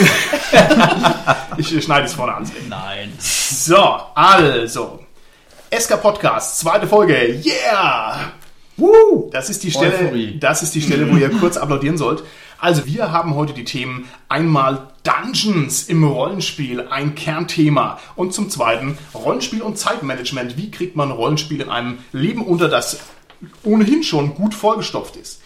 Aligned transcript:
ich 1.56 1.84
schneide 1.84 2.06
es 2.06 2.14
vorne 2.14 2.34
an. 2.34 2.50
Nein. 2.68 3.12
So, 3.18 3.76
also. 4.14 5.00
SK 5.76 6.02
Podcast, 6.02 6.58
zweite 6.58 6.86
Folge. 6.86 7.40
Yeah! 7.44 8.32
Woo! 8.76 9.28
Das 9.30 9.50
ist 9.50 9.62
die 9.62 9.70
Stelle, 9.70 9.94
Euphorie. 9.94 10.38
das 10.40 10.62
ist 10.62 10.74
die 10.74 10.82
Stelle, 10.82 11.10
wo 11.12 11.16
ihr 11.16 11.30
kurz 11.30 11.56
applaudieren 11.56 11.98
sollt. 11.98 12.24
Also, 12.58 12.86
wir 12.86 13.12
haben 13.12 13.34
heute 13.34 13.52
die 13.52 13.64
Themen 13.64 14.08
einmal 14.28 14.88
Dungeons 15.02 15.84
im 15.84 16.04
Rollenspiel, 16.04 16.88
ein 16.88 17.14
Kernthema. 17.14 17.98
Und 18.16 18.34
zum 18.34 18.50
zweiten 18.50 18.98
Rollenspiel 19.14 19.62
und 19.62 19.78
Zeitmanagement. 19.78 20.56
Wie 20.56 20.70
kriegt 20.70 20.96
man 20.96 21.10
Rollenspiel 21.10 21.60
in 21.60 21.70
einem 21.70 21.98
Leben 22.12 22.44
unter, 22.44 22.68
das 22.68 22.98
ohnehin 23.62 24.02
schon 24.02 24.34
gut 24.34 24.54
vollgestopft 24.54 25.16
ist? 25.16 25.39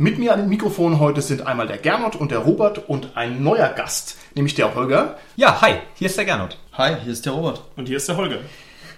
Mit 0.00 0.16
mir 0.16 0.32
an 0.32 0.38
dem 0.38 0.48
Mikrofon 0.48 1.00
heute 1.00 1.20
sind 1.22 1.44
einmal 1.44 1.66
der 1.66 1.76
Gernot 1.76 2.14
und 2.14 2.30
der 2.30 2.38
Robert 2.38 2.88
und 2.88 3.16
ein 3.16 3.42
neuer 3.42 3.68
Gast, 3.70 4.16
nämlich 4.36 4.54
der 4.54 4.76
Holger. 4.76 5.18
Ja, 5.34 5.60
hi, 5.60 5.74
hier 5.96 6.06
ist 6.06 6.16
der 6.16 6.24
Gernot. 6.24 6.56
Hi, 6.74 6.94
hier 7.02 7.12
ist 7.12 7.26
der 7.26 7.32
Robert. 7.32 7.64
Und 7.74 7.88
hier 7.88 7.96
ist 7.96 8.06
der 8.08 8.16
Holger. 8.16 8.38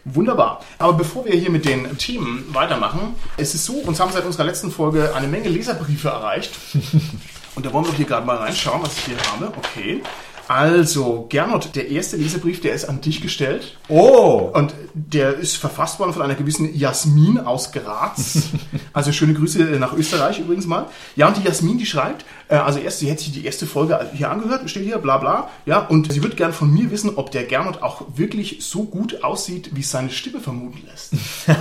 Wunderbar. 0.04 0.60
Aber 0.76 0.92
bevor 0.92 1.24
wir 1.24 1.32
hier 1.32 1.48
mit 1.48 1.64
den 1.64 1.96
Themen 1.96 2.44
weitermachen, 2.52 3.14
es 3.38 3.54
ist 3.54 3.64
so, 3.64 3.76
uns 3.76 3.98
haben 3.98 4.12
seit 4.12 4.26
unserer 4.26 4.44
letzten 4.44 4.70
Folge 4.70 5.14
eine 5.14 5.26
Menge 5.26 5.48
Leserbriefe 5.48 6.08
erreicht. 6.08 6.52
Und 7.54 7.64
da 7.64 7.72
wollen 7.72 7.86
wir 7.86 7.94
hier 7.94 8.04
gerade 8.04 8.26
mal 8.26 8.36
reinschauen, 8.36 8.82
was 8.82 8.98
ich 8.98 9.04
hier 9.06 9.16
habe. 9.32 9.54
Okay. 9.56 10.02
Also, 10.50 11.26
Gernot, 11.28 11.76
der 11.76 11.90
erste 11.90 12.16
Leserbrief, 12.16 12.60
der 12.60 12.72
ist 12.72 12.86
an 12.86 13.00
dich 13.00 13.20
gestellt. 13.20 13.78
Oh! 13.86 14.50
Und 14.52 14.74
der 14.94 15.36
ist 15.36 15.56
verfasst 15.56 16.00
worden 16.00 16.12
von 16.12 16.22
einer 16.22 16.34
gewissen 16.34 16.76
Jasmin 16.76 17.38
aus 17.38 17.70
Graz. 17.70 18.48
Also 18.92 19.12
schöne 19.12 19.34
Grüße 19.34 19.62
nach 19.78 19.92
Österreich 19.92 20.40
übrigens 20.40 20.66
mal. 20.66 20.86
Ja, 21.14 21.28
und 21.28 21.36
die 21.36 21.44
Jasmin, 21.44 21.78
die 21.78 21.86
schreibt, 21.86 22.24
äh, 22.50 22.56
also 22.56 22.78
erst, 22.78 22.98
sie 22.98 23.08
hätte 23.08 23.22
sich 23.22 23.32
die 23.32 23.44
erste 23.44 23.66
Folge 23.66 24.10
hier 24.12 24.30
angehört, 24.30 24.68
steht 24.68 24.84
hier, 24.84 24.98
bla 24.98 25.18
bla. 25.18 25.48
Ja, 25.66 25.78
und 25.86 26.12
sie 26.12 26.22
würde 26.22 26.36
gern 26.36 26.52
von 26.52 26.72
mir 26.72 26.90
wissen, 26.90 27.12
ob 27.16 27.30
der 27.30 27.44
Gernot 27.44 27.82
auch 27.82 28.02
wirklich 28.16 28.58
so 28.60 28.84
gut 28.84 29.22
aussieht, 29.22 29.70
wie 29.74 29.80
es 29.80 29.90
seine 29.90 30.10
Stimme 30.10 30.40
vermuten 30.40 30.80
lässt. 30.90 31.14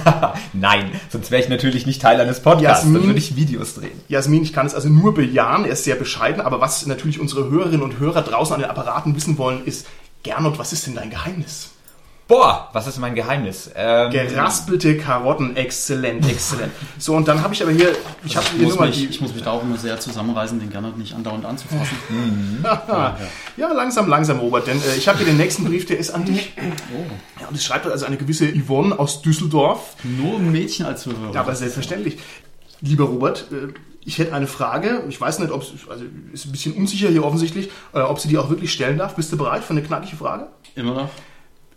Nein, 0.53 0.91
sonst 1.09 1.31
wäre 1.31 1.41
ich 1.41 1.49
natürlich 1.49 1.85
nicht 1.85 2.01
Teil 2.01 2.19
eines 2.19 2.41
Podcasts, 2.41 2.83
Jasmin. 2.83 2.93
dann 2.95 3.03
würde 3.07 3.19
ich 3.19 3.35
Videos 3.35 3.75
drehen. 3.75 3.99
Jasmin, 4.07 4.43
ich 4.43 4.53
kann 4.53 4.65
es 4.65 4.75
also 4.75 4.89
nur 4.89 5.13
bejahen, 5.13 5.65
er 5.65 5.71
ist 5.71 5.83
sehr 5.83 5.95
bescheiden, 5.95 6.41
aber 6.41 6.59
was 6.59 6.85
natürlich 6.85 7.19
unsere 7.19 7.49
Hörerinnen 7.49 7.83
und 7.83 7.99
Hörer 7.99 8.23
draußen 8.23 8.55
an 8.55 8.61
den 8.61 8.69
Apparaten 8.69 9.15
wissen 9.15 9.37
wollen, 9.37 9.63
ist, 9.65 9.85
Gernot, 10.23 10.59
was 10.59 10.73
ist 10.73 10.87
denn 10.87 10.95
dein 10.95 11.09
Geheimnis? 11.09 11.69
Boah, 12.29 12.69
was 12.73 12.85
ist 12.85 12.99
mein 12.99 13.15
Geheimnis? 13.15 13.71
Ähm, 13.75 14.11
Geraspelte 14.11 14.97
Karotten, 14.97 15.55
exzellent, 15.55 16.29
exzellent. 16.29 16.71
So, 16.99 17.15
und 17.15 17.27
dann 17.27 17.41
habe 17.41 17.55
ich 17.55 17.63
aber 17.63 17.71
hier, 17.71 17.91
ich 18.23 18.37
habe 18.37 18.45
Ich 18.45 18.51
hier 18.51 18.63
muss, 18.65 18.73
nur 18.75 18.81
mal 18.81 18.87
mich, 18.89 18.97
die... 18.99 19.05
ich 19.07 19.19
muss 19.19 19.33
mich 19.33 19.41
da 19.41 19.53
auch 19.53 19.63
immer 19.63 19.77
sehr 19.77 19.99
zusammenreißen, 19.99 20.59
den 20.59 20.69
Gernot 20.69 20.95
nicht 20.95 21.15
andauernd 21.15 21.43
anzufassen. 21.43 21.97
Ja, 23.57 23.73
langsam, 23.73 24.07
langsam, 24.07 24.39
Robert, 24.39 24.67
denn 24.67 24.77
äh, 24.77 24.95
ich 24.95 25.07
habe 25.07 25.17
hier 25.17 25.25
den 25.25 25.37
nächsten 25.37 25.65
Brief, 25.65 25.87
der 25.87 25.97
ist 25.97 26.11
an 26.11 26.23
dich. 26.23 26.53
Ja, 27.41 27.47
und 27.47 27.55
es 27.55 27.63
schreibt 27.63 27.87
also 27.87 28.05
eine 28.05 28.17
gewisse 28.17 28.45
Yvonne 28.47 28.99
aus 28.99 29.23
Düsseldorf. 29.23 29.95
Nur 30.03 30.35
ein 30.35 30.51
Mädchen 30.51 30.85
als 30.85 31.01
Zuhörer. 31.01 31.33
Ja, 31.33 31.41
aber 31.41 31.55
selbstverständlich. 31.55 32.19
Lieber 32.81 33.05
Robert, 33.05 33.47
äh, 33.51 33.73
ich 34.05 34.19
hätte 34.19 34.33
eine 34.33 34.45
Frage. 34.45 35.03
Ich 35.09 35.19
weiß 35.19 35.39
nicht, 35.39 35.51
ob 35.51 35.63
es, 35.63 35.71
also 35.89 36.05
ist 36.31 36.45
ein 36.45 36.51
bisschen 36.51 36.75
unsicher 36.75 37.09
hier 37.09 37.25
offensichtlich, 37.25 37.71
äh, 37.93 38.01
ob 38.01 38.19
sie 38.19 38.27
die 38.27 38.37
auch 38.37 38.51
wirklich 38.51 38.71
stellen 38.71 38.99
darf. 38.99 39.15
Bist 39.15 39.31
du 39.31 39.37
bereit 39.37 39.63
für 39.63 39.71
eine 39.71 39.81
knackige 39.81 40.15
Frage? 40.15 40.47
Immer 40.75 40.93
noch. 40.93 41.09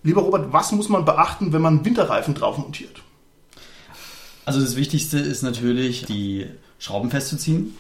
Lieber 0.02 0.22
Robert, 0.22 0.52
was 0.52 0.72
muss 0.72 0.88
man 0.88 1.04
beachten, 1.04 1.52
wenn 1.52 1.62
man 1.62 1.84
Winterreifen 1.84 2.34
drauf 2.34 2.58
montiert? 2.58 3.02
Also 4.44 4.60
das 4.60 4.74
Wichtigste 4.74 5.18
ist 5.18 5.42
natürlich, 5.42 6.04
die 6.04 6.46
Schrauben 6.78 7.10
festzuziehen. 7.10 7.76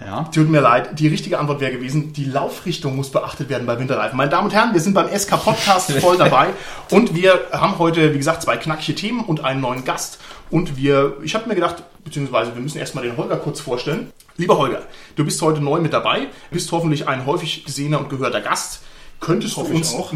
Ja. 0.00 0.24
Tut 0.24 0.48
mir 0.48 0.60
leid, 0.60 0.98
die 0.98 1.08
richtige 1.08 1.38
Antwort 1.38 1.60
wäre 1.60 1.72
gewesen, 1.72 2.12
die 2.12 2.24
Laufrichtung 2.24 2.96
muss 2.96 3.10
beachtet 3.10 3.48
werden 3.48 3.66
bei 3.66 3.78
Winterreifen. 3.78 4.16
Meine 4.16 4.30
Damen 4.30 4.46
und 4.46 4.54
Herren, 4.54 4.72
wir 4.72 4.80
sind 4.80 4.94
beim 4.94 5.08
SK 5.16 5.42
Podcast 5.42 5.92
voll 6.00 6.16
dabei 6.16 6.50
und 6.90 7.14
wir 7.14 7.48
haben 7.52 7.78
heute, 7.78 8.12
wie 8.12 8.18
gesagt, 8.18 8.42
zwei 8.42 8.56
knackige 8.56 8.94
Themen 8.94 9.20
und 9.20 9.44
einen 9.44 9.60
neuen 9.60 9.84
Gast. 9.84 10.18
Und 10.50 10.76
wir, 10.76 11.16
ich 11.22 11.34
habe 11.34 11.48
mir 11.48 11.54
gedacht, 11.54 11.82
beziehungsweise 12.04 12.54
wir 12.54 12.62
müssen 12.62 12.78
erstmal 12.78 13.04
den 13.04 13.16
Holger 13.16 13.36
kurz 13.36 13.60
vorstellen. 13.60 14.12
Lieber 14.36 14.58
Holger, 14.58 14.82
du 15.16 15.24
bist 15.24 15.40
heute 15.42 15.60
neu 15.60 15.80
mit 15.80 15.92
dabei, 15.92 16.28
bist 16.50 16.70
hoffentlich 16.72 17.06
ein 17.06 17.26
häufig 17.26 17.64
gesehener 17.64 18.00
und 18.00 18.08
gehörter 18.08 18.40
Gast. 18.40 18.82
Könntest 19.22 19.56
du 19.56 19.60
Hoffe 19.60 19.72
ich 19.72 19.78
uns 19.78 19.94
auch. 19.94 20.12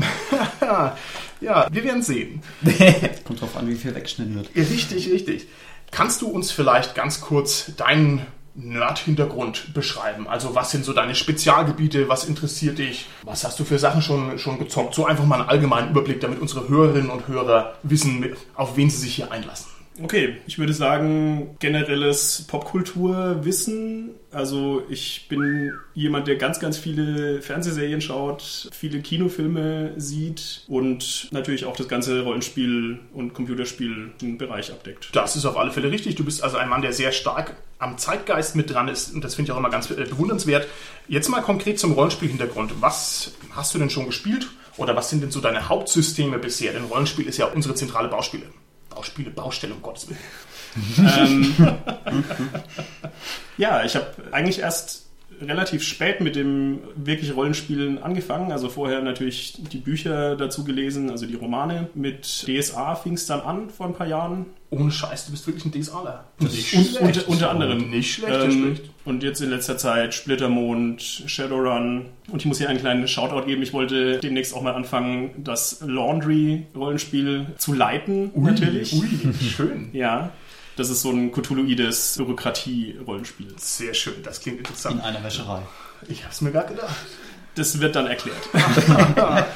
ja, 1.40 1.68
wir 1.70 1.84
werden 1.84 2.02
sehen. 2.02 2.42
Kommt 3.24 3.40
drauf 3.40 3.56
an, 3.56 3.68
wie 3.68 3.76
viel 3.76 3.94
wegschneiden 3.94 4.34
wird. 4.34 4.50
Richtig, 4.56 5.08
richtig. 5.08 5.46
Kannst 5.92 6.22
du 6.22 6.26
uns 6.26 6.50
vielleicht 6.50 6.96
ganz 6.96 7.20
kurz 7.20 7.70
deinen 7.76 8.26
Nerd-Hintergrund 8.56 9.72
beschreiben? 9.74 10.26
Also 10.26 10.56
was 10.56 10.72
sind 10.72 10.84
so 10.84 10.92
deine 10.92 11.14
Spezialgebiete? 11.14 12.08
Was 12.08 12.24
interessiert 12.24 12.78
dich? 12.78 13.06
Was 13.22 13.44
hast 13.44 13.60
du 13.60 13.64
für 13.64 13.78
Sachen 13.78 14.02
schon, 14.02 14.40
schon 14.40 14.58
gezockt? 14.58 14.96
So 14.96 15.06
einfach 15.06 15.24
mal 15.24 15.40
einen 15.40 15.48
allgemeinen 15.48 15.90
Überblick, 15.90 16.20
damit 16.20 16.40
unsere 16.40 16.68
Hörerinnen 16.68 17.10
und 17.10 17.28
Hörer 17.28 17.74
wissen, 17.84 18.34
auf 18.56 18.76
wen 18.76 18.90
sie 18.90 18.98
sich 18.98 19.14
hier 19.14 19.30
einlassen. 19.30 19.68
Okay, 20.02 20.36
ich 20.46 20.58
würde 20.58 20.74
sagen, 20.74 21.56
generelles 21.60 22.44
Popkulturwissen. 22.48 24.10
Also 24.36 24.82
ich 24.90 25.28
bin 25.28 25.72
jemand, 25.94 26.28
der 26.28 26.36
ganz, 26.36 26.60
ganz 26.60 26.76
viele 26.76 27.40
Fernsehserien 27.40 28.02
schaut, 28.02 28.68
viele 28.70 29.00
Kinofilme 29.00 29.94
sieht 29.96 30.62
und 30.68 31.28
natürlich 31.30 31.64
auch 31.64 31.74
das 31.74 31.88
ganze 31.88 32.20
Rollenspiel- 32.20 32.98
und 33.14 33.32
Computerspiel 33.32 34.10
im 34.20 34.36
Bereich 34.36 34.70
abdeckt. 34.70 35.08
Das 35.14 35.36
ist 35.36 35.46
auf 35.46 35.56
alle 35.56 35.70
Fälle 35.70 35.90
richtig. 35.90 36.16
Du 36.16 36.24
bist 36.24 36.44
also 36.44 36.58
ein 36.58 36.68
Mann, 36.68 36.82
der 36.82 36.92
sehr 36.92 37.12
stark 37.12 37.56
am 37.78 37.96
Zeitgeist 37.96 38.56
mit 38.56 38.68
dran 38.68 38.88
ist 38.88 39.14
und 39.14 39.24
das 39.24 39.36
finde 39.36 39.48
ich 39.48 39.52
auch 39.54 39.58
immer 39.58 39.70
ganz 39.70 39.90
äh, 39.90 39.94
bewundernswert. 39.94 40.68
Jetzt 41.08 41.30
mal 41.30 41.40
konkret 41.40 41.80
zum 41.80 41.92
Rollenspielhintergrund. 41.92 42.82
Was 42.82 43.32
hast 43.52 43.72
du 43.72 43.78
denn 43.78 43.88
schon 43.88 44.04
gespielt 44.04 44.50
oder 44.76 44.94
was 44.96 45.08
sind 45.08 45.22
denn 45.22 45.30
so 45.30 45.40
deine 45.40 45.70
Hauptsysteme 45.70 46.38
bisher? 46.38 46.74
Denn 46.74 46.84
Rollenspiel 46.84 47.26
ist 47.26 47.38
ja 47.38 47.46
unsere 47.46 47.74
zentrale 47.74 48.08
Bauspiele. 48.08 48.44
Bauspiele, 48.90 49.30
Baustelle, 49.30 49.72
um 49.72 49.80
Gottes 49.80 50.10
Willen. 50.10 50.20
Ähm, 50.98 51.54
ja, 53.58 53.84
ich 53.84 53.96
habe 53.96 54.06
eigentlich 54.32 54.60
erst 54.60 55.04
relativ 55.40 55.82
spät 55.82 56.22
mit 56.22 56.34
dem 56.34 56.78
wirklich 56.94 57.34
Rollenspielen 57.36 58.02
angefangen. 58.02 58.52
Also 58.52 58.70
vorher 58.70 59.02
natürlich 59.02 59.58
die 59.70 59.76
Bücher 59.78 60.34
dazu 60.34 60.64
gelesen, 60.64 61.10
also 61.10 61.26
die 61.26 61.34
Romane. 61.34 61.88
Mit 61.94 62.24
DSA 62.46 62.94
fing 62.94 63.14
es 63.14 63.26
dann 63.26 63.40
an 63.40 63.68
vor 63.68 63.86
ein 63.86 63.92
paar 63.94 64.06
Jahren. 64.06 64.46
Ohne 64.70 64.90
Scheiß, 64.90 65.26
du 65.26 65.32
bist 65.32 65.46
wirklich 65.46 65.64
ein 65.66 65.72
DSAler. 65.72 66.24
Und, 66.40 67.00
unter, 67.00 67.28
unter 67.28 67.50
anderem. 67.50 67.90
Nicht 67.90 68.14
schlecht, 68.14 68.44
Ähm, 68.44 68.50
schlecht. 68.76 68.90
und 69.04 69.22
jetzt 69.22 69.40
in 69.42 69.50
letzter 69.50 69.76
Zeit 69.76 70.14
Splittermond, 70.14 71.02
Shadowrun. 71.26 72.06
Und 72.32 72.40
ich 72.40 72.46
muss 72.46 72.56
hier 72.58 72.70
einen 72.70 72.80
kleinen 72.80 73.06
Shoutout 73.06 73.46
geben. 73.46 73.62
Ich 73.62 73.74
wollte 73.74 74.18
demnächst 74.18 74.54
auch 74.54 74.62
mal 74.62 74.74
anfangen, 74.74 75.32
das 75.44 75.82
Laundry-Rollenspiel 75.86 77.46
zu 77.58 77.74
leiten, 77.74 78.30
natürlich. 78.34 78.92
Ui, 78.94 79.06
schön. 79.34 79.90
Ja. 79.92 80.30
Das 80.76 80.90
ist 80.90 81.02
so 81.02 81.10
ein 81.10 81.32
Cthulhuides 81.32 82.16
Bürokratie-Rollenspiel. 82.18 83.54
Sehr 83.58 83.94
schön, 83.94 84.22
das 84.22 84.40
klingt 84.40 84.58
In 84.58 84.64
interessant. 84.64 85.02
einer 85.02 85.22
Wäscherei. 85.24 85.62
Ich 86.08 86.24
hab's 86.24 86.40
mir 86.42 86.52
gerade 86.52 86.74
gedacht. 86.74 86.94
Das 87.54 87.80
wird 87.80 87.96
dann 87.96 88.06
erklärt. 88.06 88.36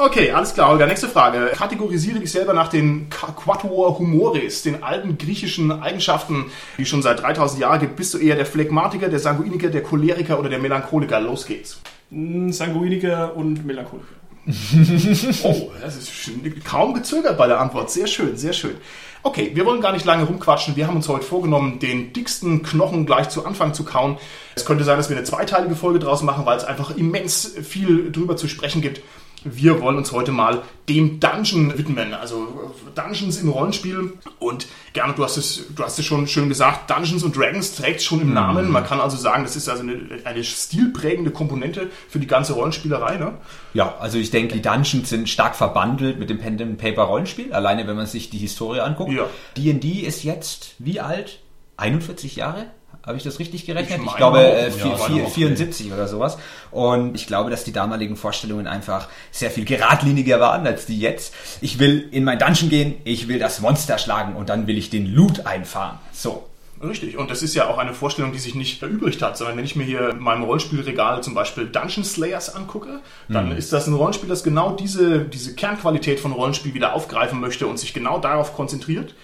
Okay, 0.00 0.30
alles 0.30 0.54
klar, 0.54 0.68
Holger. 0.68 0.86
Nächste 0.86 1.08
Frage. 1.08 1.50
Kategorisiere 1.56 2.20
dich 2.20 2.30
selber 2.30 2.52
nach 2.52 2.68
den 2.68 3.10
Qu- 3.10 3.32
Quatuor 3.34 3.98
Humoris, 3.98 4.62
den 4.62 4.84
alten 4.84 5.18
griechischen 5.18 5.72
Eigenschaften, 5.72 6.52
die 6.76 6.82
es 6.82 6.88
schon 6.88 7.02
seit 7.02 7.20
3000 7.20 7.60
Jahren 7.60 7.80
gibt. 7.80 7.96
Bist 7.96 8.14
du 8.14 8.18
eher 8.18 8.36
der 8.36 8.46
Phlegmatiker, 8.46 9.08
der 9.08 9.18
Sanguiniker, 9.18 9.70
der 9.70 9.82
Choleriker 9.82 10.38
oder 10.38 10.50
der 10.50 10.60
Melancholiker? 10.60 11.18
Los 11.20 11.46
geht's. 11.46 11.80
Mm, 12.10 12.52
Sanguiniker 12.52 13.34
und 13.36 13.66
Melancholiker. 13.66 14.06
Oh, 15.42 15.72
das 15.80 15.96
ist 15.96 16.14
schon 16.14 16.42
kaum 16.62 16.94
gezögert 16.94 17.36
bei 17.36 17.48
der 17.48 17.60
Antwort. 17.60 17.90
Sehr 17.90 18.06
schön, 18.06 18.36
sehr 18.36 18.52
schön. 18.52 18.76
Okay, 19.22 19.50
wir 19.54 19.66
wollen 19.66 19.80
gar 19.80 19.92
nicht 19.92 20.04
lange 20.04 20.24
rumquatschen. 20.24 20.76
Wir 20.76 20.86
haben 20.86 20.96
uns 20.96 21.08
heute 21.08 21.24
vorgenommen, 21.24 21.80
den 21.80 22.12
dicksten 22.12 22.62
Knochen 22.62 23.04
gleich 23.04 23.28
zu 23.28 23.44
Anfang 23.44 23.74
zu 23.74 23.84
kauen. 23.84 24.16
Es 24.54 24.64
könnte 24.64 24.84
sein, 24.84 24.96
dass 24.96 25.08
wir 25.10 25.16
eine 25.16 25.24
zweiteilige 25.24 25.74
Folge 25.74 25.98
draus 25.98 26.22
machen, 26.22 26.46
weil 26.46 26.56
es 26.56 26.64
einfach 26.64 26.96
immens 26.96 27.54
viel 27.62 28.12
drüber 28.12 28.36
zu 28.36 28.48
sprechen 28.48 28.80
gibt. 28.80 29.02
Wir 29.44 29.80
wollen 29.80 29.96
uns 29.96 30.12
heute 30.12 30.32
mal 30.32 30.62
dem 30.88 31.20
Dungeon 31.20 31.76
widmen, 31.78 32.12
also 32.14 32.72
Dungeons 32.94 33.40
im 33.40 33.50
Rollenspiel. 33.50 34.14
Und 34.38 34.66
gerne, 34.92 35.14
du 35.14 35.22
hast 35.22 35.36
es, 35.36 35.66
du 35.74 35.84
hast 35.84 35.98
es 35.98 36.04
schon 36.04 36.26
schön 36.26 36.48
gesagt, 36.48 36.90
Dungeons 36.90 37.22
und 37.22 37.36
Dragons 37.36 37.74
trägt 37.76 38.02
schon 38.02 38.20
im 38.20 38.32
Namen. 38.34 38.70
Man 38.70 38.84
kann 38.84 39.00
also 39.00 39.16
sagen, 39.16 39.44
das 39.44 39.54
ist 39.54 39.68
also 39.68 39.82
eine, 39.82 40.00
eine 40.24 40.42
stilprägende 40.42 41.30
Komponente 41.30 41.90
für 42.08 42.18
die 42.18 42.26
ganze 42.26 42.54
Rollenspielerei. 42.54 43.16
Ne? 43.16 43.34
Ja, 43.74 43.94
also 44.00 44.18
ich 44.18 44.30
denke, 44.30 44.54
die 44.54 44.62
Dungeons 44.62 45.08
sind 45.08 45.28
stark 45.28 45.54
verbandelt 45.54 46.18
mit 46.18 46.30
dem 46.30 46.38
Pen 46.38 46.60
and 46.60 46.78
Paper 46.78 47.02
Rollenspiel, 47.02 47.52
alleine 47.52 47.86
wenn 47.86 47.96
man 47.96 48.06
sich 48.06 48.30
die 48.30 48.38
Historie 48.38 48.80
anguckt. 48.80 49.12
Ja. 49.12 49.26
D&D 49.56 50.00
ist 50.00 50.24
jetzt 50.24 50.74
wie 50.78 51.00
alt? 51.00 51.40
41 51.76 52.34
Jahre? 52.34 52.66
Habe 53.08 53.16
ich 53.18 53.24
das 53.24 53.38
richtig 53.38 53.64
gerechnet? 53.66 54.00
Ich 54.04 54.06
Ich, 54.06 54.16
glaube 54.16 54.40
äh, 54.40 54.64
ja, 54.66 54.70
vier- 54.70 54.84
meine 54.90 54.98
vier- 55.14 55.24
auch, 55.24 55.30
74 55.32 55.92
oder 55.92 56.06
sowas. 56.06 56.38
Und 56.70 57.14
ich 57.14 57.26
glaube, 57.26 57.50
dass 57.50 57.64
die 57.64 57.72
damaligen 57.72 58.16
Vorstellungen 58.16 58.66
einfach 58.66 59.08
sehr 59.32 59.50
viel 59.50 59.64
geradliniger 59.64 60.38
waren 60.40 60.66
als 60.66 60.86
die 60.86 61.00
jetzt. 61.00 61.34
Ich 61.60 61.78
will 61.78 62.06
in 62.12 62.22
mein 62.24 62.38
Dungeon 62.38 62.68
gehen, 62.68 62.94
ich 63.04 63.26
will 63.26 63.38
das 63.38 63.60
Monster 63.60 63.98
schlagen 63.98 64.36
und 64.36 64.50
dann 64.50 64.66
will 64.66 64.78
ich 64.78 64.90
den 64.90 65.06
Loot 65.12 65.46
einfahren. 65.46 65.98
So. 66.12 66.44
Richtig, 66.80 67.16
und 67.18 67.28
das 67.28 67.42
ist 67.42 67.56
ja 67.56 67.66
auch 67.66 67.78
eine 67.78 67.92
Vorstellung, 67.92 68.30
die 68.30 68.38
sich 68.38 68.54
nicht 68.54 68.80
erübrigt 68.84 69.20
hat, 69.20 69.36
sondern 69.36 69.56
wenn 69.56 69.64
ich 69.64 69.74
mir 69.74 69.82
hier 69.82 70.10
in 70.10 70.20
meinem 70.20 70.44
Rollenspielregal 70.44 71.24
zum 71.24 71.34
Beispiel 71.34 71.66
Dungeon 71.66 72.04
Slayers 72.04 72.54
angucke, 72.54 73.00
dann 73.28 73.50
ist 73.50 73.72
das 73.72 73.88
ein 73.88 73.94
Rollenspiel, 73.94 74.28
das 74.28 74.44
genau 74.44 74.70
diese, 74.76 75.20
diese 75.24 75.56
Kernqualität 75.56 76.20
von 76.20 76.30
Rollenspiel 76.30 76.74
wieder 76.74 76.92
aufgreifen 76.94 77.40
möchte 77.40 77.66
und 77.66 77.80
sich 77.80 77.94
genau 77.94 78.20
darauf 78.20 78.54
konzentriert. 78.54 79.14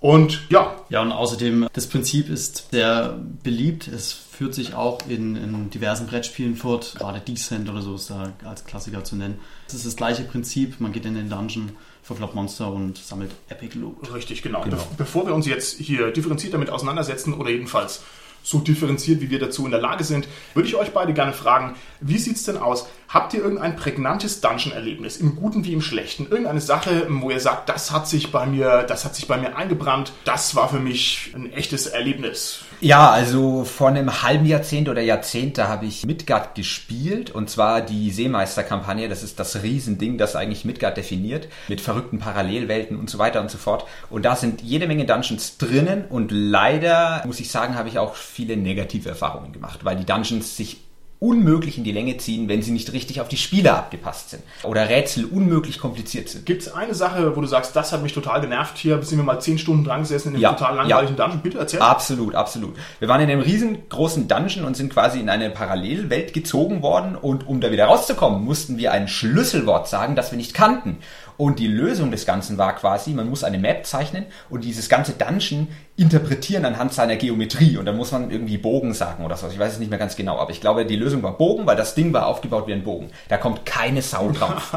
Und 0.00 0.42
ja, 0.50 0.76
Ja, 0.88 1.02
und 1.02 1.10
außerdem, 1.10 1.68
das 1.72 1.86
Prinzip 1.88 2.28
ist 2.28 2.68
sehr 2.70 3.18
beliebt. 3.42 3.88
Es 3.88 4.12
führt 4.12 4.54
sich 4.54 4.74
auch 4.74 5.00
in, 5.08 5.36
in 5.36 5.70
diversen 5.70 6.06
Brettspielen 6.06 6.56
fort. 6.56 6.94
Gerade 6.98 7.20
Descent 7.20 7.68
oder 7.68 7.82
so 7.82 7.94
ist 7.94 8.10
da 8.10 8.32
als 8.44 8.64
Klassiker 8.64 9.02
zu 9.04 9.16
nennen. 9.16 9.38
Es 9.66 9.74
ist 9.74 9.86
das 9.86 9.96
gleiche 9.96 10.22
Prinzip. 10.22 10.80
Man 10.80 10.92
geht 10.92 11.06
in 11.06 11.14
den 11.14 11.28
Dungeon, 11.28 11.70
verkloppt 12.02 12.34
Monster 12.34 12.72
und 12.72 12.98
sammelt 12.98 13.32
Epic 13.48 13.76
Loot. 13.78 14.12
Richtig, 14.14 14.42
genau. 14.42 14.62
Be 14.62 14.76
bevor 14.96 15.26
wir 15.26 15.34
uns 15.34 15.46
jetzt 15.46 15.78
hier 15.78 16.10
differenziert 16.12 16.54
damit 16.54 16.70
auseinandersetzen 16.70 17.34
oder 17.34 17.50
jedenfalls 17.50 18.02
so 18.46 18.60
differenziert, 18.60 19.20
wie 19.20 19.30
wir 19.30 19.40
dazu 19.40 19.64
in 19.64 19.72
der 19.72 19.80
Lage 19.80 20.04
sind, 20.04 20.28
würde 20.54 20.68
ich 20.68 20.76
euch 20.76 20.92
beide 20.92 21.12
gerne 21.12 21.32
fragen, 21.32 21.74
wie 22.00 22.18
sieht's 22.18 22.44
denn 22.44 22.58
aus? 22.58 22.86
Habt 23.08 23.34
ihr 23.34 23.40
irgendein 23.40 23.76
prägnantes 23.76 24.40
Dungeon-Erlebnis, 24.40 25.18
im 25.18 25.36
Guten 25.36 25.64
wie 25.64 25.72
im 25.72 25.80
Schlechten? 25.80 26.26
Irgendeine 26.28 26.60
Sache, 26.60 27.06
wo 27.08 27.30
ihr 27.30 27.40
sagt, 27.40 27.68
das 27.68 27.92
hat 27.92 28.08
sich 28.08 28.32
bei 28.32 28.46
mir, 28.46 28.82
das 28.82 29.04
hat 29.04 29.14
sich 29.14 29.28
bei 29.28 29.36
mir 29.36 29.56
eingebrannt, 29.56 30.12
das 30.24 30.56
war 30.56 30.68
für 30.68 30.80
mich 30.80 31.32
ein 31.34 31.52
echtes 31.52 31.86
Erlebnis. 31.86 32.60
Ja, 32.80 33.10
also 33.10 33.64
vor 33.64 33.88
einem 33.88 34.22
halben 34.22 34.44
Jahrzehnt 34.44 34.88
oder 34.88 35.00
Jahrzehnt, 35.00 35.56
da 35.56 35.68
habe 35.68 35.86
ich 35.86 36.04
Midgard 36.04 36.54
gespielt 36.54 37.30
und 37.30 37.48
zwar 37.48 37.80
die 37.80 38.10
Seemeister-Kampagne. 38.10 39.08
Das 39.08 39.22
ist 39.22 39.38
das 39.40 39.62
Riesending, 39.62 40.18
das 40.18 40.36
eigentlich 40.36 40.64
Midgard 40.64 40.96
definiert, 40.96 41.48
mit 41.68 41.80
verrückten 41.80 42.18
Parallelwelten 42.18 42.96
und 42.98 43.08
so 43.08 43.18
weiter 43.18 43.40
und 43.40 43.50
so 43.50 43.58
fort. 43.58 43.86
Und 44.10 44.24
da 44.24 44.36
sind 44.36 44.62
jede 44.62 44.86
Menge 44.88 45.06
Dungeons 45.06 45.58
drinnen 45.58 46.04
und 46.08 46.30
leider, 46.32 47.22
muss 47.24 47.40
ich 47.40 47.50
sagen, 47.50 47.76
habe 47.76 47.88
ich 47.88 47.98
auch 47.98 48.14
viele 48.14 48.56
negative 48.56 49.08
Erfahrungen 49.08 49.52
gemacht, 49.52 49.84
weil 49.84 49.96
die 49.96 50.04
Dungeons 50.04 50.56
sich 50.56 50.85
unmöglich 51.18 51.78
in 51.78 51.84
die 51.84 51.92
Länge 51.92 52.16
ziehen, 52.18 52.48
wenn 52.48 52.62
sie 52.62 52.72
nicht 52.72 52.92
richtig 52.92 53.20
auf 53.20 53.28
die 53.28 53.36
Spieler 53.36 53.76
abgepasst 53.76 54.30
sind 54.30 54.42
oder 54.64 54.88
Rätsel 54.88 55.24
unmöglich 55.24 55.78
kompliziert 55.78 56.28
sind. 56.28 56.44
Gibt 56.44 56.62
es 56.62 56.72
eine 56.72 56.94
Sache, 56.94 57.36
wo 57.36 57.40
du 57.40 57.46
sagst, 57.46 57.74
das 57.74 57.92
hat 57.92 58.02
mich 58.02 58.12
total 58.12 58.40
genervt, 58.40 58.76
hier 58.76 59.02
sind 59.02 59.18
wir 59.18 59.24
mal 59.24 59.40
zehn 59.40 59.58
Stunden 59.58 59.84
dran 59.84 60.00
gesessen 60.00 60.28
in 60.28 60.34
einem 60.34 60.42
Ja, 60.42 60.52
total 60.52 60.76
langweiligen 60.76 61.16
Dungeon? 61.16 61.40
Bitte 61.40 61.58
erzähl. 61.58 61.80
Absolut, 61.80 62.34
absolut. 62.34 62.76
Wir 62.98 63.08
waren 63.08 63.20
in 63.20 63.30
einem 63.30 63.40
riesengroßen 63.40 64.28
Dungeon 64.28 64.64
und 64.66 64.76
sind 64.76 64.92
quasi 64.92 65.20
in 65.20 65.30
eine 65.30 65.50
Parallelwelt 65.50 66.32
gezogen 66.34 66.82
worden 66.82 67.16
und 67.16 67.46
um 67.46 67.60
da 67.60 67.70
wieder 67.70 67.86
rauszukommen, 67.86 68.44
mussten 68.44 68.76
wir 68.76 68.92
ein 68.92 69.08
Schlüsselwort 69.08 69.88
sagen, 69.88 70.16
das 70.16 70.30
wir 70.30 70.36
nicht 70.36 70.54
kannten. 70.54 70.98
Und 71.38 71.58
die 71.58 71.66
Lösung 71.66 72.10
des 72.10 72.24
Ganzen 72.24 72.56
war 72.56 72.74
quasi, 72.76 73.10
man 73.10 73.28
muss 73.28 73.44
eine 73.44 73.58
Map 73.58 73.86
zeichnen 73.86 74.24
und 74.48 74.64
dieses 74.64 74.88
ganze 74.88 75.12
Dungeon 75.12 75.68
interpretieren 75.96 76.64
anhand 76.66 76.92
seiner 76.92 77.16
Geometrie. 77.16 77.78
Und 77.78 77.86
dann 77.86 77.96
muss 77.96 78.12
man 78.12 78.30
irgendwie 78.30 78.58
Bogen 78.58 78.92
sagen 78.92 79.24
oder 79.24 79.36
so. 79.36 79.48
Ich 79.48 79.58
weiß 79.58 79.74
es 79.74 79.78
nicht 79.78 79.88
mehr 79.88 79.98
ganz 79.98 80.14
genau, 80.16 80.38
aber 80.38 80.50
ich 80.50 80.60
glaube, 80.60 80.84
die 80.84 80.96
Lösung 80.96 81.22
war 81.22 81.38
Bogen, 81.38 81.66
weil 81.66 81.76
das 81.76 81.94
Ding 81.94 82.12
war 82.12 82.26
aufgebaut 82.26 82.66
wie 82.66 82.74
ein 82.74 82.84
Bogen. 82.84 83.10
Da 83.28 83.38
kommt 83.38 83.64
keine 83.64 84.02
Sau 84.02 84.30
drauf. 84.38 84.76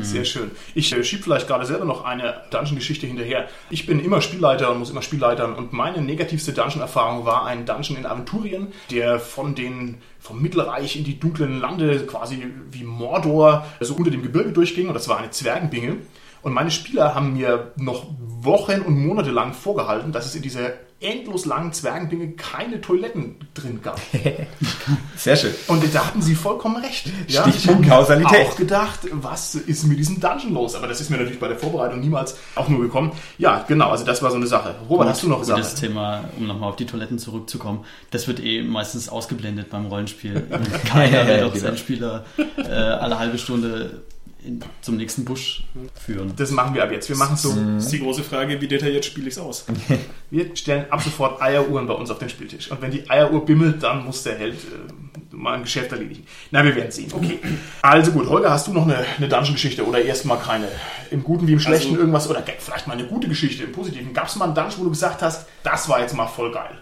Sehr 0.00 0.24
schön. 0.24 0.52
Ich 0.74 0.92
äh, 0.92 1.02
schieb 1.02 1.24
vielleicht 1.24 1.48
gerade 1.48 1.66
selber 1.66 1.84
noch 1.84 2.04
eine 2.04 2.42
Dungeon-Geschichte 2.50 3.06
hinterher. 3.06 3.48
Ich 3.68 3.86
bin 3.86 4.00
immer 4.00 4.20
Spielleiter 4.20 4.70
und 4.70 4.78
muss 4.78 4.90
immer 4.90 5.02
Spielleitern 5.02 5.54
und 5.54 5.72
meine 5.72 6.00
negativste 6.00 6.52
Dungeon-Erfahrung 6.52 7.24
war 7.24 7.46
ein 7.46 7.66
Dungeon 7.66 7.98
in 7.98 8.06
Aventurien, 8.06 8.68
der 8.90 9.18
von 9.18 9.54
den 9.54 9.98
vom 10.20 10.40
Mittelreich 10.40 10.96
in 10.96 11.04
die 11.04 11.18
dunklen 11.18 11.60
Lande 11.60 12.00
quasi 12.06 12.46
wie 12.70 12.84
Mordor 12.84 13.66
so 13.80 13.94
unter 13.94 14.10
dem 14.10 14.22
Gebirge 14.22 14.52
durchging 14.52 14.88
und 14.88 14.94
das 14.94 15.08
war 15.08 15.18
eine 15.18 15.30
Zwergenbinge. 15.30 15.96
Und 16.42 16.52
meine 16.52 16.70
Spieler 16.70 17.14
haben 17.14 17.34
mir 17.34 17.72
noch 17.76 18.06
Wochen 18.42 18.80
und 18.80 18.98
Monate 19.06 19.30
lang 19.30 19.52
vorgehalten, 19.52 20.12
dass 20.12 20.26
es 20.26 20.34
in 20.34 20.42
dieser 20.42 20.70
endlos 21.02 21.46
langen 21.46 21.72
Zwergenbinge 21.72 22.32
keine 22.32 22.78
Toiletten 22.82 23.36
drin 23.54 23.80
gab. 23.82 23.98
Sehr 25.16 25.34
schön. 25.36 25.54
Und 25.68 25.82
da 25.94 26.06
hatten 26.06 26.20
sie 26.20 26.34
vollkommen 26.34 26.76
recht. 26.84 27.06
Ja, 27.26 27.42
Stichpunkt 27.48 27.84
ich 27.84 27.88
Kausalität. 27.90 28.46
auch 28.46 28.56
gedacht, 28.56 29.00
was 29.12 29.54
ist 29.54 29.84
mit 29.84 29.98
diesem 29.98 30.20
Dungeon 30.20 30.52
los? 30.52 30.74
Aber 30.74 30.86
das 30.88 31.00
ist 31.00 31.08
mir 31.08 31.16
natürlich 31.16 31.40
bei 31.40 31.48
der 31.48 31.58
Vorbereitung 31.58 32.00
niemals 32.00 32.36
auch 32.54 32.68
nur 32.68 32.80
gekommen. 32.80 33.12
Ja, 33.38 33.64
genau, 33.66 33.88
also 33.90 34.04
das 34.04 34.22
war 34.22 34.30
so 34.30 34.36
eine 34.36 34.46
Sache. 34.46 34.74
Robert, 34.90 35.08
hast 35.08 35.22
du 35.22 35.28
noch 35.28 35.38
Gut, 35.40 35.48
das? 35.48 35.74
Thema, 35.74 36.24
um 36.38 36.46
nochmal 36.46 36.68
auf 36.68 36.76
die 36.76 36.84
Toiletten 36.86 37.18
zurückzukommen, 37.18 37.84
das 38.10 38.28
wird 38.28 38.40
eh 38.40 38.62
meistens 38.62 39.08
ausgeblendet 39.08 39.70
beim 39.70 39.86
Rollenspiel. 39.86 40.46
Keiner 40.84 41.26
will 41.26 41.40
doch 41.40 41.52
Genau. 41.54 41.64
seinen 41.64 41.78
Spieler 41.78 42.24
äh, 42.58 42.62
alle 42.70 43.18
halbe 43.18 43.38
Stunde 43.38 44.02
in, 44.44 44.60
zum 44.80 44.96
nächsten 44.96 45.24
Busch 45.24 45.64
führen. 45.94 46.32
Das 46.36 46.50
machen 46.50 46.74
wir 46.74 46.82
ab 46.82 46.92
jetzt. 46.92 47.08
Wir 47.08 47.16
machen 47.16 47.36
so, 47.36 47.54
Das 47.54 47.84
ist 47.84 47.92
die 47.92 48.00
große 48.00 48.22
Frage, 48.22 48.60
wie 48.60 48.68
detailliert 48.68 49.04
spiele 49.04 49.28
ich 49.28 49.34
es 49.34 49.38
aus? 49.38 49.66
wir 50.30 50.54
stellen 50.56 50.86
ab 50.90 51.02
sofort 51.02 51.40
Eieruhren 51.42 51.86
bei 51.86 51.94
uns 51.94 52.10
auf 52.10 52.18
den 52.18 52.28
Spieltisch. 52.28 52.70
Und 52.70 52.80
wenn 52.82 52.90
die 52.90 53.08
Eieruhr 53.08 53.44
bimmelt, 53.44 53.82
dann 53.82 54.04
muss 54.04 54.22
der 54.22 54.38
Held 54.38 54.54
äh, 54.54 55.34
mal 55.34 55.54
ein 55.54 55.62
Geschäft 55.62 55.92
erledigen. 55.92 56.24
Na, 56.50 56.64
wir 56.64 56.74
werden 56.74 56.90
sehen. 56.90 57.10
Okay. 57.12 57.38
Also 57.82 58.12
gut, 58.12 58.28
Holger, 58.28 58.50
hast 58.50 58.66
du 58.66 58.72
noch 58.72 58.84
eine, 58.84 59.04
eine 59.16 59.28
Dungeon-Geschichte 59.28 59.86
oder 59.86 60.02
erstmal 60.02 60.38
keine? 60.38 60.68
Im 61.10 61.22
Guten 61.22 61.46
wie 61.46 61.52
im 61.52 61.60
Schlechten 61.60 61.88
Also- 61.90 62.00
irgendwas? 62.00 62.28
Oder 62.28 62.42
vielleicht 62.58 62.86
mal 62.86 62.94
eine 62.94 63.06
gute 63.06 63.28
Geschichte 63.28 63.64
im 63.64 63.72
Positiven. 63.72 64.12
Gab 64.12 64.28
es 64.28 64.36
mal 64.36 64.46
einen 64.46 64.54
Dungeon, 64.54 64.80
wo 64.80 64.84
du 64.84 64.90
gesagt 64.90 65.22
hast, 65.22 65.46
das 65.62 65.88
war 65.88 66.00
jetzt 66.00 66.14
mal 66.14 66.26
voll 66.26 66.52
geil? 66.52 66.78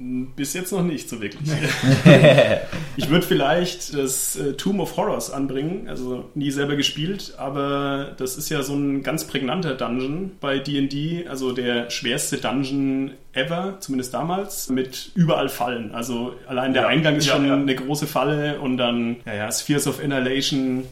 Bis 0.00 0.54
jetzt 0.54 0.70
noch 0.70 0.84
nicht 0.84 1.08
so 1.08 1.20
wirklich. 1.20 1.50
ich 2.96 3.10
würde 3.10 3.26
vielleicht 3.26 3.94
das 3.94 4.36
äh, 4.36 4.52
Tomb 4.52 4.78
of 4.80 4.96
Horrors 4.96 5.32
anbringen, 5.32 5.88
also 5.88 6.24
nie 6.34 6.52
selber 6.52 6.76
gespielt, 6.76 7.34
aber 7.36 8.12
das 8.16 8.36
ist 8.36 8.48
ja 8.48 8.62
so 8.62 8.74
ein 8.74 9.02
ganz 9.02 9.24
prägnanter 9.26 9.74
Dungeon 9.74 10.32
bei 10.40 10.58
D&D, 10.60 11.26
also 11.28 11.50
der 11.52 11.90
schwerste 11.90 12.36
Dungeon 12.38 13.10
ever, 13.32 13.78
zumindest 13.80 14.14
damals, 14.14 14.68
mit 14.70 15.10
überall 15.16 15.48
Fallen. 15.48 15.92
Also 15.92 16.34
allein 16.46 16.72
der 16.74 16.82
Ja. 16.82 16.88
Eingang 16.88 17.16
ist 17.16 17.26
Ja, 17.26 17.34
schon 17.34 17.46
ja. 17.48 17.54
eine 17.54 17.74
große 17.74 18.06
Falle 18.06 18.60
und 18.60 18.76
dann, 18.76 19.16
ja, 19.26 19.34
ja, 19.34 19.52
Spheres 19.52 19.86
of 19.88 20.00
Annihilation, 20.02 20.84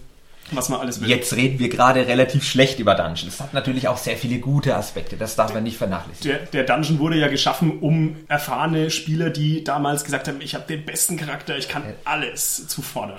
was 0.53 0.69
man 0.69 0.81
alles 0.81 1.01
will. 1.01 1.09
Jetzt 1.09 1.33
reden 1.35 1.59
wir 1.59 1.69
gerade 1.69 2.07
relativ 2.07 2.45
schlecht 2.45 2.79
über 2.79 2.95
Dungeons. 2.95 3.25
Das 3.39 3.41
hat 3.41 3.55
natürlich 3.55 3.89
auch 3.89 3.97
sehr 3.97 4.17
viele 4.17 4.39
gute 4.39 4.77
Aspekte. 4.77 5.17
Das 5.17 5.35
darf 5.37 5.53
man 5.55 5.63
nicht 5.65 5.77
vernachlässigen. 5.77 6.39
Der, 6.53 6.65
der 6.65 6.77
Dungeon 6.77 6.99
wurde 6.99 7.17
ja 7.17 7.29
geschaffen, 7.29 7.79
um 7.81 8.17
erfahrene 8.29 8.91
Spieler, 8.91 9.31
die 9.31 9.65
damals 9.65 10.05
gesagt 10.05 10.29
haben, 10.29 10.41
ich 10.41 10.55
habe 10.55 10.65
den 10.69 10.85
besten 10.85 11.17
Charakter, 11.17 11.57
ich 11.59 11.69
kann 11.69 11.83
alles 12.05 12.69
zu 12.69 12.83
fordern. 12.83 13.17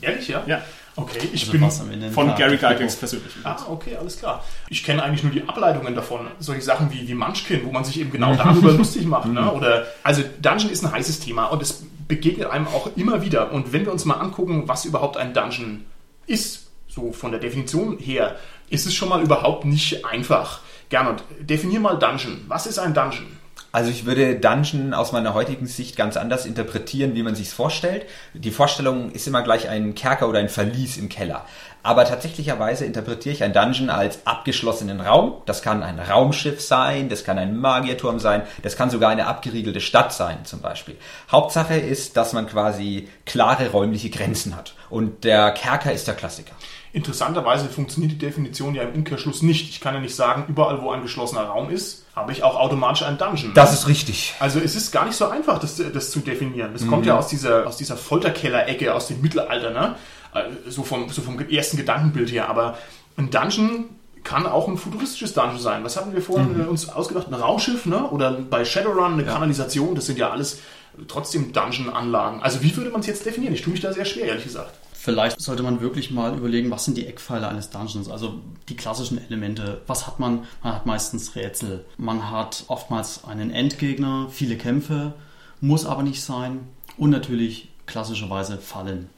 Ehrlich, 0.00 0.28
ja? 0.28 0.42
Ja, 0.46 0.62
Okay, 0.96 1.20
ich 1.32 1.42
Also 1.62 1.84
bin... 1.84 2.10
von 2.12 2.26
Charakter- 2.26 2.56
Gary 2.58 2.74
Gygax 2.76 2.96
persönlich. 2.96 3.32
Ah, 3.44 3.56
okay, 3.68 3.96
alles 3.96 4.18
klar. 4.18 4.44
Ich 4.68 4.82
kenne 4.84 5.02
eigentlich 5.02 5.22
nur 5.22 5.32
die 5.32 5.48
Ableitungen 5.48 5.94
davon. 5.94 6.26
Solche 6.40 6.62
Sachen 6.62 6.92
wie, 6.92 7.06
wie 7.08 7.14
Munchkin, 7.14 7.64
wo 7.64 7.70
man 7.70 7.84
sich 7.84 8.00
eben 8.00 8.10
genau 8.10 8.34
darüber 8.34 8.72
lustig 8.76 9.06
macht. 9.06 9.26
Ne? 9.28 9.50
Oder, 9.52 9.86
also 10.02 10.22
Dungeon 10.42 10.70
ist 10.70 10.84
ein 10.84 10.92
heißes 10.92 11.20
Thema 11.20 11.46
und 11.46 11.62
es 11.62 11.84
begegnet 12.08 12.50
einem 12.50 12.66
auch 12.66 12.90
immer 12.96 13.22
wieder. 13.22 13.52
Und 13.52 13.72
wenn 13.72 13.84
wir 13.86 13.92
uns 13.92 14.04
mal 14.04 14.14
angucken, 14.16 14.64
was 14.66 14.84
überhaupt 14.84 15.16
ein 15.16 15.32
Dungeon 15.32 15.84
ist, 16.26 16.69
so 16.90 17.12
von 17.12 17.30
der 17.30 17.40
Definition 17.40 17.98
her, 17.98 18.36
ist 18.68 18.86
es 18.86 18.94
schon 18.94 19.08
mal 19.08 19.22
überhaupt 19.22 19.64
nicht 19.64 20.04
einfach. 20.04 20.60
Gernot, 20.88 21.22
definier 21.40 21.80
mal 21.80 21.98
Dungeon. 21.98 22.44
Was 22.48 22.66
ist 22.66 22.78
ein 22.78 22.94
Dungeon? 22.94 23.38
Also 23.72 23.90
ich 23.90 24.04
würde 24.04 24.34
Dungeon 24.34 24.94
aus 24.94 25.12
meiner 25.12 25.32
heutigen 25.32 25.66
Sicht 25.66 25.96
ganz 25.96 26.16
anders 26.16 26.44
interpretieren, 26.44 27.14
wie 27.14 27.22
man 27.22 27.36
sich's 27.36 27.52
vorstellt. 27.52 28.06
Die 28.34 28.50
Vorstellung 28.50 29.12
ist 29.12 29.28
immer 29.28 29.42
gleich 29.42 29.68
ein 29.68 29.94
Kerker 29.94 30.28
oder 30.28 30.40
ein 30.40 30.48
Verlies 30.48 30.96
im 30.96 31.08
Keller. 31.08 31.44
Aber 31.84 32.04
tatsächlicherweise 32.04 32.84
interpretiere 32.84 33.34
ich 33.34 33.44
ein 33.44 33.52
Dungeon 33.52 33.88
als 33.88 34.26
abgeschlossenen 34.26 35.00
Raum. 35.00 35.42
Das 35.46 35.62
kann 35.62 35.84
ein 35.84 36.00
Raumschiff 36.00 36.60
sein, 36.60 37.08
das 37.08 37.22
kann 37.22 37.38
ein 37.38 37.56
Magierturm 37.56 38.18
sein, 38.18 38.42
das 38.62 38.76
kann 38.76 38.90
sogar 38.90 39.10
eine 39.10 39.26
abgeriegelte 39.26 39.80
Stadt 39.80 40.12
sein 40.12 40.44
zum 40.44 40.60
Beispiel. 40.60 40.96
Hauptsache 41.30 41.76
ist, 41.76 42.16
dass 42.16 42.32
man 42.32 42.48
quasi 42.48 43.08
klare 43.24 43.70
räumliche 43.70 44.10
Grenzen 44.10 44.56
hat. 44.56 44.74
Und 44.90 45.22
der 45.22 45.52
Kerker 45.52 45.92
ist 45.92 46.08
der 46.08 46.14
Klassiker. 46.14 46.54
Interessanterweise 46.92 47.68
funktioniert 47.68 48.12
die 48.12 48.18
Definition 48.18 48.74
ja 48.74 48.82
im 48.82 48.94
Umkehrschluss 48.94 49.42
nicht. 49.42 49.68
Ich 49.70 49.80
kann 49.80 49.94
ja 49.94 50.00
nicht 50.00 50.14
sagen, 50.16 50.44
überall 50.48 50.82
wo 50.82 50.90
ein 50.90 51.02
geschlossener 51.02 51.42
Raum 51.42 51.70
ist, 51.70 52.04
habe 52.16 52.32
ich 52.32 52.42
auch 52.42 52.56
automatisch 52.58 53.04
einen 53.04 53.16
Dungeon. 53.16 53.52
Das 53.54 53.72
ist 53.72 53.86
richtig. 53.86 54.34
Also 54.40 54.58
es 54.58 54.74
ist 54.74 54.90
gar 54.90 55.04
nicht 55.06 55.14
so 55.16 55.28
einfach, 55.28 55.58
das, 55.60 55.80
das 55.92 56.10
zu 56.10 56.18
definieren. 56.18 56.72
Das 56.72 56.86
kommt 56.88 57.06
ja 57.06 57.16
aus 57.16 57.28
dieser, 57.28 57.66
aus 57.66 57.76
dieser 57.76 57.96
Folterkeller-Ecke, 57.96 58.92
aus 58.92 59.06
dem 59.06 59.20
Mittelalter, 59.20 59.70
ne? 59.70 59.94
Äh, 60.34 60.70
So 60.70 60.82
vom, 60.82 61.08
so 61.10 61.22
vom 61.22 61.38
ersten 61.38 61.76
Gedankenbild 61.76 62.32
her. 62.32 62.48
Aber 62.48 62.76
ein 63.16 63.30
Dungeon 63.30 63.84
kann 64.24 64.46
auch 64.46 64.66
ein 64.66 64.76
futuristisches 64.76 65.32
Dungeon 65.32 65.60
sein. 65.60 65.84
Was 65.84 65.96
hatten 65.96 66.12
wir 66.12 66.20
vorhin 66.22 66.60
äh, 66.60 66.64
uns 66.64 66.88
ausgedacht? 66.88 67.28
Ein 67.28 67.34
Raumschiff, 67.34 67.86
ne? 67.86 68.10
Oder 68.10 68.32
bei 68.32 68.64
Shadowrun 68.64 69.12
eine 69.12 69.24
Kanalisation. 69.24 69.94
Das 69.94 70.06
sind 70.06 70.18
ja 70.18 70.30
alles 70.30 70.58
trotzdem 71.06 71.52
Dungeon-Anlagen. 71.52 72.42
Also 72.42 72.62
wie 72.62 72.76
würde 72.76 72.90
man 72.90 73.00
es 73.00 73.06
jetzt 73.06 73.24
definieren? 73.24 73.54
Ich 73.54 73.62
tue 73.62 73.70
mich 73.72 73.80
da 73.80 73.92
sehr 73.92 74.04
schwer, 74.04 74.24
ehrlich 74.26 74.44
gesagt. 74.44 74.74
Vielleicht 75.02 75.40
sollte 75.40 75.62
man 75.62 75.80
wirklich 75.80 76.10
mal 76.10 76.36
überlegen, 76.36 76.70
was 76.70 76.84
sind 76.84 76.98
die 76.98 77.06
Eckpfeiler 77.06 77.48
eines 77.48 77.70
Dungeons, 77.70 78.10
also 78.10 78.34
die 78.68 78.76
klassischen 78.76 79.16
Elemente. 79.16 79.80
Was 79.86 80.06
hat 80.06 80.20
man? 80.20 80.44
Man 80.62 80.74
hat 80.74 80.84
meistens 80.84 81.34
Rätsel. 81.36 81.86
Man 81.96 82.30
hat 82.30 82.64
oftmals 82.68 83.24
einen 83.24 83.50
Endgegner, 83.50 84.28
viele 84.30 84.58
Kämpfe, 84.58 85.14
muss 85.62 85.86
aber 85.86 86.02
nicht 86.02 86.22
sein. 86.22 86.68
Und 86.98 87.08
natürlich 87.08 87.70
klassischerweise 87.86 88.58
Fallen. 88.58 89.08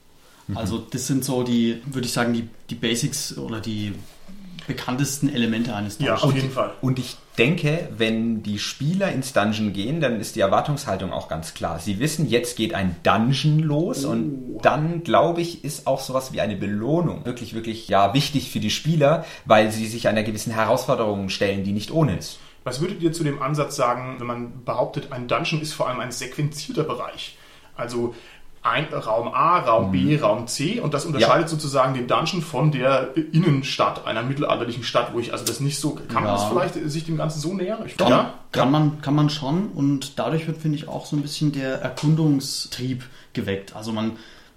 Also 0.55 0.79
das 0.79 1.09
sind 1.09 1.25
so 1.25 1.43
die, 1.43 1.83
würde 1.87 2.07
ich 2.07 2.13
sagen, 2.13 2.33
die, 2.33 2.49
die 2.71 2.77
Basics 2.77 3.37
oder 3.37 3.61
die 3.61 3.93
bekanntesten 4.67 5.29
Elemente 5.33 5.75
eines 5.75 5.99
Ja, 5.99 6.15
Dungeons. 6.17 6.23
auf 6.23 6.35
jeden 6.35 6.51
Fall. 6.51 6.73
Und 6.81 6.99
ich 6.99 7.17
denke, 7.39 7.89
wenn 7.97 8.43
die 8.43 8.59
Spieler 8.59 9.11
ins 9.13 9.33
Dungeon 9.33 9.73
gehen, 9.73 10.01
dann 10.01 10.21
ist 10.21 10.37
die 10.37 10.41
Erwartungshaltung 10.41 11.13
auch 11.13 11.29
ganz 11.29 11.55
klar. 11.55 11.79
Sie 11.79 11.99
wissen, 11.99 12.29
jetzt 12.29 12.57
geht 12.57 12.75
ein 12.75 12.97
Dungeon 13.03 13.59
los 13.61 14.05
und 14.05 14.59
dann, 14.63 15.03
glaube 15.03 15.41
ich, 15.41 15.65
ist 15.65 15.87
auch 15.87 16.01
sowas 16.01 16.33
wie 16.33 16.41
eine 16.41 16.57
Belohnung 16.57 17.25
wirklich, 17.25 17.55
wirklich, 17.55 17.89
ja, 17.89 18.13
wichtig 18.15 18.51
für 18.51 18.61
die 18.61 18.71
Spieler, 18.71 19.25
weil 19.45 19.71
sie 19.73 19.87
sich 19.87 20.09
einer 20.09 20.23
gewissen 20.23 20.53
Herausforderung 20.53 21.29
stellen, 21.29 21.65
die 21.65 21.73
nicht 21.73 21.91
ohne 21.91 22.17
ist. 22.19 22.39
Was 22.65 22.81
würdet 22.81 23.03
ihr 23.03 23.13
zu 23.13 23.25
dem 23.25 23.43
Ansatz 23.43 23.75
sagen, 23.77 24.17
wenn 24.19 24.27
man 24.27 24.65
behauptet, 24.65 25.11
ein 25.11 25.27
Dungeon 25.27 25.63
ist 25.63 25.73
vor 25.73 25.89
allem 25.89 26.01
ein 26.01 26.13
sequenzierter 26.13 26.85
Bereich? 26.85 27.37
Also 27.75 28.15
ein 28.63 28.87
Raum 28.93 29.29
A, 29.35 29.59
Raum 29.59 29.91
B, 29.91 30.17
Raum 30.19 30.47
C 30.47 30.79
und 30.79 30.95
das 30.95 31.05
unterscheidet 31.05 31.49
sozusagen 31.49 31.95
den 31.95 32.07
Dungeon 32.07 32.43
von 32.43 32.71
der 32.71 33.09
Innenstadt 33.33 34.07
einer 34.07 34.23
mittelalterlichen 34.23 34.85
Stadt, 34.85 35.13
wo 35.13 35.19
ich 35.19 35.33
also 35.33 35.45
das 35.45 35.59
nicht 35.61 35.81
so 35.81 35.95
kann 35.95 36.23
man 36.23 36.27
Ja. 36.27 36.33
das 36.35 36.45
vielleicht 36.45 36.77
äh, 36.77 36.89
sich 36.89 37.05
dem 37.05 37.17
Ganzen 37.17 37.41
so 37.41 37.55
nähern? 37.55 37.81
Ich, 37.87 37.97
Doch, 37.97 38.09
ja? 38.09 38.35
kann, 38.53 38.71
man, 38.71 39.03
kann 39.03 39.15
man 39.15 39.31
schon 39.31 39.69
und 39.75 40.19
dadurch 40.19 40.47
wird, 40.47 40.59
finde 40.59 40.79
ich, 40.79 40.87
auch 40.87 41.07
so 41.07 41.17
ein 41.17 41.23
bisschen 41.23 41.51
der 41.53 41.81
Erkundungstrieb 41.83 43.05
geweckt. 43.33 43.75
Also 43.75 43.93
man, 43.93 44.13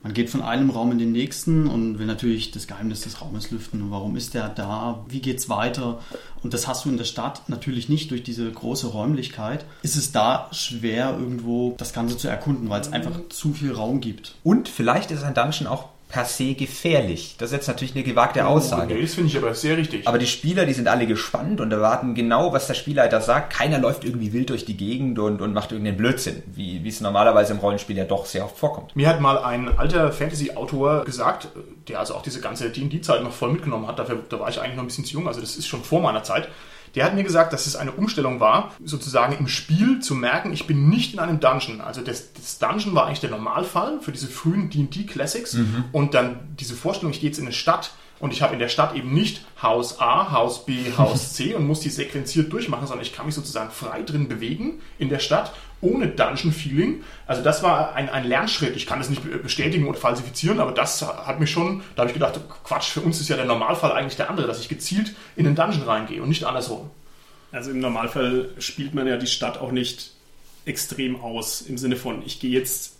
man 0.06 0.14
geht 0.14 0.30
von 0.30 0.44
einem 0.44 0.70
Raum 0.70 0.92
in 0.92 1.00
den 1.00 1.12
nächsten 1.12 1.66
und 1.66 1.98
will 1.98 2.06
natürlich 2.06 2.52
das 2.52 2.68
Geheimnis 2.68 3.02
des 3.02 3.24
Raumes 3.24 3.50
lüften. 3.50 3.82
Und 3.82 3.90
warum 3.90 4.16
ist 4.16 4.36
der 4.36 4.50
da? 4.50 5.04
Wie 5.10 5.20
geht's 5.20 5.50
weiter? 5.50 6.00
Und 6.44 6.54
das 6.54 6.68
hast 6.68 6.86
du 6.86 6.90
in 6.90 6.98
der 6.98 7.06
Stadt 7.06 7.50
natürlich 7.50 7.90
nicht 7.90 8.12
durch 8.12 8.22
diese 8.22 8.52
große 8.52 8.86
Räumlichkeit. 8.86 9.66
Ist 9.82 9.96
es 9.96 10.12
da 10.12 10.48
schwer, 10.52 11.18
irgendwo 11.18 11.74
das 11.80 11.92
Ganze 11.92 12.20
zu 12.20 12.28
erkunden, 12.28 12.70
weil 12.70 12.82
es 12.82 12.94
einfach 12.94 13.20
zu 13.30 13.54
viel 13.54 13.72
Raum 13.72 14.00
gibt. 14.00 14.36
Und 14.44 14.70
vielleicht 14.70 15.10
ist 15.10 15.24
ein 15.24 15.34
Dungeon 15.34 15.66
auch 15.66 15.90
per 16.08 16.26
se 16.26 16.54
gefährlich. 16.54 17.36
Das 17.38 17.50
ist 17.50 17.56
jetzt 17.56 17.68
natürlich 17.68 17.96
eine 17.96 18.04
gewagte 18.04 18.46
Aussage. 18.46 18.94
Okay, 18.94 19.02
das 19.02 19.16
finde 19.16 19.30
ich 19.30 19.38
aber 19.38 19.54
sehr 19.54 19.76
richtig. 19.78 20.08
Aber 20.08 20.18
die 20.18 20.28
Spieler, 20.28 20.66
die 20.66 20.74
sind 20.74 20.88
alle 20.88 21.08
gespannt 21.08 21.60
und 21.62 21.72
erwarten 21.72 22.14
genau, 22.14 22.54
was 22.54 22.68
der 22.68 22.76
Spielleiter 22.76 23.22
sagt. 23.22 23.54
Keiner 23.54 23.80
läuft 23.80 24.04
irgendwie 24.04 24.32
wild 24.32 24.50
durch 24.50 24.66
die 24.66 24.78
Gegend 24.78 25.18
und, 25.20 25.42
und 25.42 25.54
macht 25.54 25.72
irgendeinen 25.72 25.98
Blödsinn, 25.98 26.44
wie, 26.46 26.84
wie 26.84 26.90
es 26.90 27.02
normalerweise 27.02 27.54
im 27.54 27.60
Rollenspiel 27.60 27.98
ja 27.98 28.06
doch 28.06 28.26
sehr 28.26 28.46
oft 28.46 28.58
vorkommt. 28.58 28.96
Mir 28.96 29.10
hat 29.10 29.20
mal 29.20 29.40
ein 29.40 29.78
alter 29.78 30.12
Fantasy-Autor 30.12 31.06
gesagt, 31.06 31.50
der 31.88 32.00
also 32.00 32.14
auch 32.16 32.22
diese 32.22 32.40
ganze 32.40 32.70
D&D-Zeit 32.70 33.24
noch 33.24 33.34
voll 33.34 33.52
mitgenommen 33.52 33.88
hat, 33.88 34.00
dafür, 34.00 34.24
da 34.30 34.40
war 34.40 34.50
ich 34.50 34.62
eigentlich 34.62 34.76
noch 34.76 34.84
ein 34.84 34.88
bisschen 34.88 35.06
zu 35.06 35.14
jung, 35.14 35.28
also 35.28 35.42
das 35.42 35.58
ist 35.58 35.68
schon 35.68 35.84
vor 35.84 36.02
meiner 36.02 36.24
Zeit. 36.24 36.48
Der 36.96 37.06
hat 37.06 37.14
mir 37.14 37.24
gesagt, 37.24 37.54
dass 37.54 37.68
es 37.68 37.76
eine 37.76 37.92
Umstellung 37.92 38.40
war, 38.40 38.74
sozusagen 38.84 39.38
im 39.38 39.48
Spiel 39.48 40.00
zu 40.00 40.16
merken, 40.16 40.54
ich 40.54 40.66
bin 40.66 40.90
nicht 40.90 41.14
in 41.14 41.20
einem 41.20 41.40
Dungeon. 41.40 41.82
Also 41.82 42.02
das, 42.02 42.34
das 42.34 42.58
Dungeon 42.60 42.96
war 42.96 43.06
eigentlich 43.06 43.20
der 43.20 43.30
Normalfall 43.30 44.00
für 44.02 44.12
diese 44.12 44.28
frühen 44.28 44.70
D&D-Classics 44.70 45.58
und 45.92 46.14
dann 46.14 46.40
diese 46.60 46.74
Vorstellung, 46.74 47.12
ich 47.12 47.20
gehe 47.20 47.30
jetzt 47.30 47.40
in 47.40 47.46
eine 47.46 47.54
Stadt 47.54 47.92
und 48.20 48.32
ich 48.32 48.42
habe 48.42 48.54
in 48.54 48.60
der 48.60 48.70
Stadt 48.70 48.96
eben 48.96 49.14
nicht 49.14 49.42
Haus 49.62 50.00
A, 50.00 50.32
Haus 50.32 50.66
B, 50.66 50.78
Haus 50.98 51.34
C 51.34 51.54
und 51.56 51.68
muss 51.68 51.82
die 51.82 51.90
sequenziert 51.90 52.52
durchmachen, 52.52 52.88
sondern 52.88 53.06
ich 53.06 53.14
kann 53.14 53.26
mich 53.26 53.36
sozusagen 53.36 53.72
frei 53.72 54.04
drin 54.04 54.28
bewegen 54.28 54.82
in 54.98 55.10
der 55.10 55.20
Stadt, 55.20 55.54
ohne 55.86 56.08
Dungeon-Feeling. 56.08 57.04
Also 57.28 57.42
das 57.44 57.64
war 57.64 57.96
ein, 57.96 58.10
ein 58.10 58.26
Lernschritt. 58.26 58.76
Ich 58.76 58.86
kann 58.86 59.00
das 59.00 59.10
nicht 59.10 59.24
be- 59.24 59.38
bestätigen 59.38 59.88
oder 59.88 59.98
falsifizieren, 59.98 60.60
aber 60.60 60.72
das 60.72 61.02
hat 61.02 61.40
mich 61.40 61.52
schon, 61.52 61.82
da 61.96 62.02
habe 62.02 62.10
ich 62.10 62.14
gedacht, 62.14 62.40
Quatsch, 62.64 62.90
für 62.90 63.02
uns 63.02 63.20
ist 63.22 63.30
ja 63.30 63.36
der 63.36 63.46
Normalfall 63.46 63.92
eigentlich 63.92 64.16
der 64.18 64.30
andere, 64.30 64.48
dass 64.48 64.60
ich 64.60 64.70
gezielt 64.70 65.14
in 65.36 65.46
den 65.46 65.56
Dungeon 65.56 65.84
reingehe 65.84 66.22
und 66.22 66.30
nicht 66.30 66.44
andersrum. 66.44 66.90
Also 67.52 67.72
im 67.72 67.80
Normalfall 67.80 68.50
spielt 68.60 68.94
man 68.94 69.08
ja 69.08 69.18
die 69.18 69.28
Stadt 69.28 69.58
auch 69.60 69.72
nicht 69.72 70.12
extrem 70.66 71.22
aus, 71.22 71.62
im 71.62 71.78
Sinne 71.78 71.96
von, 71.96 72.22
ich 72.26 72.40
gehe 72.40 72.52
jetzt 72.52 72.94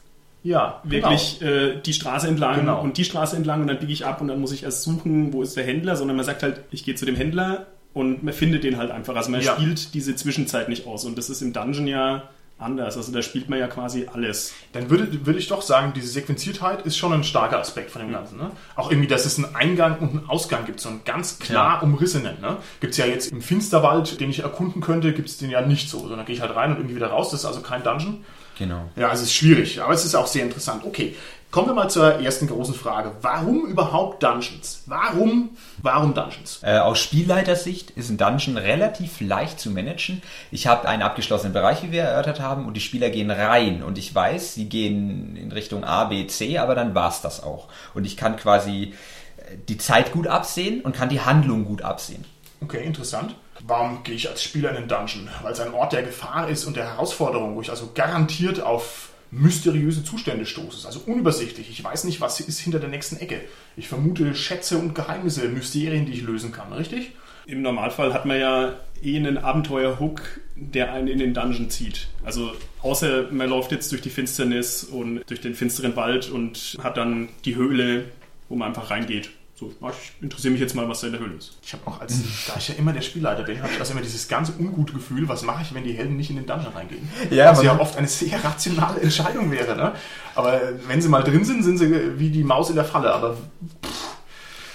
Ja, 0.44 0.80
wirklich 0.84 1.42
äh, 1.42 1.82
die 1.82 1.94
Straße 1.94 2.28
entlang 2.28 2.60
Genau. 2.60 2.80
und 2.82 2.98
die 2.98 3.04
Straße 3.06 3.36
entlang 3.36 3.62
und 3.62 3.68
dann 3.68 3.80
biege 3.80 3.92
ich 3.92 4.06
ab 4.06 4.22
und 4.22 4.28
dann 4.28 4.40
muss 4.40 4.52
ich 4.52 4.62
erst 4.64 4.84
suchen, 4.84 5.34
wo 5.34 5.42
ist 5.42 5.58
der 5.58 5.64
Händler, 5.66 5.96
sondern 5.96 6.16
man 6.18 6.26
sagt 6.26 6.44
halt, 6.44 6.62
ich 6.70 6.86
gehe 6.86 6.94
zu 6.94 7.06
dem 7.06 7.16
Händler 7.16 7.66
und 7.96 8.24
man 8.24 8.34
findet 8.34 8.64
den 8.64 8.78
halt 8.78 8.92
einfach. 8.92 9.16
Also 9.16 9.32
man 9.32 9.42
Ja. 9.42 9.54
spielt 9.56 9.94
diese 9.96 10.16
Zwischenzeit 10.16 10.70
nicht 10.70 10.86
aus 10.86 11.04
und 11.06 11.18
das 11.18 11.30
ist 11.32 11.42
im 11.42 11.52
Dungeon 11.52 11.88
ja 11.88 12.30
anders. 12.58 12.96
Also 12.96 13.12
da 13.12 13.22
spielt 13.22 13.50
man 13.50 13.60
ja 13.60 13.68
quasi 13.68 14.08
alles. 14.12 14.54
Dann 14.72 14.90
würde, 14.90 15.26
würde 15.26 15.40
ich 15.40 15.48
doch 15.48 15.62
sagen, 15.62 15.94
diese 15.94 16.08
Sequenziertheit 16.08 16.86
ist 16.86 16.98
schon 16.98 17.12
ein 17.14 17.24
starker 17.24 17.60
Aspekt 17.60 17.92
von 17.92 18.02
dem 18.02 18.12
Ganzen. 18.12 18.38
Ne? 18.38 18.52
Auch 18.76 18.90
irgendwie, 18.92 19.08
dass 19.08 19.26
es 19.26 19.38
einen 19.38 19.56
Eingang 19.56 20.00
und 20.00 20.10
einen 20.12 20.30
Ausgang 20.30 20.66
gibt, 20.66 20.80
so 20.80 20.90
einen 20.90 21.04
ganz 21.04 21.40
klar 21.40 21.84
umrissenen. 21.84 22.40
Ne? 22.42 22.58
Gibt 22.80 22.92
es 22.92 22.98
ja 22.98 23.06
jetzt 23.06 23.32
im 23.32 23.42
Finsterwald, 23.42 24.20
den 24.22 24.30
ich 24.30 24.40
erkunden 24.40 24.82
könnte, 24.82 25.14
gibt 25.14 25.30
es 25.30 25.38
den 25.38 25.50
ja 25.50 25.62
nicht 25.62 25.90
so. 25.90 26.08
Sondern 26.08 26.26
gehe 26.26 26.36
ich 26.36 26.42
halt 26.42 26.56
rein 26.56 26.72
und 26.72 26.78
irgendwie 26.78 26.96
wieder 26.96 27.08
raus. 27.08 27.32
Das 27.32 27.42
ist 27.42 27.46
also 27.46 27.62
kein 27.62 27.84
Dungeon. 27.84 28.24
Genau. 28.58 28.90
Ja, 28.96 29.12
es 29.12 29.22
ist 29.22 29.34
schwierig, 29.34 29.82
aber 29.82 29.94
es 29.94 30.06
ist 30.06 30.16
auch 30.16 30.28
sehr 30.28 30.44
interessant. 30.44 30.86
Okay, 30.86 31.16
kommen 31.56 31.70
wir 31.70 31.74
mal 31.74 31.90
zur 31.90 32.16
ersten 32.20 32.48
großen 32.48 32.76
Frage. 32.76 33.14
Warum 33.22 33.66
überhaupt 33.66 34.22
Dungeons? 34.22 34.84
Warum, 34.88 35.52
warum 35.78 36.14
Dungeons? 36.14 36.60
Äh, 36.62 36.80
aus 36.80 37.00
Spielleitersicht 37.00 37.92
ist 37.92 38.10
ein 38.10 38.18
Dungeon 38.18 38.58
relativ 38.58 39.22
leicht 39.22 39.62
zu 39.62 39.72
managen. 39.72 40.22
Ich 40.52 40.68
habe 40.68 40.86
einen 40.86 41.02
abgeschlossenen 41.02 41.54
Bereich, 41.54 41.82
wie 41.82 41.94
wir 41.94 42.04
erörtert 42.04 42.42
haben, 42.42 42.66
und 42.66 42.74
die 42.74 42.82
Spieler 42.82 43.10
gehen 43.10 43.32
rein. 43.32 43.84
Und 43.84 43.98
ich 43.98 44.14
weiß, 44.14 44.56
sie 44.56 44.68
gehen 44.68 45.38
in 45.38 45.54
Richtung 45.54 45.86
A, 45.86 46.04
B, 46.04 46.28
C, 46.28 46.58
aber 46.58 46.76
dann 46.76 46.94
war's 46.94 47.22
das 47.22 47.42
auch. 47.42 47.70
Und 47.94 48.04
ich 48.04 48.18
kann 48.18 48.36
quasi 48.36 48.94
äh, 49.38 49.56
die 49.70 49.78
Zeit 49.78 50.12
gut 50.12 50.28
absehen 50.28 50.82
und 50.82 50.94
kann 50.94 51.08
die 51.08 51.22
Handlung 51.22 51.64
gut 51.64 51.84
absehen. 51.84 52.26
Okay, 52.60 52.84
interessant. 52.84 53.34
Warum 53.66 54.04
gehe 54.04 54.16
ich 54.16 54.28
als 54.28 54.44
Spieler 54.44 54.72
in 54.72 54.76
den 54.76 54.88
Dungeon? 54.90 55.30
Weil 55.42 55.54
es 55.54 55.62
ein 55.62 55.74
Ort 55.74 55.94
der 55.94 56.04
Gefahr 56.04 56.50
ist 56.50 56.66
und 56.66 56.76
der 56.76 56.84
Herausforderung, 56.84 57.56
wo 57.56 57.62
ich 57.62 57.70
also 57.70 57.92
garantiert 57.94 58.60
auf 58.60 59.12
mysteriöse 59.36 60.04
Zustände 60.04 60.46
stoße. 60.46 60.70
Es 60.70 60.78
ist 60.80 60.86
Also 60.86 61.02
unübersichtlich. 61.06 61.70
Ich 61.70 61.84
weiß 61.84 62.06
nicht, 62.06 62.22
was 62.22 62.40
ist 62.40 62.60
hinter 62.60 62.80
der 62.80 62.90
nächsten 62.90 63.18
Ecke. 63.18 63.42
Ich 63.76 63.88
vermute 63.88 64.34
Schätze 64.34 64.78
und 64.78 64.96
Geheimnisse, 64.96 65.48
Mysterien, 65.50 66.06
die 66.06 66.14
ich 66.14 66.24
lösen 66.24 66.52
kann, 66.52 66.72
richtig? 66.74 67.12
Im 67.46 67.62
Normalfall 67.62 68.14
hat 68.14 68.26
man 68.26 68.40
ja 68.40 68.76
eh 69.04 69.18
einen 69.18 69.38
Abenteuer-Hook, 69.38 70.22
der 70.56 70.94
einen 70.94 71.08
in 71.08 71.20
den 71.20 71.34
Dungeon 71.34 71.70
zieht. 71.70 72.08
Also 72.24 72.54
außer 72.82 73.32
man 73.32 73.50
läuft 73.50 73.72
jetzt 73.72 73.92
durch 73.92 74.02
die 74.02 74.10
Finsternis 74.10 74.84
und 74.84 75.22
durch 75.28 75.42
den 75.42 75.54
finsteren 75.54 75.96
Wald 75.96 76.30
und 76.30 76.78
hat 76.82 76.98
dann 76.98 77.30
die 77.44 77.56
Höhle, 77.56 78.06
wo 78.50 78.56
man 78.56 78.70
einfach 78.70 78.90
reingeht. 78.90 79.30
So, 79.58 79.70
ich 79.70 80.22
interessiere 80.22 80.52
mich 80.52 80.60
jetzt 80.60 80.76
mal, 80.76 80.88
was 80.90 81.00
da 81.00 81.08
in 81.08 81.14
der 81.14 81.22
Höhle 81.22 81.36
ist. 81.36 81.58
Ich 81.64 81.72
habe 81.72 81.88
auch 81.88 82.02
als, 82.02 82.20
da 82.46 82.56
ich 82.58 82.68
ja 82.68 82.76
immer 82.76 82.92
der 82.92 83.00
Spielleiter 83.00 83.44
bin, 83.44 83.62
habe 83.64 83.72
ich 83.72 83.80
also 83.80 83.94
immer 83.94 84.02
dieses 84.02 84.28
ganz 84.28 84.52
ungute 84.60 84.92
Gefühl, 84.92 85.30
was 85.30 85.44
mache 85.44 85.62
ich, 85.64 85.74
wenn 85.74 85.86
die 85.86 85.94
Helden 85.94 86.18
nicht 86.18 86.30
in 86.30 86.36
den 86.36 86.46
Dungeon 86.46 86.74
reingehen? 86.74 87.08
Ja, 87.32 87.52
was 87.52 87.64
ja 87.64 87.80
oft 87.80 87.96
eine 87.98 88.08
sehr 88.10 88.44
rationale 88.44 89.00
Entscheidung 89.00 89.50
wäre, 89.52 89.78
ne? 89.78 89.94
Aber 90.36 90.60
wenn 90.90 91.02
sie 91.02 91.08
mal 91.08 91.24
drin 91.24 91.46
sind, 91.46 91.64
sind 91.64 91.78
sie 91.78 92.20
wie 92.20 92.32
die 92.32 92.44
Maus 92.44 92.70
in 92.70 92.76
der 92.76 92.84
Falle. 92.84 93.14
Aber 93.14 93.38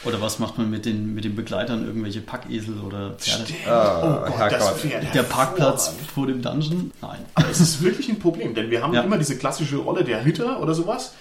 Oder 0.04 0.22
was 0.22 0.38
macht 0.38 0.56
man 0.56 0.70
mit 0.70 0.87
den, 0.87 1.14
mit 1.14 1.25
den 1.25 1.37
Begleitern? 1.37 1.84
Irgendwelche 1.84 2.22
Packesel 2.22 2.80
oder 2.80 3.10
Pferde? 3.18 3.44
stimmt. 3.44 3.58
oh 3.66 4.30
Gott, 4.30 4.50
das. 4.52 4.70
Pferd. 4.80 5.14
Der 5.14 5.25
Parkplatz 5.25 5.92
vor 6.14 6.26
dem 6.26 6.40
Dungeon? 6.40 6.90
Nein. 7.02 7.18
Es 7.50 7.60
ist 7.60 7.82
wirklich 7.82 8.08
ein 8.08 8.18
Problem, 8.18 8.54
denn 8.54 8.70
wir 8.70 8.82
haben 8.82 8.94
Ja. 8.94 9.02
immer 9.02 9.18
diese 9.18 9.37
klassische 9.37 9.76
Rolle 9.76 10.04
der 10.04 10.25
Ritter 10.25 10.58
oder 10.62 10.72
sowas 10.72 11.12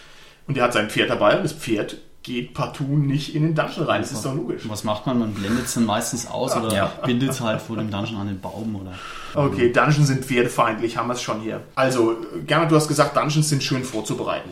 und 0.47 0.55
der 0.55 0.63
hat 0.63 0.71
sein 0.71 0.89
Pferd 0.89 1.09
dabei 1.09 1.35
und 1.35 1.43
das 1.43 1.51
Pferd 1.51 1.97
geht 2.29 2.53
partout 2.53 2.83
nicht 2.98 3.33
in 3.33 3.41
den 3.41 3.55
Dungeon 3.55 3.86
rein. 3.88 4.01
Das 4.01 4.12
ist 4.12 4.24
doch 4.24 4.36
logisch. 4.36 4.62
Was 4.67 4.83
macht 4.83 5.07
man? 5.07 5.17
Man 5.17 5.33
blendet 5.33 5.65
es 5.65 5.74
dann 5.74 5.86
meistens 5.86 6.27
aus 6.29 6.55
oder 6.55 6.71
Ja. 6.71 6.91
bindet 7.03 7.31
es 7.31 7.41
halt 7.41 7.59
vor 7.59 7.75
dem 7.75 7.89
Dungeon 7.89 8.17
an 8.21 8.27
den 8.27 8.39
Baum 8.39 8.75
oder. 8.75 8.93
Okay, 9.33 9.71
Dungeons 9.74 10.07
sind 10.07 10.24
pferdefeindlich, 10.24 10.95
haben 10.95 11.07
wir 11.07 11.15
es 11.15 11.21
schon 11.24 11.41
hier. 11.41 11.62
Also, 11.74 12.17
Gernot, 12.45 12.69
du 12.69 12.75
hast 12.75 12.88
gesagt, 12.88 13.17
Dungeons 13.17 13.50
sind 13.50 13.63
schön 13.63 13.83
vorzubereiten. 13.83 14.51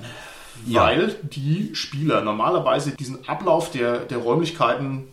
Ja. 0.65 0.81
Weil 0.86 1.15
die 1.22 1.69
Spieler 1.75 2.22
normalerweise 2.22 2.91
diesen 2.91 3.29
Ablauf 3.29 3.69
der, 3.69 4.00
der 4.00 4.17
Räumlichkeiten, 4.17 5.03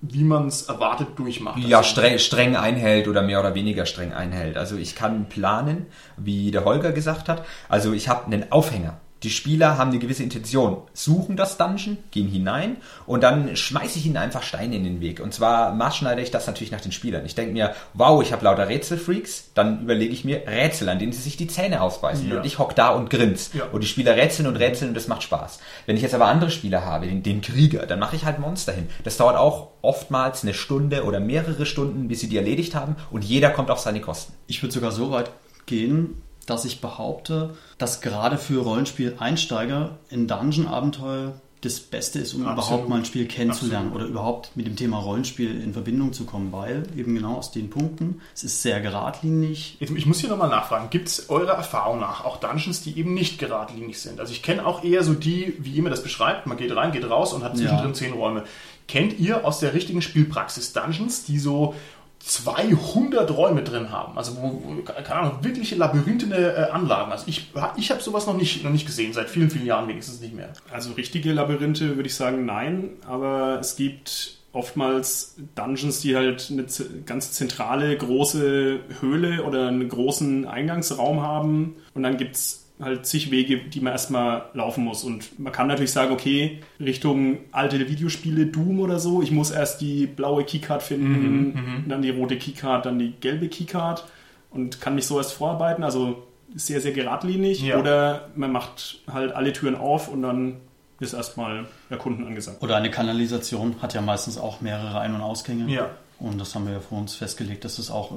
wie 0.00 0.22
man 0.22 0.46
es 0.46 0.62
erwartet, 0.62 1.08
durchmachen. 1.16 1.60
Ja, 1.66 1.78
Also, 1.78 1.90
streng, 1.90 2.18
streng 2.18 2.54
einhält 2.56 3.08
oder 3.08 3.22
mehr 3.22 3.40
oder 3.40 3.54
weniger 3.56 3.84
streng 3.84 4.12
einhält. 4.12 4.56
Also 4.56 4.76
ich 4.76 4.94
kann 4.94 5.28
planen, 5.28 5.86
wie 6.16 6.52
der 6.52 6.64
Holger 6.64 6.92
gesagt 6.92 7.28
hat. 7.28 7.44
Also 7.68 7.92
ich 7.92 8.08
habe 8.08 8.26
einen 8.26 8.50
Aufhänger. 8.52 8.98
Die 9.22 9.30
Spieler 9.30 9.78
haben 9.78 9.90
eine 9.90 10.00
gewisse 10.00 10.22
Intention, 10.22 10.78
suchen 10.92 11.36
das 11.36 11.56
Dungeon, 11.56 11.98
gehen 12.10 12.28
hinein 12.28 12.76
und 13.06 13.22
dann 13.22 13.56
schmeiße 13.56 13.98
ich 13.98 14.06
ihnen 14.06 14.16
einfach 14.16 14.42
Steine 14.42 14.76
in 14.76 14.84
den 14.84 15.00
Weg. 15.00 15.20
Und 15.20 15.32
zwar 15.32 15.74
maßschneide 15.74 16.20
ich 16.20 16.30
das 16.30 16.46
natürlich 16.46 16.72
nach 16.72 16.80
den 16.80 16.92
Spielern. 16.92 17.24
Ich 17.24 17.34
denke 17.34 17.52
mir, 17.52 17.74
wow, 17.94 18.22
ich 18.22 18.32
habe 18.32 18.44
lauter 18.44 18.68
Rätselfreaks, 18.68 19.50
dann 19.54 19.82
überlege 19.82 20.12
ich 20.12 20.24
mir 20.24 20.42
Rätsel, 20.46 20.88
an 20.88 20.98
denen 20.98 21.12
sie 21.12 21.22
sich 21.22 21.36
die 21.36 21.46
Zähne 21.46 21.82
ausbeißen. 21.82 22.28
Ja. 22.28 22.38
Und 22.38 22.46
ich 22.46 22.58
hock 22.58 22.74
da 22.74 22.90
und 22.90 23.10
grins. 23.10 23.50
Ja. 23.54 23.66
Und 23.66 23.82
die 23.82 23.88
Spieler 23.88 24.16
rätseln 24.16 24.48
und 24.48 24.56
rätseln 24.56 24.90
und 24.90 24.94
das 24.94 25.08
macht 25.08 25.22
Spaß. 25.22 25.60
Wenn 25.86 25.96
ich 25.96 26.02
jetzt 26.02 26.14
aber 26.14 26.26
andere 26.26 26.50
Spieler 26.50 26.84
habe, 26.84 27.06
den, 27.06 27.22
den 27.22 27.40
Krieger, 27.42 27.86
dann 27.86 28.00
mache 28.00 28.16
ich 28.16 28.24
halt 28.24 28.40
Monster 28.40 28.72
hin. 28.72 28.88
Das 29.04 29.16
dauert 29.16 29.36
auch 29.36 29.68
oftmals 29.82 30.42
eine 30.42 30.54
Stunde 30.54 31.04
oder 31.04 31.20
mehrere 31.20 31.66
Stunden, 31.66 32.08
bis 32.08 32.20
sie 32.20 32.28
die 32.28 32.36
erledigt 32.36 32.74
haben 32.74 32.96
und 33.10 33.24
jeder 33.24 33.50
kommt 33.50 33.70
auf 33.70 33.78
seine 33.78 34.00
Kosten. 34.00 34.32
Ich 34.46 34.62
würde 34.62 34.74
sogar 34.74 34.92
so 34.92 35.10
weit 35.10 35.30
gehen, 35.66 36.22
dass 36.46 36.64
ich 36.64 36.80
behaupte, 36.80 37.54
dass 37.78 38.00
gerade 38.00 38.38
für 38.38 38.62
Rollenspiel-Einsteiger 38.62 39.98
in 40.10 40.26
Dungeon-Abenteuer 40.28 41.34
das 41.60 41.78
Beste 41.78 42.18
ist, 42.18 42.34
um 42.34 42.44
Absolut. 42.44 42.56
überhaupt 42.70 42.88
mal 42.88 42.96
ein 42.98 43.04
Spiel 43.04 43.26
kennenzulernen 43.26 43.86
Absolut. 43.90 44.02
oder 44.08 44.10
überhaupt 44.10 44.50
mit 44.56 44.66
dem 44.66 44.74
Thema 44.74 44.98
Rollenspiel 44.98 45.62
in 45.62 45.72
Verbindung 45.72 46.12
zu 46.12 46.24
kommen, 46.24 46.50
weil 46.50 46.82
eben 46.96 47.14
genau 47.14 47.36
aus 47.36 47.52
den 47.52 47.70
Punkten, 47.70 48.20
es 48.34 48.42
ist 48.42 48.62
sehr 48.62 48.80
geradlinig. 48.80 49.76
Jetzt, 49.78 49.92
ich 49.92 50.04
muss 50.04 50.18
hier 50.18 50.28
nochmal 50.28 50.48
nachfragen, 50.48 50.90
gibt 50.90 51.06
es 51.06 51.30
eurer 51.30 51.52
Erfahrung 51.52 52.00
nach 52.00 52.24
auch 52.24 52.38
Dungeons, 52.38 52.82
die 52.82 52.98
eben 52.98 53.14
nicht 53.14 53.38
geradlinig 53.38 54.00
sind? 54.00 54.18
Also 54.18 54.32
ich 54.32 54.42
kenne 54.42 54.66
auch 54.66 54.82
eher 54.82 55.04
so 55.04 55.14
die, 55.14 55.54
wie 55.60 55.70
ihr 55.70 55.82
mir 55.82 55.90
das 55.90 56.02
beschreibt, 56.02 56.48
man 56.48 56.56
geht 56.56 56.74
rein, 56.74 56.90
geht 56.90 57.08
raus 57.08 57.32
und 57.32 57.44
hat 57.44 57.56
zwischendrin 57.56 57.90
Ja. 57.90 57.94
zehn 57.94 58.12
Räume. 58.12 58.42
Kennt 58.88 59.20
ihr 59.20 59.44
aus 59.44 59.60
der 59.60 59.72
richtigen 59.72 60.02
Spielpraxis 60.02 60.72
Dungeons, 60.72 61.24
die 61.24 61.38
so 61.38 61.76
200 62.24 63.36
Räume 63.36 63.62
drin 63.62 63.90
haben? 63.90 64.16
Also 64.16 64.36
wo, 64.36 64.62
wo 64.64 64.82
keine 64.82 65.14
Ahnung, 65.14 65.38
wirkliche 65.42 65.74
labyrinthine 65.74 66.36
äh, 66.36 66.70
Anlagen. 66.70 67.10
Also 67.10 67.24
ich, 67.26 67.52
ich 67.76 67.90
habe 67.90 68.00
sowas 68.00 68.26
noch 68.26 68.36
nicht, 68.36 68.62
noch 68.62 68.70
nicht 68.70 68.86
gesehen, 68.86 69.12
seit 69.12 69.28
vielen, 69.28 69.50
vielen 69.50 69.66
Jahren 69.66 69.88
wenigstens 69.88 70.20
nicht 70.20 70.34
mehr. 70.34 70.52
Also 70.70 70.92
richtige 70.92 71.32
Labyrinthe 71.32 71.96
würde 71.96 72.08
ich 72.08 72.14
sagen 72.14 72.44
nein, 72.44 72.90
aber 73.06 73.58
es 73.60 73.76
gibt 73.76 74.38
oftmals 74.52 75.36
Dungeons, 75.54 76.00
die 76.00 76.14
halt 76.14 76.50
eine 76.50 76.66
ganz 77.06 77.32
zentrale 77.32 77.96
große 77.96 78.80
Höhle 79.00 79.42
oder 79.44 79.68
einen 79.68 79.88
großen 79.88 80.46
Eingangsraum 80.46 81.22
haben 81.22 81.76
und 81.94 82.02
dann 82.02 82.18
gibt 82.18 82.36
es 82.36 82.61
halt 82.82 83.06
zig 83.06 83.30
Wege, 83.30 83.58
die 83.58 83.80
man 83.80 83.92
erstmal 83.92 84.46
laufen 84.54 84.84
muss 84.84 85.04
und 85.04 85.38
man 85.38 85.52
kann 85.52 85.68
natürlich 85.68 85.92
sagen, 85.92 86.12
okay, 86.12 86.60
Richtung 86.80 87.38
alte 87.52 87.78
Videospiele, 87.88 88.46
Doom 88.46 88.80
oder 88.80 88.98
so, 88.98 89.22
ich 89.22 89.30
muss 89.30 89.50
erst 89.50 89.80
die 89.80 90.06
blaue 90.06 90.44
Keycard 90.44 90.82
finden, 90.82 91.84
dann 91.88 92.02
die 92.02 92.10
rote 92.10 92.36
Keycard, 92.36 92.84
dann 92.86 92.98
die 92.98 93.12
gelbe 93.20 93.48
Keycard 93.48 94.04
und 94.50 94.80
kann 94.80 94.94
mich 94.96 95.06
so 95.06 95.18
erst 95.18 95.32
vorarbeiten, 95.32 95.84
also 95.84 96.24
sehr, 96.54 96.80
sehr 96.80 96.92
geradlinig 96.92 97.62
Ja. 97.62 97.78
oder 97.78 98.28
man 98.34 98.52
macht 98.52 98.98
halt 99.10 99.32
alle 99.32 99.52
Türen 99.52 99.74
auf 99.76 100.08
und 100.08 100.22
dann 100.22 100.56
ist 101.00 101.14
erstmal 101.14 101.66
Erkunden 101.90 102.26
angesagt. 102.26 102.62
Oder 102.62 102.76
eine 102.76 102.90
Kanalisation 102.90 103.76
hat 103.80 103.94
ja 103.94 104.00
meistens 104.00 104.38
auch 104.38 104.60
mehrere 104.60 105.00
Ein- 105.00 105.14
und 105.14 105.20
Ausgänge. 105.22 105.72
Ja. 105.72 105.90
Und 106.20 106.40
das 106.40 106.54
haben 106.54 106.66
wir 106.66 106.74
ja 106.74 106.80
vor 106.80 106.98
uns 106.98 107.14
festgelegt, 107.14 107.64
dass 107.64 107.76
das 107.76 107.90
auch 107.90 108.12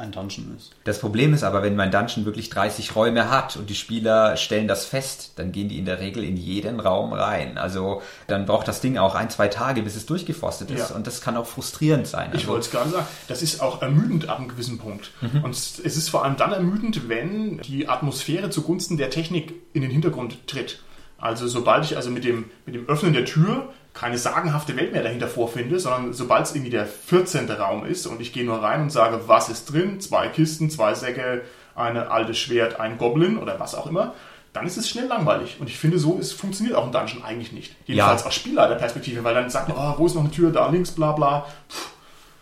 ein 0.00 0.12
Dungeon 0.12 0.56
ist. 0.56 0.72
Das 0.84 0.98
Problem 0.98 1.32
ist 1.34 1.42
aber, 1.44 1.62
wenn 1.62 1.76
mein 1.76 1.90
Dungeon 1.90 2.24
wirklich 2.24 2.50
30 2.50 2.96
Räume 2.96 3.30
hat 3.30 3.56
und 3.56 3.70
die 3.70 3.74
Spieler 3.74 4.36
stellen 4.36 4.66
das 4.68 4.84
fest, 4.86 5.32
dann 5.36 5.52
gehen 5.52 5.68
die 5.68 5.78
in 5.78 5.84
der 5.84 6.00
Regel 6.00 6.24
in 6.24 6.36
jeden 6.36 6.80
Raum 6.80 7.12
rein. 7.12 7.58
Also 7.58 8.02
dann 8.26 8.46
braucht 8.46 8.66
das 8.68 8.80
Ding 8.80 8.98
auch 8.98 9.14
ein, 9.14 9.30
zwei 9.30 9.48
Tage, 9.48 9.82
bis 9.82 9.96
es 9.96 10.06
durchgeforstet 10.06 10.70
ist. 10.70 10.90
Ja. 10.90 10.96
Und 10.96 11.06
das 11.06 11.20
kann 11.20 11.36
auch 11.36 11.46
frustrierend 11.46 12.06
sein. 12.06 12.30
Ich 12.32 12.40
Also, 12.40 12.48
wollte 12.48 12.66
es 12.66 12.70
gerade 12.70 12.90
sagen, 12.90 13.06
das 13.28 13.42
ist 13.42 13.60
auch 13.60 13.82
ermüdend 13.82 14.28
ab 14.28 14.38
einem 14.38 14.48
gewissen 14.48 14.78
Punkt. 14.78 15.10
Und 15.42 15.50
es 15.50 15.78
es 15.78 15.96
ist 15.96 16.08
vor 16.10 16.24
allem 16.24 16.36
dann 16.36 16.52
ermüdend, 16.52 17.08
wenn 17.08 17.58
die 17.58 17.88
Atmosphäre 17.88 18.50
zugunsten 18.50 18.96
der 18.96 19.10
Technik 19.10 19.54
in 19.72 19.82
den 19.82 19.90
Hintergrund 19.90 20.46
tritt. 20.46 20.80
Also 21.18 21.46
sobald 21.48 21.84
ich 21.84 21.96
also 21.96 22.10
mit 22.10 22.24
dem, 22.24 22.46
mit 22.64 22.74
dem 22.74 22.88
Öffnen 22.88 23.12
der 23.12 23.26
Tür 23.26 23.68
keine 23.94 24.18
sagenhafte 24.18 24.76
Welt 24.76 24.92
mehr 24.92 25.02
dahinter 25.02 25.26
vorfinde, 25.28 25.78
sondern 25.80 26.12
sobald 26.12 26.46
es 26.46 26.54
irgendwie 26.54 26.70
der 26.70 26.86
14. 26.86 27.50
Raum 27.50 27.84
ist 27.84 28.06
und 28.06 28.20
ich 28.20 28.32
gehe 28.32 28.44
nur 28.44 28.62
rein 28.62 28.82
und 28.82 28.90
sage, 28.90 29.20
was 29.26 29.48
ist 29.48 29.72
drin, 29.72 30.00
zwei 30.00 30.28
Kisten, 30.28 30.70
zwei 30.70 30.94
Säcke, 30.94 31.42
eine 31.74 32.10
alte 32.10 32.34
Schwert, 32.34 32.78
ein 32.78 32.98
Goblin 32.98 33.36
oder 33.38 33.58
was 33.58 33.74
auch 33.74 33.86
immer, 33.86 34.14
dann 34.52 34.66
ist 34.66 34.76
es 34.76 34.88
schnell 34.88 35.06
langweilig. 35.06 35.56
Und 35.60 35.68
ich 35.68 35.78
finde, 35.78 35.98
so 35.98 36.18
ist, 36.18 36.32
funktioniert 36.32 36.76
auch 36.76 36.84
ein 36.86 36.92
Dungeon 36.92 37.22
eigentlich 37.24 37.52
nicht. 37.52 37.74
Jedenfalls 37.86 38.22
Ja. 38.22 38.26
aus 38.28 38.34
Spielleiterperspektive, 38.34 39.22
weil 39.24 39.34
dann 39.34 39.48
sagt 39.50 39.68
man, 39.68 39.76
oh, 39.78 39.94
wo 39.98 40.06
ist 40.06 40.14
noch 40.14 40.22
eine 40.22 40.30
Tür, 40.30 40.50
da 40.52 40.68
links, 40.68 40.90
bla 40.92 41.12
bla. 41.12 41.46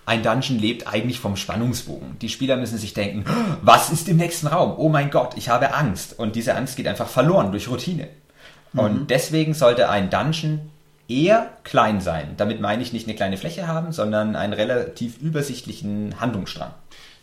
ein 0.06 0.22
Dungeon 0.22 0.58
lebt 0.58 0.86
eigentlich 0.88 1.20
vom 1.20 1.36
Spannungsbogen. 1.36 2.18
Die 2.20 2.30
Spieler 2.30 2.56
müssen 2.56 2.78
sich 2.78 2.94
denken, 2.94 3.24
was 3.60 3.90
ist 3.90 4.08
im 4.08 4.16
nächsten 4.16 4.46
Raum? 4.46 4.74
Oh 4.78 4.88
mein 4.88 5.10
Gott, 5.10 5.34
ich 5.36 5.50
habe 5.50 5.74
Angst. 5.74 6.18
Und 6.18 6.34
diese 6.34 6.54
Angst 6.56 6.76
geht 6.78 6.86
einfach 6.88 7.08
verloren 7.08 7.50
durch 7.50 7.68
Routine. 7.68 8.08
Und 8.74 9.10
deswegen 9.10 9.52
sollte 9.54 9.90
ein 9.90 10.08
Dungeon 10.08 10.70
eher 11.08 11.50
klein 11.64 12.00
sein. 12.00 12.34
Damit 12.36 12.60
meine 12.60 12.82
ich 12.82 12.92
nicht 12.92 13.06
eine 13.06 13.16
kleine 13.16 13.38
Fläche 13.38 13.66
haben, 13.66 13.92
sondern 13.92 14.36
einen 14.36 14.52
relativ 14.52 15.18
übersichtlichen 15.18 16.20
Handlungsstrang. 16.20 16.72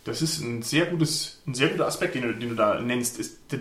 Das 0.04 0.22
ist 0.22 0.39
ein 0.42 0.62
sehr, 0.62 0.86
gutes, 0.88 1.42
ein 1.48 1.54
sehr 1.54 1.70
guter 1.70 1.88
Aspekt, 1.88 2.15
den 2.15 2.24
du, 2.24 2.34
den 2.34 2.50
du 2.50 2.56
da 2.56 2.80
nennst. 2.80 3.20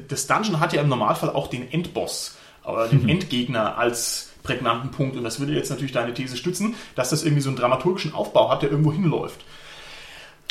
Das 0.08 0.26
Dungeon 0.26 0.60
hat 0.60 0.72
ja 0.72 0.82
im 0.82 0.88
Normalfall 0.88 1.30
auch 1.30 1.48
den 1.48 1.70
Endboss 1.70 2.36
oder 2.64 2.88
den 2.88 3.08
Endgegner 3.08 3.78
als 3.78 4.32
prägnanten 4.42 4.90
Punkt. 4.90 5.16
Und 5.16 5.24
das 5.24 5.40
würde 5.40 5.54
jetzt 5.54 5.70
natürlich 5.70 5.92
deine 5.92 6.12
These 6.12 6.36
stützen, 6.36 6.74
dass 6.96 7.10
das 7.10 7.22
irgendwie 7.22 7.42
so 7.42 7.48
einen 7.48 7.56
dramaturgischen 7.56 8.12
Aufbau 8.12 8.50
hat, 8.50 8.62
der 8.62 8.70
irgendwo 8.70 8.92
hinläuft. 8.92 9.40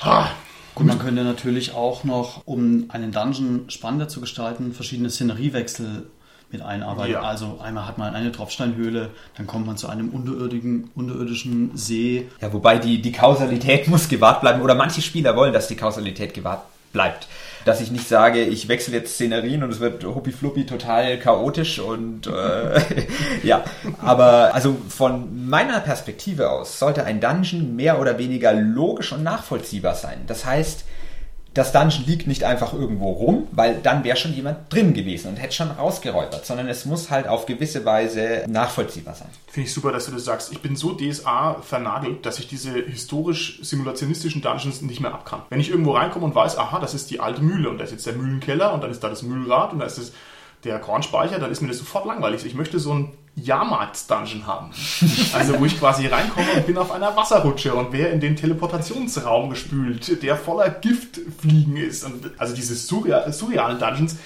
Ah, 0.02 0.30
Gut, 0.76 0.88
man 0.88 0.98
könnte 0.98 1.24
natürlich 1.24 1.74
auch 1.74 2.04
noch, 2.04 2.48
um 2.48 2.86
einen 2.90 3.12
Dungeon 3.12 3.66
spannender 3.70 4.08
zu 4.08 4.20
gestalten, 4.20 4.74
verschiedene 4.74 5.12
Szeneriewechsel 5.12 6.08
mit 6.54 6.62
einarbeiten. 6.62 7.14
Ja. 7.14 7.22
Also 7.22 7.60
einmal 7.62 7.88
hat 7.88 7.98
man 7.98 8.16
eine 8.16 8.32
Tropfsteinhöhle, 8.32 9.10
dann 9.36 9.48
kommt 9.48 9.66
man 9.66 9.76
zu 9.76 9.90
einem 9.90 10.10
unterirdischen, 10.10 10.92
unterirdischen 10.96 11.72
See. 11.76 12.30
Ja, 12.40 12.54
wobei 12.54 12.78
die, 12.78 13.02
die 13.02 13.12
Kausalität 13.12 13.88
muss 13.90 14.08
gewahrt 14.08 14.42
bleiben 14.42 14.62
oder 14.62 14.76
manche 14.76 15.02
Spieler 15.02 15.36
wollen, 15.36 15.52
dass 15.52 15.68
die 15.68 15.76
Kausalität 15.76 16.34
gewahrt 16.34 16.62
bleibt. 16.94 17.28
Dass 17.66 17.82
ich 17.82 17.92
nicht 17.92 18.08
sage, 18.08 18.44
ich 18.44 18.68
wechsle 18.68 18.94
jetzt 18.94 19.16
Szenerien 19.16 19.64
und 19.64 19.72
es 19.72 19.80
wird 19.80 20.04
huppi-fluppi 20.04 20.66
total 20.66 21.18
chaotisch 21.18 21.80
und 21.80 22.28
äh, 22.28 22.82
ja, 23.44 23.64
aber 24.02 24.54
also 24.54 24.78
von 24.90 25.48
meiner 25.48 25.80
Perspektive 25.80 26.52
aus 26.52 26.78
sollte 26.78 27.04
ein 27.06 27.20
Dungeon 27.20 27.76
mehr 27.76 28.00
oder 28.00 28.18
weniger 28.18 28.54
logisch 28.54 29.12
und 29.12 29.24
nachvollziehbar 29.24 29.96
sein. 29.96 30.22
Das 30.28 30.46
heißt, 30.46 30.86
das 31.54 31.72
Dungeon 31.72 32.06
liegt 32.06 32.26
nicht 32.28 32.44
einfach 32.44 32.74
irgendwo 32.74 33.12
rum, 33.12 33.48
weil 33.52 33.76
dann 33.76 34.04
wäre 34.04 34.18
schon 34.18 34.34
jemand 34.34 34.74
drin 34.74 34.94
gewesen 34.94 35.30
und 35.30 35.38
hätte 35.38 35.54
schon 35.54 35.70
rausgeräubert, 35.70 36.46
sondern 36.46 36.68
es 36.68 36.86
muss 36.86 37.12
halt 37.12 37.28
auf 37.28 37.46
gewisse 37.46 37.86
Weise 37.86 38.44
nachvollziehbar 38.48 39.14
sein. 39.14 39.28
Finde 39.48 39.68
ich 39.68 39.74
super, 39.74 39.92
dass 39.92 40.08
du 40.08 40.12
das 40.12 40.26
sagst. 40.26 40.52
Ich 40.52 40.62
bin 40.62 40.76
so 40.76 40.94
DSA 40.94 41.58
vernagelt, 41.62 42.26
dass 42.26 42.40
ich 42.40 42.48
diese 42.48 42.72
historisch-simulationistischen 42.72 44.42
Dungeons 44.42 44.82
nicht 44.82 45.00
mehr 45.00 45.14
abkann. 45.14 45.44
Wenn 45.50 45.60
ich 45.60 45.70
irgendwo 45.70 45.92
reinkomme 45.92 46.26
und 46.26 46.34
weiß, 46.34 46.58
aha, 46.58 46.80
das 46.80 46.96
ist 46.96 47.12
die 47.12 47.20
alte 47.20 47.44
Mühle 47.44 47.70
und 47.70 47.78
da 47.78 47.84
ist 47.84 47.92
jetzt 47.92 48.08
der 48.08 48.14
Mühlenkeller 48.14 48.74
und 48.74 48.82
dann 48.82 48.90
ist 48.90 49.04
da 49.04 49.10
das 49.10 49.22
Mühlrad 49.22 49.74
und 49.74 49.80
da 49.80 49.86
ist 49.86 50.00
das 50.00 50.12
der 50.64 50.80
Kornspeicher, 50.80 51.40
dann 51.40 51.52
ist 51.52 51.62
mir 51.62 51.68
das 51.68 51.78
sofort 51.78 52.06
langweilig. 52.06 52.46
Ich 52.46 52.56
möchte 52.56 52.80
so 52.80 52.94
ein 52.94 53.12
Jahrmarkt-Dungeon 53.36 54.46
haben. 54.46 54.72
Also 55.34 55.60
wo 55.60 55.66
ich 55.66 55.80
quasi 55.80 56.08
reinkomme 56.08 56.52
und 56.56 56.68
bin 56.68 56.78
auf 56.78 56.92
einer 56.92 57.16
Wasserrutsche 57.16 57.74
und 57.74 57.92
wäre 57.92 58.10
in 58.10 58.20
den 58.20 58.36
Teleportationsraum 58.36 59.50
gespült, 59.50 60.22
der 60.22 60.38
voller 60.38 60.70
Giftfliegen 60.70 61.78
ist. 61.78 62.04
Und 62.04 62.32
also 62.38 62.54
diese 62.56 62.76
surreal, 62.76 63.32
surrealen 63.34 63.80
Dungeons, 63.80 64.18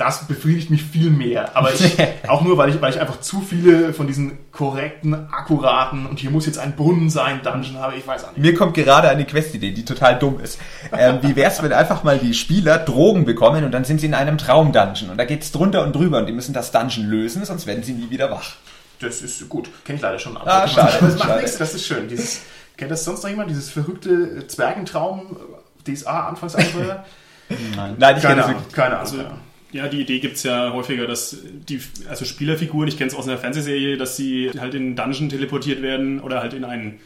das 0.00 0.26
befriedigt 0.26 0.70
mich 0.70 0.82
viel 0.82 1.10
mehr. 1.10 1.54
Aber 1.56 1.72
ich, 1.74 1.96
auch 2.28 2.40
nur, 2.40 2.56
weil 2.56 2.70
ich, 2.70 2.80
weil 2.80 2.90
ich 2.90 3.00
einfach 3.00 3.20
zu 3.20 3.42
viele 3.42 3.92
von 3.92 4.06
diesen 4.06 4.38
korrekten, 4.50 5.14
akkuraten 5.14 6.06
und 6.06 6.18
hier 6.18 6.30
muss 6.30 6.46
jetzt 6.46 6.58
ein 6.58 6.74
Brunnen 6.74 7.10
sein, 7.10 7.42
Dungeon 7.42 7.78
habe. 7.78 7.96
Ich 7.96 8.06
weiß 8.06 8.24
auch 8.24 8.32
nicht. 8.32 8.38
Mir 8.38 8.54
kommt 8.54 8.74
gerade 8.74 9.08
eine 9.08 9.26
Questidee, 9.26 9.72
die 9.72 9.84
total 9.84 10.18
dumm 10.18 10.40
ist. 10.40 10.58
Ähm, 10.96 11.18
wie 11.20 11.36
wär's, 11.36 11.62
wenn 11.62 11.72
einfach 11.72 12.02
mal 12.02 12.18
die 12.18 12.32
Spieler 12.32 12.78
Drogen 12.78 13.26
bekommen 13.26 13.64
und 13.64 13.72
dann 13.72 13.84
sind 13.84 14.00
sie 14.00 14.06
in 14.06 14.14
einem 14.14 14.38
Traum-Dungeon 14.38 15.10
und 15.10 15.18
da 15.18 15.24
geht's 15.24 15.52
drunter 15.52 15.84
und 15.84 15.94
drüber 15.94 16.18
und 16.18 16.26
die 16.26 16.32
müssen 16.32 16.54
das 16.54 16.72
Dungeon 16.72 17.06
lösen, 17.06 17.44
sonst 17.44 17.66
werden 17.66 17.82
sie 17.82 17.92
nie 17.92 18.08
wieder 18.08 18.30
wach. 18.30 18.54
Das 19.00 19.20
ist 19.20 19.48
gut. 19.48 19.68
Kenne 19.84 19.96
ich 19.96 20.02
leider 20.02 20.18
schon. 20.18 20.36
Ah, 20.36 20.66
schade, 20.66 20.92
das 21.00 21.18
macht 21.18 21.28
schade. 21.28 21.42
nichts, 21.42 21.58
das 21.58 21.74
ist 21.74 21.86
schön. 21.86 22.08
Dieses, 22.08 22.40
kennt 22.76 22.90
das 22.90 23.04
sonst 23.04 23.22
noch 23.22 23.30
jemand? 23.30 23.50
Dieses 23.50 23.70
verrückte 23.70 24.46
Zwergentraum, 24.46 25.36
DSA, 25.86 26.28
Anfangsabenteuer? 26.28 27.04
Nein. 27.76 27.96
Nein, 27.98 28.16
ich 28.16 28.22
kenne 28.22 28.34
Keine 28.34 28.36
das 28.36 28.46
Ahnung, 28.46 28.62
keine 28.72 28.86
Ahnung. 28.86 29.00
Also, 29.00 29.16
keine 29.16 29.28
Ahnung. 29.28 29.40
Ja, 29.72 29.88
die 29.88 30.00
Idee 30.00 30.18
gibt's 30.18 30.42
ja 30.42 30.72
häufiger, 30.72 31.06
dass 31.06 31.36
die 31.68 31.80
also 32.08 32.24
Spielerfiguren, 32.24 32.88
ich 32.88 32.98
kenne 32.98 33.08
es 33.08 33.16
aus 33.16 33.28
einer 33.28 33.38
Fernsehserie, 33.38 33.96
dass 33.96 34.16
sie 34.16 34.50
halt 34.58 34.74
in 34.74 34.82
einen 34.82 34.96
Dungeon 34.96 35.28
teleportiert 35.28 35.82
werden 35.82 36.20
oder 36.20 36.40
halt 36.40 36.54
in 36.54 36.64
ein 36.64 37.00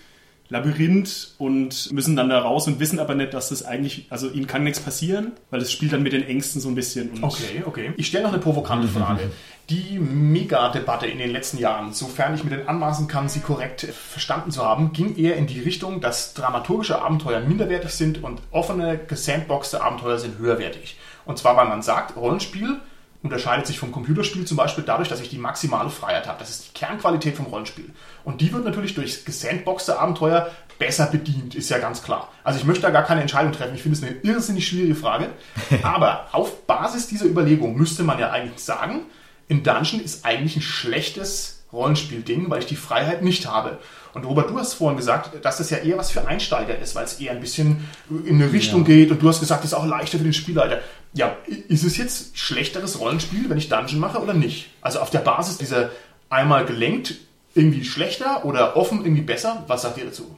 Labyrinth 0.50 1.35
und 1.38 1.90
müssen 1.92 2.16
dann 2.16 2.29
da 2.29 2.38
raus 2.38 2.66
und 2.66 2.79
wissen 2.79 2.98
aber 2.98 3.14
nicht, 3.14 3.33
dass 3.33 3.48
das 3.48 3.64
eigentlich, 3.64 4.07
also 4.11 4.31
ihnen 4.31 4.46
kann 4.46 4.62
nichts 4.62 4.79
passieren, 4.79 5.33
weil 5.50 5.61
es 5.61 5.72
spielt 5.72 5.92
dann 5.94 6.03
mit 6.03 6.12
den 6.12 6.22
Ängsten 6.22 6.61
so 6.61 6.68
ein 6.68 6.74
bisschen. 6.74 7.11
Okay, 7.22 7.62
okay. 7.64 7.92
Ich 7.96 8.07
stelle 8.07 8.24
noch 8.24 8.33
eine 8.33 8.42
provokante 8.42 8.87
Frage. 8.87 9.31
Die 9.70 9.98
Mega-Debatte 9.98 11.07
in 11.07 11.16
den 11.16 11.31
letzten 11.31 11.57
Jahren, 11.57 11.94
sofern 11.94 12.35
ich 12.35 12.44
mir 12.44 12.50
denn 12.50 12.68
anmaßen 12.68 13.09
kann, 13.09 13.31
sie 13.31 13.40
korrekt 13.40 13.81
verstanden 13.81 14.50
zu 14.50 14.62
haben, 14.62 14.92
ging 14.92 15.16
eher 15.16 15.37
in 15.37 15.46
die 15.46 15.61
Richtung, 15.61 16.03
dass 16.03 16.35
dramaturgische 16.35 17.00
Abenteuer 17.00 17.40
minderwertig 17.40 17.90
sind 17.90 18.22
und 18.22 18.42
offene, 18.50 19.00
gesandboxte 19.09 19.83
Abenteuer 19.83 20.18
sind 20.18 20.38
höherwertig. 20.38 20.96
Und 21.25 21.39
zwar, 21.39 21.57
weil 21.57 21.69
man 21.69 21.83
sagt, 21.83 22.17
Rollenspiel 22.17 22.81
unterscheidet 23.23 23.67
sich 23.67 23.79
vom 23.79 23.91
Computerspiel 23.91 24.45
zum 24.45 24.59
Beispiel 24.59 24.85
dadurch, 24.85 25.09
dass 25.09 25.21
ich 25.21 25.31
die 25.31 25.39
maximale 25.39 25.89
Freiheit 25.89 26.27
habe. 26.27 26.39
Das 26.39 26.51
ist 26.51 26.69
die 26.69 26.79
Kernqualität 26.79 27.37
vom 27.37 27.47
Rollenspiel. 27.47 27.91
Und 28.23 28.43
die 28.43 28.53
wird 28.53 28.65
natürlich 28.65 28.95
durch 28.95 29.25
gesandboxte 29.25 29.99
Abenteuer 29.99 30.51
besser 30.79 31.07
bedient, 31.07 31.55
ist 31.55 31.71
ja 31.71 31.79
ganz 31.79 32.03
klar. 32.03 32.29
Also 32.43 32.59
ich 32.59 32.67
möchte 32.67 32.83
da 32.83 32.91
gar 32.91 33.05
keine 33.05 33.23
Entscheidung 33.23 33.53
treffen. 33.53 33.75
Ich 33.75 33.83
finde 33.83 33.97
es 33.97 34.05
eine 34.05 34.17
irrsinnig 34.23 34.69
schwierige 34.69 34.95
Frage. 34.95 35.31
Aber 35.83 36.29
auf 36.33 36.67
Basis 36.67 37.07
dieser 37.07 37.25
Überlegung 37.25 37.77
müsste 37.77 38.03
man 38.03 38.19
ja 38.19 38.31
eigentlich 38.31 38.63
sagen, 38.63 39.07
in 39.49 39.63
Dungeon 39.63 40.03
ist 40.03 40.27
eigentlich 40.27 40.57
ein 40.57 40.63
schlechtes 40.63 41.65
Rollenspielding, 41.73 42.51
weil 42.51 42.61
ich 42.61 42.67
die 42.67 42.77
Freiheit 42.77 43.23
nicht 43.23 43.47
habe. 43.47 43.79
Und 44.15 44.25
Robert, 44.25 44.49
du 44.51 44.59
hast 44.59 44.75
vorhin 44.75 44.97
gesagt, 44.97 45.45
dass 45.45 45.59
das 45.59 45.71
ja 45.71 45.79
eher 45.79 45.99
was 45.99 46.11
für 46.11 46.27
Einsteiger 46.27 46.79
ist, 46.79 46.95
weil 46.95 47.05
es 47.05 47.21
eher 47.21 47.33
ein 47.33 47.41
bisschen 47.41 47.89
in 48.25 48.37
eine 48.37 48.53
Richtung 48.53 48.85
geht 48.85 49.11
und 49.11 49.21
du 49.21 49.29
hast 49.29 49.41
gesagt, 49.41 49.65
es 49.65 49.73
ist 49.73 49.77
auch 49.77 49.85
leichter 49.85 50.19
für 50.19 50.25
den 50.25 50.33
Spielleiter. 50.33 50.81
Ja, 51.14 51.37
ist 51.68 51.85
es 51.85 51.96
jetzt 51.96 52.37
schlechteres 52.37 52.98
Rollenspiel, 52.98 53.48
wenn 53.48 53.59
ich 53.59 53.68
Dungeon 53.68 54.00
mache 54.00 54.18
oder 54.20 54.35
nicht? 54.35 54.70
Also 54.81 54.98
auf 55.00 55.11
der 55.11 55.20
Basis 55.20 55.59
dieser 55.59 55.90
einmal 56.29 56.64
gelenkt 56.64 57.14
irgendwie 57.55 57.85
schlechter 57.85 58.44
oder 58.44 58.77
offen 58.77 59.05
irgendwie 59.05 59.22
besser? 59.22 59.62
Was 59.68 59.83
sagt 59.83 59.96
ihr 59.98 60.07
dazu? 60.07 60.37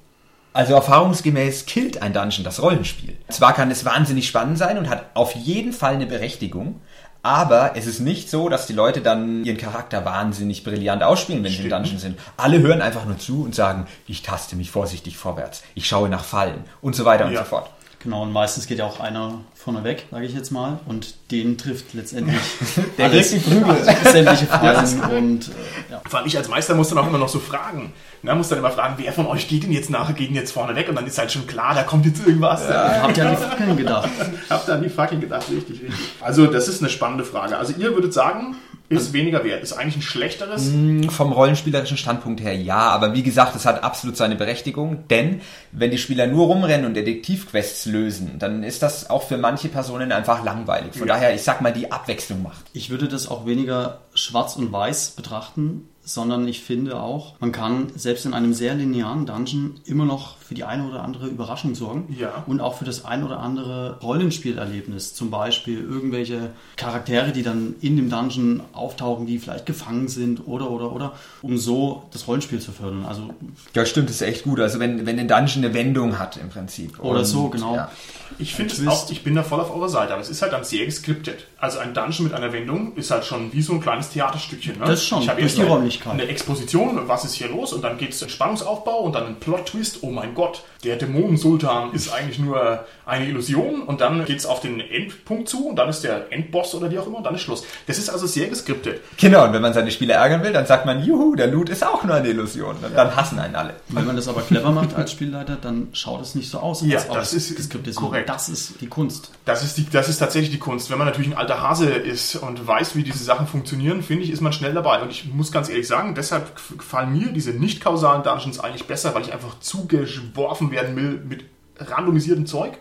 Also 0.52 0.74
erfahrungsgemäß 0.74 1.66
killt 1.66 2.02
ein 2.02 2.12
Dungeon 2.12 2.44
das 2.44 2.62
Rollenspiel. 2.62 3.16
Zwar 3.28 3.54
kann 3.54 3.70
es 3.70 3.84
wahnsinnig 3.84 4.26
spannend 4.28 4.58
sein 4.58 4.78
und 4.78 4.88
hat 4.88 5.06
auf 5.14 5.34
jeden 5.34 5.72
Fall 5.72 5.94
eine 5.94 6.06
Berechtigung, 6.06 6.80
aber 7.22 7.72
es 7.74 7.86
ist 7.86 8.00
nicht 8.00 8.30
so, 8.30 8.48
dass 8.48 8.66
die 8.66 8.72
Leute 8.72 9.00
dann 9.00 9.44
ihren 9.44 9.56
Charakter 9.56 10.04
wahnsinnig 10.04 10.62
brillant 10.62 11.02
ausspielen, 11.02 11.42
wenn 11.42 11.52
sie 11.52 11.62
im 11.62 11.70
Dungeon 11.70 11.98
sind. 11.98 12.18
Alle 12.36 12.60
hören 12.60 12.80
einfach 12.80 13.04
nur 13.04 13.18
zu 13.18 13.42
und 13.42 13.54
sagen, 13.54 13.86
ich 14.06 14.22
taste 14.22 14.56
mich 14.56 14.70
vorsichtig 14.70 15.16
vorwärts, 15.16 15.62
ich 15.74 15.88
schaue 15.88 16.08
nach 16.08 16.24
Fallen 16.24 16.64
und 16.80 16.94
so 16.94 17.04
weiter 17.04 17.26
und 17.26 17.32
Ja. 17.32 17.40
so 17.40 17.46
fort. 17.46 17.70
Genau, 18.02 18.22
und 18.22 18.32
meistens 18.32 18.66
geht 18.66 18.78
ja 18.78 18.84
auch 18.84 19.00
einer 19.00 19.40
vorne 19.54 19.82
weg, 19.82 20.06
sage 20.10 20.26
ich 20.26 20.34
jetzt 20.34 20.50
mal, 20.50 20.78
und 20.86 21.14
den 21.32 21.58
trifft 21.58 21.92
letztendlich 21.94 22.36
Der 22.98 23.06
alles, 23.06 23.30
die 23.30 23.38
Prügel. 23.38 23.76
sämtliche 24.12 24.46
Fallen 24.46 25.00
und 25.00 25.48
äh, 25.48 25.52
ja. 25.90 26.02
Vor 26.08 26.20
allem 26.20 26.28
ich 26.28 26.36
als 26.36 26.48
Meister 26.48 26.74
muss 26.74 26.88
dann 26.90 26.98
auch 26.98 27.06
immer 27.08 27.18
noch 27.18 27.28
so 27.28 27.40
fragen. 27.40 27.92
Na, 28.22 28.34
muss 28.34 28.48
dann 28.48 28.58
immer 28.58 28.70
fragen, 28.70 28.94
wer 28.98 29.12
von 29.12 29.26
euch 29.26 29.48
geht 29.48 29.64
denn 29.64 29.72
jetzt 29.72 29.90
nachher, 29.90 30.12
geht 30.12 30.28
denn 30.28 30.36
jetzt 30.36 30.52
vorne 30.52 30.76
weg? 30.76 30.88
Und 30.88 30.94
dann 30.94 31.06
ist 31.06 31.18
halt 31.18 31.32
schon 31.32 31.46
klar, 31.46 31.74
da 31.74 31.82
kommt 31.82 32.06
jetzt 32.06 32.24
irgendwas. 32.24 32.68
Habt 32.68 33.16
ihr 33.16 33.26
an 33.26 33.36
die 33.36 33.42
Fackeln 33.42 33.76
gedacht? 33.76 34.10
Habt 34.50 34.68
ihr 34.68 34.74
an 34.74 34.82
die 34.82 34.88
fucking 34.88 35.20
gedacht, 35.20 35.46
richtig, 35.50 35.82
richtig. 35.82 35.98
Also 36.20 36.46
das 36.46 36.68
ist 36.68 36.80
eine 36.80 36.90
spannende 36.90 37.24
Frage. 37.24 37.56
Also 37.56 37.72
ihr 37.78 37.92
würdet 37.94 38.12
sagen, 38.12 38.56
ist 38.88 39.12
weniger 39.12 39.42
wert, 39.44 39.62
ist 39.62 39.72
eigentlich 39.72 39.96
ein 39.96 40.02
schlechteres. 40.02 40.70
Vom 41.10 41.32
rollenspielerischen 41.32 41.96
Standpunkt 41.96 42.40
her 42.40 42.54
ja, 42.56 42.78
aber 42.78 43.14
wie 43.14 43.22
gesagt, 43.22 43.56
es 43.56 43.66
hat 43.66 43.82
absolut 43.82 44.16
seine 44.16 44.36
Berechtigung, 44.36 45.08
denn 45.08 45.40
wenn 45.72 45.90
die 45.90 45.98
Spieler 45.98 46.26
nur 46.26 46.46
rumrennen 46.46 46.86
und 46.86 46.94
Detektivquests 46.94 47.86
lösen, 47.86 48.38
dann 48.38 48.62
ist 48.62 48.82
das 48.82 49.10
auch 49.10 49.24
für 49.24 49.36
manche 49.38 49.68
Personen 49.68 50.12
einfach 50.12 50.44
langweilig. 50.44 50.92
Von 50.94 51.08
Ja. 51.08 51.14
daher, 51.14 51.34
ich 51.34 51.42
sag 51.42 51.60
mal, 51.60 51.72
die 51.72 51.90
Abwechslung 51.90 52.42
macht. 52.42 52.64
Ich 52.72 52.90
würde 52.90 53.08
das 53.08 53.28
auch 53.28 53.46
weniger 53.46 54.00
schwarz 54.14 54.56
und 54.56 54.70
weiß 54.72 55.10
betrachten, 55.10 55.88
sondern 56.08 56.46
ich 56.46 56.62
finde 56.62 57.00
auch, 57.00 57.34
man 57.40 57.50
kann 57.50 57.88
selbst 57.96 58.24
in 58.26 58.32
einem 58.32 58.54
sehr 58.54 58.74
linearen 58.76 59.26
Dungeon 59.26 59.74
immer 59.84 60.04
noch 60.04 60.38
für 60.38 60.54
die 60.54 60.62
eine 60.62 60.86
oder 60.88 61.02
andere 61.02 61.26
Überraschung 61.26 61.74
sorgen 61.74 62.14
Ja. 62.16 62.44
und 62.46 62.60
auch 62.60 62.74
für 62.78 62.84
das 62.84 63.04
ein 63.04 63.24
oder 63.24 63.40
andere 63.40 63.98
Rollenspielerlebnis. 64.00 65.14
Zum 65.14 65.30
Beispiel 65.30 65.80
irgendwelche 65.80 66.50
Charaktere, 66.76 67.32
die 67.32 67.42
dann 67.42 67.74
in 67.80 67.96
dem 67.96 68.08
Dungeon 68.08 68.62
auftauchen, 68.72 69.26
die 69.26 69.38
vielleicht 69.40 69.66
gefangen 69.66 70.06
sind 70.06 70.46
oder 70.46 70.70
oder 70.70 70.92
oder, 70.92 71.12
um 71.42 71.58
so 71.58 72.04
das 72.12 72.28
Rollenspiel 72.28 72.60
zu 72.60 72.70
fördern. 72.70 73.04
Also 73.04 73.30
Ja, 73.74 73.84
stimmt, 73.84 74.08
das 74.08 74.16
ist 74.16 74.22
echt 74.22 74.44
gut. 74.44 74.60
Also 74.60 74.78
wenn, 74.78 75.06
wenn 75.06 75.18
ein 75.18 75.26
Dungeon 75.26 75.64
eine 75.64 75.74
Wendung 75.74 76.20
hat 76.20 76.36
im 76.36 76.48
Prinzip. 76.50 77.00
Oder 77.00 77.24
so, 77.24 77.48
genau. 77.48 77.74
Ja. 77.74 77.90
Ich 78.38 78.54
finde 78.54 78.74
es 78.74 78.86
auch, 78.86 79.10
ich 79.10 79.22
bin 79.24 79.34
da 79.34 79.42
voll 79.42 79.60
auf 79.60 79.74
eurer 79.74 79.88
Seite, 79.88 80.12
aber 80.12 80.22
es 80.22 80.28
ist 80.28 80.42
halt 80.42 80.52
dann 80.52 80.64
sehr 80.64 80.84
geskriptet. 80.86 81.46
Also 81.58 81.78
ein 81.78 81.94
Dungeon 81.94 82.24
mit 82.24 82.34
einer 82.34 82.52
Wendung 82.52 82.94
ist 82.96 83.10
halt 83.10 83.24
schon 83.24 83.52
wie 83.52 83.62
so 83.62 83.72
ein 83.72 83.80
kleines 83.80 84.10
Theaterstückchen. 84.10 84.78
Ne? 84.78 84.84
Das 84.86 85.04
schon, 85.04 85.22
ich 85.22 85.28
habe 85.28 85.40
erst 85.40 85.56
die 85.56 85.62
eine, 85.62 85.70
Räumlichkeit. 85.70 86.12
eine 86.12 86.26
Exposition, 86.28 87.08
was 87.08 87.24
ist 87.24 87.34
hier 87.34 87.48
los? 87.48 87.72
Und 87.72 87.82
dann 87.82 87.98
geht 87.98 88.12
es 88.12 88.22
in 88.22 88.28
Spannungsaufbau 88.28 89.00
und 89.00 89.14
dann 89.14 89.26
ein 89.26 89.36
Plot-Twist. 89.36 89.98
Oh 90.02 90.10
mein 90.10 90.34
Gott, 90.34 90.62
der 90.84 90.96
Dämonensultan 90.96 91.92
ist 91.92 92.12
eigentlich 92.12 92.38
nur 92.38 92.84
eine 93.04 93.26
Illusion. 93.26 93.82
Und 93.82 94.00
dann 94.00 94.24
geht 94.24 94.38
es 94.38 94.46
auf 94.46 94.60
den 94.60 94.80
Endpunkt 94.80 95.48
zu 95.48 95.68
und 95.68 95.76
dann 95.76 95.88
ist 95.88 96.02
der 96.04 96.32
Endboss 96.32 96.74
oder 96.74 96.90
wie 96.90 96.98
auch 96.98 97.06
immer 97.06 97.18
und 97.18 97.24
dann 97.24 97.34
ist 97.34 97.42
Schluss. 97.42 97.64
Das 97.86 97.98
ist 97.98 98.08
also 98.08 98.26
sehr 98.26 98.48
geskriptet. 98.48 99.00
Genau, 99.16 99.44
und 99.44 99.52
wenn 99.52 99.62
man 99.62 99.72
seine 99.72 99.90
Spieler 99.90 100.16
ärgern 100.16 100.42
will, 100.42 100.52
dann 100.52 100.66
sagt 100.66 100.86
man, 100.86 101.04
juhu, 101.04 101.34
der 101.34 101.46
Loot 101.46 101.68
ist 101.68 101.84
auch 101.86 102.04
nur 102.04 102.16
eine 102.16 102.28
Illusion. 102.28 102.76
Dann, 102.82 102.94
dann 102.94 103.16
hassen 103.16 103.38
einen 103.38 103.54
alle. 103.54 103.74
Wenn 103.88 104.04
man 104.04 104.16
das 104.16 104.28
aber 104.28 104.42
clever 104.42 104.70
macht 104.70 104.94
als 104.94 105.12
Spielleiter, 105.12 105.56
dann 105.60 105.88
schaut 105.92 106.22
es 106.22 106.34
nicht 106.34 106.50
so 106.50 106.58
aus, 106.58 106.82
Ja, 106.84 107.00
ob 107.08 107.14
das 107.14 107.32
es 107.32 107.50
ist 107.50 107.56
geskriptet 107.56 107.92
ist. 107.92 108.00
Korrekt. 108.16 108.28
Das 108.28 108.48
ist 108.48 108.80
die 108.80 108.88
Kunst. 108.88 109.30
Das 109.44 109.62
ist, 109.62 109.76
die, 109.76 109.88
das 109.88 110.08
ist 110.08 110.18
tatsächlich 110.18 110.50
die 110.50 110.58
Kunst. 110.58 110.90
Wenn 110.90 110.98
man 110.98 111.06
natürlich 111.06 111.30
ein 111.30 111.36
alter 111.36 111.60
Hase 111.60 111.90
ist 111.90 112.36
und 112.36 112.66
weiß, 112.66 112.96
wie 112.96 113.02
diese 113.02 113.22
Sachen 113.22 113.46
funktionieren, 113.46 114.02
finde 114.02 114.24
ich, 114.24 114.30
ist 114.30 114.40
man 114.40 114.52
schnell 114.52 114.74
dabei. 114.74 115.02
Und 115.02 115.10
ich 115.10 115.32
muss 115.32 115.52
ganz 115.52 115.68
ehrlich 115.68 115.86
sagen, 115.86 116.14
deshalb 116.14 116.56
gefallen 116.76 117.12
mir 117.12 117.32
diese 117.32 117.50
nicht 117.50 117.82
kausalen 117.82 118.22
Dungeons 118.22 118.60
eigentlich 118.60 118.86
besser, 118.86 119.14
weil 119.14 119.22
ich 119.22 119.32
einfach 119.32 119.58
zugeworfen 119.60 120.70
werden 120.70 120.96
will 120.96 121.22
mit 121.26 121.44
randomisiertem 121.78 122.46
Zeug, 122.46 122.72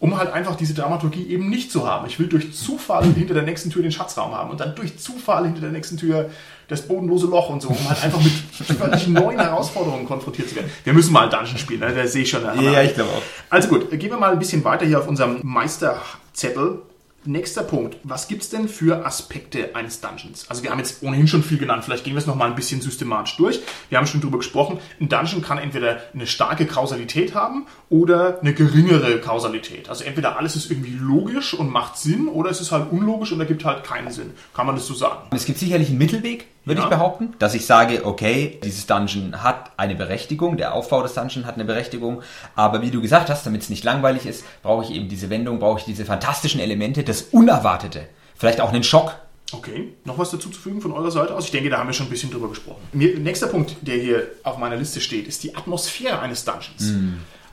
um 0.00 0.18
halt 0.18 0.32
einfach 0.32 0.56
diese 0.56 0.74
Dramaturgie 0.74 1.26
eben 1.28 1.48
nicht 1.48 1.70
zu 1.70 1.88
haben. 1.88 2.06
Ich 2.06 2.18
will 2.18 2.26
durch 2.26 2.52
Zufall 2.52 3.04
hinter 3.04 3.34
der 3.34 3.44
nächsten 3.44 3.70
Tür 3.70 3.82
den 3.82 3.92
Schatzraum 3.92 4.32
haben 4.32 4.50
und 4.50 4.60
dann 4.60 4.74
durch 4.74 4.98
Zufall 4.98 5.44
hinter 5.44 5.60
der 5.60 5.70
nächsten 5.70 5.96
Tür 5.96 6.30
das 6.68 6.82
bodenlose 6.82 7.26
Loch 7.26 7.50
und 7.50 7.60
so, 7.60 7.68
um 7.68 7.88
halt 7.88 8.02
einfach 8.02 8.20
mit 8.22 8.32
völlig 8.32 9.06
neuen 9.08 9.38
Herausforderungen 9.38 10.06
konfrontiert 10.06 10.48
zu 10.48 10.56
werden. 10.56 10.70
Wir 10.82 10.94
müssen 10.94 11.12
mal 11.12 11.24
ein 11.24 11.30
Dungeon 11.30 11.58
spielen, 11.58 11.80
ne? 11.80 11.94
da 11.94 12.06
sehe 12.06 12.22
ich 12.22 12.30
schon. 12.30 12.42
Ja, 12.42 12.82
ich 12.82 12.94
glaube 12.94 13.10
auch. 13.10 13.22
Also 13.50 13.68
gut, 13.68 13.90
gehen 13.90 14.10
wir 14.10 14.16
mal 14.16 14.32
ein 14.32 14.38
bisschen 14.38 14.64
weiter 14.64 14.86
hier 14.86 14.98
auf 14.98 15.08
unserem 15.08 15.40
Meisterzettel. 15.42 16.78
Nächster 17.26 17.62
Punkt. 17.62 17.96
Was 18.02 18.28
gibt's 18.28 18.50
denn 18.50 18.68
für 18.68 19.06
Aspekte 19.06 19.74
eines 19.74 20.00
Dungeons? 20.00 20.44
Also 20.50 20.62
wir 20.62 20.70
haben 20.70 20.78
jetzt 20.78 21.02
ohnehin 21.02 21.26
schon 21.26 21.42
viel 21.42 21.56
genannt. 21.56 21.84
Vielleicht 21.84 22.04
gehen 22.04 22.12
wir 22.14 22.18
es 22.20 22.26
noch 22.26 22.34
mal 22.34 22.46
ein 22.46 22.54
bisschen 22.54 22.82
systematisch 22.82 23.36
durch. 23.38 23.60
Wir 23.88 23.96
haben 23.96 24.06
schon 24.06 24.20
drüber 24.20 24.38
gesprochen. 24.38 24.78
Ein 25.00 25.08
Dungeon 25.08 25.40
kann 25.40 25.56
entweder 25.58 26.00
eine 26.12 26.26
starke 26.26 26.66
Kausalität 26.66 27.34
haben 27.34 27.66
oder 27.88 28.40
eine 28.40 28.52
geringere 28.52 29.20
Kausalität. 29.20 29.88
Also 29.88 30.04
entweder 30.04 30.36
alles 30.38 30.54
ist 30.56 30.70
irgendwie 30.70 30.92
logisch 31.00 31.54
und 31.54 31.70
macht 31.70 31.96
Sinn 31.96 32.28
oder 32.28 32.50
es 32.50 32.60
ist 32.60 32.72
halt 32.72 32.92
unlogisch 32.92 33.32
und 33.32 33.40
ergibt 33.40 33.64
halt 33.64 33.84
keinen 33.84 34.10
Sinn. 34.10 34.32
Kann 34.52 34.66
man 34.66 34.74
das 34.74 34.86
so 34.86 34.92
sagen? 34.94 35.28
Es 35.34 35.46
gibt 35.46 35.58
sicherlich 35.58 35.88
einen 35.88 35.98
Mittelweg, 35.98 36.46
würde 36.66 36.80
Ja. 36.80 36.86
ich 36.86 36.90
behaupten, 36.90 37.34
dass 37.38 37.54
ich 37.54 37.66
sage, 37.66 38.04
okay, 38.06 38.58
dieses 38.64 38.86
Dungeon 38.86 39.42
hat 39.42 39.70
eine 39.76 39.94
Berechtigung, 39.94 40.56
der 40.56 40.74
Aufbau 40.74 41.02
des 41.02 41.14
Dungeon 41.14 41.44
hat 41.46 41.54
eine 41.56 41.64
Berechtigung, 41.64 42.22
aber 42.54 42.80
wie 42.82 42.90
du 42.90 43.00
gesagt 43.02 43.28
hast, 43.30 43.44
damit 43.46 43.62
es 43.62 43.68
nicht 43.70 43.84
langweilig 43.84 44.24
ist, 44.26 44.44
brauche 44.62 44.84
ich 44.84 44.90
eben 44.90 45.08
diese 45.08 45.28
Wendung, 45.30 45.58
brauche 45.58 45.78
ich 45.80 45.84
diese 45.84 46.04
fantastischen 46.06 46.60
Elemente, 46.60 47.04
das 47.14 47.28
Unerwartete, 47.30 48.08
vielleicht 48.34 48.60
auch 48.60 48.72
einen 48.72 48.84
Schock. 48.84 49.14
Okay, 49.52 49.94
noch 50.04 50.18
was 50.18 50.30
dazu 50.30 50.50
zu 50.50 50.60
fügen 50.60 50.80
von 50.80 50.92
eurer 50.92 51.10
Seite 51.10 51.34
aus? 51.34 51.44
Ich 51.44 51.50
denke, 51.52 51.70
da 51.70 51.78
haben 51.78 51.86
wir 51.86 51.92
schon 51.92 52.06
ein 52.06 52.10
bisschen 52.10 52.30
drüber 52.30 52.48
gesprochen. 52.48 52.82
Mir, 52.92 53.16
nächster 53.18 53.46
Punkt, 53.46 53.76
der 53.82 53.96
hier 53.96 54.26
auf 54.42 54.58
meiner 54.58 54.76
Liste 54.76 55.00
steht, 55.00 55.28
ist 55.28 55.44
die 55.44 55.54
Atmosphäre 55.54 56.18
eines 56.18 56.44
Dungeons. 56.44 56.92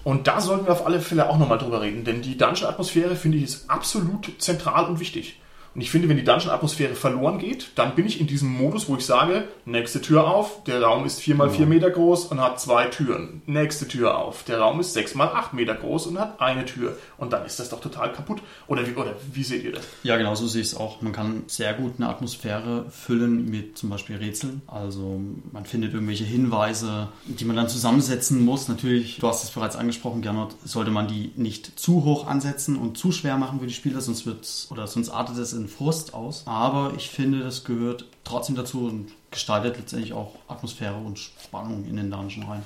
Und 0.04 0.28
da 0.28 0.41
sollten 0.41 0.65
wir 0.65 0.71
auf 0.71 0.86
alle 0.86 1.00
Fälle 1.00 1.30
auch 1.30 1.38
nochmal 1.38 1.60
drüber 1.60 1.82
reden, 1.82 2.04
denn 2.04 2.24
die 2.24 2.38
Dungeon-Atmosphäre 2.38 3.15
finde 3.15 3.38
ich 3.38 3.43
ist 3.43 3.69
absolut 3.69 4.32
zentral 4.39 4.86
und 4.86 5.00
wichtig. 5.00 5.39
Und 5.74 5.82
ich 5.82 5.90
finde, 5.90 6.10
wenn 6.10 6.18
die 6.18 6.24
Dungeon-Atmosphäre 6.24 6.96
verloren 6.96 7.40
geht, 7.40 7.70
dann 7.76 7.96
bin 7.96 8.06
ich 8.06 8.20
in 8.20 8.28
diesem 8.28 8.50
Modus, 8.50 8.90
wo 8.90 8.98
ich 8.98 9.06
sage, 9.06 9.48
nächste 9.66 10.02
Tür 10.02 10.28
auf, 10.28 10.64
der 10.66 10.82
Raum 10.82 11.06
ist 11.06 11.22
4 11.22 11.36
mal 11.36 11.50
4 11.50 11.66
Meter 11.66 11.90
groß 11.90 12.26
und 12.26 12.42
hat 12.42 12.60
zwei 12.60 12.88
Türen. 12.88 13.42
Nächste 13.46 13.88
Tür 13.88 14.18
auf, 14.18 14.44
der 14.44 14.60
Raum 14.60 14.82
ist 14.82 14.94
6 14.94 15.16
mal 15.16 15.28
8 15.28 15.54
Meter 15.54 15.76
groß 15.76 16.08
und 16.08 16.20
hat 16.20 16.42
eine 16.42 16.66
Tür. 16.66 16.98
Und 17.18 17.32
dann 17.32 17.46
ist 17.46 17.60
das 17.60 17.70
doch 17.70 17.80
total 17.80 18.12
kaputt. 18.12 18.42
Oder 18.68 18.86
wie, 18.86 18.94
oder 18.94 19.16
wie 19.32 19.44
seht 19.44 19.64
ihr 19.64 19.72
das? 19.72 19.86
Ja, 20.04 20.18
genau 20.18 20.36
so 20.36 20.46
sehe 20.46 20.62
ich 20.62 20.68
es 20.68 20.76
auch. 20.76 21.02
Man 21.02 21.14
kann 21.14 21.44
sehr 21.48 21.74
gut 21.74 21.94
eine 21.98 22.10
Atmosphäre 22.10 22.86
füllen 22.90 23.50
mit 23.50 23.78
zum 23.78 23.90
Beispiel 23.90 24.18
Rätseln. 24.18 24.62
Also 24.68 25.22
man 25.54 25.66
findet 25.66 25.94
irgendwelche 25.94 26.26
Hinweise, 26.26 27.08
die 27.26 27.46
man 27.46 27.56
dann 27.56 27.70
zusammensetzen 27.70 28.44
muss. 28.44 28.68
Natürlich, 28.68 29.20
du 29.20 29.28
hast 29.28 29.44
es 29.46 29.52
bereits 29.52 29.78
angesprochen, 29.78 30.22
Gernot, 30.22 30.56
sollte 30.66 30.92
man 30.92 31.08
die 31.08 31.32
nicht 31.38 31.80
zu 31.80 32.04
hoch 32.04 32.28
ansetzen 32.28 32.76
und 32.76 32.98
zu 32.98 33.14
schwer 33.14 33.38
machen 33.38 33.62
für 33.62 33.68
die 33.68 33.74
Spieler, 33.74 34.02
sonst 34.02 34.26
wird's 34.26 34.68
oder 34.70 34.88
sonst 34.88 35.10
artet 35.10 35.38
es 35.38 35.54
in 35.54 35.61
Frust 35.67 36.13
aus. 36.13 36.43
Aber 36.45 36.93
ich 36.95 37.10
finde, 37.10 37.39
das 37.39 37.63
gehört 37.63 38.06
trotzdem 38.24 38.56
dazu 38.56 38.86
und 38.86 39.12
gestaltet 39.30 39.78
letztendlich 39.78 40.13
auch 40.13 40.36
Atmosphäre 40.47 40.97
und 40.97 41.19
Spannung 41.19 41.86
in 41.86 41.95
den 41.95 42.12
Dungeon 42.12 42.45
rein. 42.47 42.63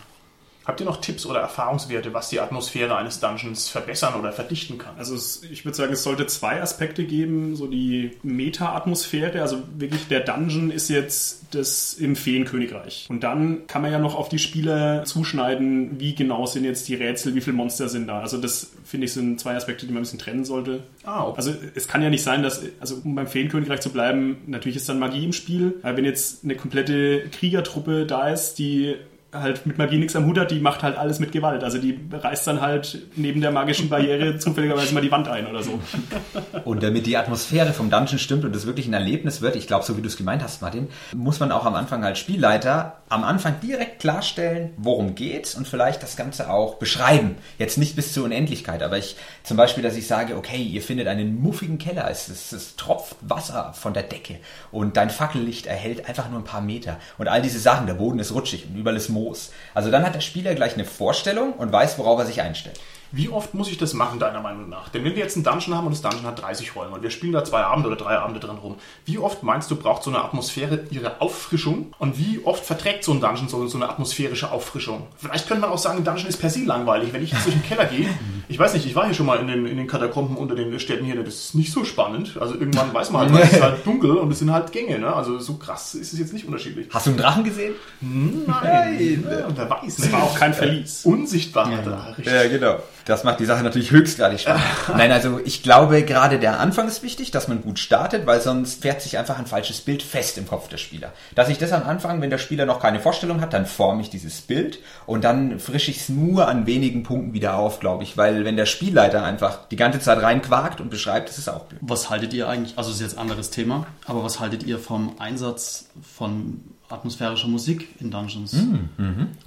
Habt 0.66 0.80
ihr 0.80 0.86
noch 0.86 1.00
Tipps 1.00 1.26
oder 1.26 1.40
Erfahrungswerte, 1.40 2.14
was 2.14 2.30
die 2.30 2.40
Atmosphäre 2.40 2.96
eines 2.96 3.20
Dungeons 3.20 3.70
verbessern 3.70 4.16
oder 4.20 4.32
verdichten 4.32 4.78
kann? 4.80 4.96
Also 4.98 5.14
es, 5.16 5.44
ich 5.44 5.64
würde 5.64 5.78
sagen, 5.78 5.94
es 5.94 6.04
sollte 6.04 6.26
zwei 6.26 6.62
Aspekte 6.62 7.06
geben, 7.06 7.56
so 7.56 7.68
die 7.68 8.12
Meta-Atmosphäre, 8.24 9.42
also 9.42 9.62
wirklich 9.78 10.08
der 10.08 10.22
Dungeon 10.22 10.72
ist 10.72 10.90
jetzt 10.90 11.44
das 11.52 11.94
im 11.94 12.16
Feenkönigreich. 12.16 13.06
Und 13.10 13.22
dann 13.22 13.68
kann 13.68 13.84
man 13.84 13.92
ja 13.92 14.00
noch 14.00 14.16
auf 14.16 14.28
die 14.28 14.40
Spieler 14.40 15.04
zuschneiden, 15.06 16.00
wie 16.00 16.16
genau 16.16 16.48
sind 16.48 16.66
jetzt 16.66 16.88
die 16.88 16.96
Rätsel, 16.96 17.36
wie 17.36 17.42
viele 17.42 17.56
Monster 17.56 17.88
sind 17.88 18.08
da. 18.08 18.22
Also 18.22 18.38
das 18.38 18.72
finde 18.84 19.06
ich 19.06 19.14
sind 19.14 19.40
zwei 19.40 19.56
Aspekte, 19.56 19.86
die 19.86 19.92
man 19.92 20.02
ein 20.02 20.04
bisschen 20.04 20.20
trennen 20.20 20.46
sollte. 20.46 20.84
Ah, 21.04 21.26
okay. 21.26 21.38
Also 21.38 21.54
es 21.76 21.88
kann 21.88 22.02
ja 22.02 22.10
nicht 22.10 22.24
sein, 22.24 22.42
dass, 22.42 22.64
also 22.80 23.02
um 23.04 23.14
beim 23.14 23.28
Feenkönigreich 23.28 23.82
zu 23.82 23.92
bleiben, 23.92 24.38
natürlich 24.48 24.78
ist 24.78 24.90
dann 24.90 24.98
Magie 24.98 25.26
im 25.26 25.34
Spiel, 25.34 25.76
aber 25.84 25.98
wenn 25.98 26.06
jetzt 26.06 26.44
eine 26.44 26.56
komplette 26.56 27.30
Kriegertruppe 27.30 28.08
da 28.08 28.30
ist, 28.30 28.56
die 28.56 28.96
halt 29.42 29.66
mit 29.66 29.78
Magie 29.78 29.98
nichts 29.98 30.16
am 30.16 30.26
Hut 30.26 30.38
hat, 30.38 30.52
die 30.52 30.60
macht 30.60 30.84
halt 30.84 30.98
alles 30.98 31.20
mit 31.20 31.32
Gewalt. 31.32 31.64
Also 31.64 31.78
die 31.78 32.00
reißt 32.12 32.48
dann 32.48 32.62
halt 32.62 33.00
neben 33.16 33.42
der 33.42 33.52
magischen 33.52 33.90
Barriere 33.90 34.38
zufälligerweise 34.40 34.94
mal 34.94 35.02
die 35.02 35.12
Wand 35.12 35.28
ein 35.28 35.48
oder 35.48 35.64
so. 35.64 35.80
Und 36.64 36.84
damit 36.84 37.06
die 37.06 37.18
Atmosphäre 37.18 37.74
vom 37.74 37.90
Dungeon 37.90 38.20
stimmt 38.20 38.46
und 38.46 38.56
es 38.56 38.66
wirklich 38.66 38.88
ein 38.88 38.94
Erlebnis 38.94 39.42
wird, 39.42 39.56
ich 39.56 39.68
glaube, 39.68 39.86
so 39.86 39.98
wie 39.98 40.02
du 40.02 40.08
es 40.08 40.18
gemeint 40.18 40.44
hast, 40.44 40.62
Martin, 40.62 40.88
muss 41.14 41.40
man 41.40 41.52
auch 41.52 41.66
am 41.66 41.76
Anfang 41.76 42.04
als 42.04 42.20
Spielleiter 42.20 42.98
am 43.08 43.24
Anfang 43.24 43.60
direkt 43.62 44.00
klarstellen, 44.00 44.74
worum 44.78 45.14
geht's 45.14 45.54
und 45.54 45.68
vielleicht 45.68 46.02
das 46.02 46.16
Ganze 46.16 46.50
auch 46.50 46.76
beschreiben. 46.76 47.38
Jetzt 47.60 47.78
nicht 47.78 47.96
bis 47.96 48.14
zur 48.14 48.26
Unendlichkeit, 48.26 48.82
aber 48.82 48.98
ich 48.98 49.16
zum 49.44 49.58
Beispiel, 49.58 49.84
dass 49.84 49.96
ich 49.96 50.08
sage, 50.08 50.36
okay, 50.36 50.62
ihr 50.62 50.82
findet 50.82 51.08
einen 51.08 51.40
muffigen 51.40 51.78
Keller, 51.78 52.10
es, 52.10 52.30
es, 52.30 52.52
es 52.52 52.76
tropft 52.76 53.18
Wasser 53.22 53.74
von 53.74 53.94
der 53.94 54.04
Decke 54.04 54.40
und 54.72 54.98
dein 54.98 55.12
Fackellicht 55.12 55.68
erhält 55.68 56.10
einfach 56.10 56.30
nur 56.30 56.40
ein 56.40 56.46
paar 56.46 56.62
Meter 56.62 57.00
und 57.20 57.28
all 57.28 57.44
diese 57.44 57.60
Sachen, 57.60 57.86
der 57.86 57.94
Boden 57.94 58.18
ist 58.18 58.34
rutschig 58.34 58.66
und 58.68 58.76
überall 58.76 58.98
ist 58.98 59.10
Moos. 59.10 59.52
Also 59.76 59.92
dann 59.92 60.04
hat 60.04 60.16
der 60.16 60.22
Spieler 60.22 60.56
gleich 60.56 60.74
eine 60.74 60.86
Vorstellung 60.86 61.54
und 61.54 61.72
weiß, 61.72 62.00
worauf 62.00 62.20
er 62.20 62.26
sich 62.26 62.42
einstellt. 62.42 62.80
Wie 63.12 63.30
oft 63.30 63.54
muss 63.54 63.70
ich 63.70 63.78
das 63.78 63.94
machen, 63.94 64.20
deiner 64.20 64.42
Meinung 64.42 64.70
nach? 64.70 64.90
Denn 64.90 65.04
wenn 65.04 65.14
wir 65.16 65.24
jetzt 65.24 65.36
einen 65.36 65.44
Dungeon 65.44 65.76
haben 65.76 65.88
und 65.88 65.94
das 65.94 66.02
Dungeon 66.02 66.26
hat 66.26 66.42
30 66.42 66.76
Räume 66.76 66.96
und 66.96 67.04
wir 67.04 67.10
spielen 67.10 67.34
da 67.34 67.44
zwei 67.44 67.62
Abende 67.64 67.88
oder 67.90 67.98
drei 67.98 68.18
Abende 68.18 68.40
drin 68.40 68.58
rum, 68.58 68.76
wie 69.06 69.18
oft 69.18 69.44
meinst 69.44 69.70
du, 69.72 69.76
braucht 69.76 70.04
so 70.04 70.10
eine 70.10 70.24
Atmosphäre 70.24 70.86
ihre 70.90 71.22
Auffrischung? 71.22 71.94
Und 72.00 72.18
wie 72.18 72.42
oft 72.44 72.66
verträgt 72.66 73.04
so 73.04 73.12
ein 73.14 73.22
Dungeon 73.22 73.48
so, 73.48 73.66
so 73.68 73.78
eine 73.78 73.90
atmosphärische 73.90 74.52
Auffrischung? 74.52 75.08
Vielleicht 75.18 75.48
könnte 75.48 75.62
man 75.62 75.70
auch 75.70 75.78
sagen, 75.78 76.00
ein 76.00 76.04
Dungeon 76.04 76.28
ist 76.28 76.38
per 76.38 76.50
se 76.50 76.64
langweilig. 76.66 77.14
Wenn 77.14 77.24
ich 77.24 77.32
jetzt 77.32 77.46
durch 77.46 77.56
den 77.56 77.64
Keller 77.64 77.86
gehe, 77.86 78.10
ich 78.48 78.60
weiß 78.60 78.74
nicht, 78.74 78.86
ich 78.86 78.96
war 78.96 79.06
hier 79.06 79.14
schon 79.14 79.26
mal 79.26 79.40
in 79.40 79.48
den, 79.48 79.66
in 79.66 79.78
den 79.78 79.88
Katakomben 79.88 80.38
unter 80.38 80.56
den 80.56 80.78
Städten 80.80 81.06
hier, 81.06 81.16
das 81.24 81.36
ist 81.36 81.56
nicht 81.56 81.72
so 81.72 81.86
spannend. 81.86 82.38
Also 82.40 82.56
irgendwann 82.56 82.94
weiß 82.94 83.12
man 83.12 83.32
halt, 83.32 83.44
es 83.46 83.54
ist 83.54 83.62
halt 83.62 83.86
dunkel 83.86 84.18
und 84.18 84.32
es 84.32 84.40
sind 84.40 84.52
halt 84.52 84.72
Gänge. 84.72 85.00
Ne? 85.00 85.14
Also 85.14 85.40
so 85.40 85.56
krass 85.56 85.96
ist 85.96 86.14
es 86.14 86.20
jetzt 86.20 86.34
nicht 86.34 86.46
unterschiedlich. 86.46 86.88
Hast 86.92 87.06
du 87.06 87.12
einen 87.12 87.20
Drachen 87.20 87.44
gesehen? 87.44 87.74
Nein, 88.02 89.24
ja, 89.30 89.48
wer 89.56 89.70
weiß. 89.70 90.00
Es 90.00 90.12
war 90.12 90.24
auch 90.24 90.38
kein 90.38 90.54
Verlies. 90.54 91.06
Unsichtbar. 91.06 91.72
Ja. 91.72 92.16
Ja, 92.24 92.48
genau. 92.48 92.80
Das 93.06 93.24
macht 93.24 93.40
die 93.40 93.46
Sache 93.46 93.64
natürlich 93.64 93.92
höchstgradig 93.92 94.42
spannend. 94.42 94.64
Nein, 94.98 95.12
also 95.12 95.40
ich 95.46 95.62
glaube, 95.62 96.04
gerade 96.04 96.40
der 96.40 96.60
Anfang 96.60 96.88
ist 96.88 97.04
wichtig, 97.04 97.30
dass 97.30 97.48
man 97.48 97.62
gut 97.62 97.78
startet, 97.78 98.26
weil 98.26 98.42
sonst 98.42 98.82
fährt 98.82 99.02
sich 99.02 99.20
einfach 99.20 99.38
ein 99.38 99.46
falsches 99.46 99.82
Bild 99.82 100.02
fest 100.02 100.40
im 100.40 100.48
Kopf 100.48 100.70
des 100.70 100.82
Spieler. 100.82 101.14
Dass 101.36 101.50
ich 101.50 101.60
das 101.60 101.72
am 101.72 101.84
Anfang, 101.84 102.20
wenn 102.22 102.32
der 102.32 102.40
Spieler 102.40 102.66
noch 102.66 102.80
keine 102.80 103.00
Vorstellung 103.00 103.42
hat, 103.42 103.54
dann 103.54 103.68
forme 103.68 104.02
ich 104.02 104.10
dieses 104.10 104.42
Bild 104.42 104.80
und 105.06 105.24
dann 105.24 105.60
frische 105.60 105.92
ich 105.92 105.98
es 105.98 106.10
nur 106.10 106.48
an 106.48 106.66
wenigen 106.66 107.04
Punkten 107.04 107.34
wieder 107.34 107.56
auf, 107.56 107.80
glaube 107.80 108.04
ich, 108.04 108.18
weil 108.18 108.44
wenn 108.44 108.58
der 108.58 108.66
Spielleiter 108.66 109.24
einfach 109.24 109.68
die 109.68 109.76
ganze 109.76 110.00
Zeit 110.00 110.22
reinquakt 110.24 110.82
und 110.82 110.90
beschreibt, 110.90 111.30
ist 111.30 111.48
auch 111.48 111.66
blöd. 111.66 111.80
Was 111.84 112.10
haltet 112.10 112.34
ihr 112.34 112.50
eigentlich, 112.50 112.76
also 112.76 112.90
das 112.90 112.98
ist 112.98 113.04
jetzt 113.04 113.18
ein 113.18 113.22
anderes 113.22 113.52
Thema, 113.52 113.86
aber 114.08 114.24
was 114.24 114.40
haltet 114.40 114.64
ihr 114.64 114.80
vom 114.80 115.20
Einsatz 115.20 115.90
von 116.16 116.75
atmosphärischer 116.90 117.48
Musik 117.48 117.88
in 118.00 118.12
Dungeons? 118.12 118.56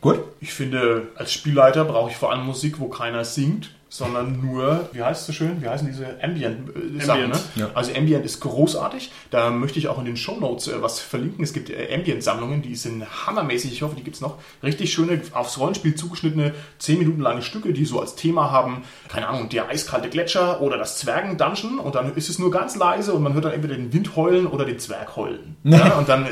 Gut? 0.01 0.21
Ich 0.41 0.53
finde, 0.53 1.09
als 1.17 1.33
Spielleiter 1.33 1.85
brauche 1.85 2.11
ich 2.11 2.17
vor 2.17 2.33
allem 2.33 2.47
Musik, 2.47 2.81
wo 2.81 2.89
keiner 2.89 3.25
singt, 3.25 3.71
sondern 3.91 4.41
nur, 4.41 4.89
wie 4.93 5.03
heißt 5.03 5.23
es 5.23 5.27
so 5.27 5.33
schön, 5.33 5.63
wie 5.63 5.69
heißen 5.69 5.87
diese 5.87 6.23
Ambient-Sachen, 6.23 7.23
Ambient, 7.23 7.57
ne? 7.57 7.63
ja. 7.63 7.71
Also 7.75 7.95
Ambient 7.95 8.25
ist 8.25 8.41
großartig. 8.41 9.11
Da 9.31 9.51
möchte 9.51 9.79
ich 9.79 9.89
auch 9.89 9.99
in 9.99 10.05
den 10.05 10.17
Shownotes 10.17 10.69
äh, 10.69 10.83
was 10.83 11.01
verlinken. 11.01 11.43
Es 11.43 11.53
gibt 11.53 11.71
äh, 11.71 11.95
Ambient-Sammlungen, 11.95 12.61
die 12.61 12.77
sind 12.77 13.05
hammermäßig. 13.27 13.73
Ich 13.73 13.83
hoffe, 13.83 13.97
die 13.97 14.03
gibt's 14.03 14.21
noch. 14.21 14.39
Richtig 14.63 14.93
schöne, 14.93 15.21
aufs 15.33 15.59
Rollenspiel 15.59 15.95
zugeschnittene, 15.95 16.55
10 16.79 16.99
Minuten 16.99 17.21
lange 17.21 17.41
Stücke, 17.43 17.73
die 17.73 17.87
so 17.87 18.01
als 18.01 18.15
Thema 18.15 18.51
haben, 18.51 18.83
keine 19.09 19.29
Ahnung, 19.29 19.49
der 19.49 19.69
eiskalte 19.69 20.11
Gletscher 20.11 20.61
oder 20.61 20.77
das 20.77 20.99
Zwergen-Dungeon. 20.99 21.79
Und 21.79 21.95
dann 21.95 22.15
ist 22.15 22.29
es 22.29 22.39
nur 22.39 22.51
ganz 22.51 22.77
leise 22.77 23.15
und 23.15 23.23
man 23.23 23.33
hört 23.33 23.47
dann 23.47 23.53
entweder 23.53 23.75
den 23.75 23.93
Wind 23.93 24.17
heulen 24.17 24.47
oder 24.47 24.67
den 24.67 24.79
Zwerg 24.79 25.17
heulen. 25.17 25.57
ja? 25.65 25.97
Und 25.97 26.09
dann 26.11 26.27
äh, 26.27 26.29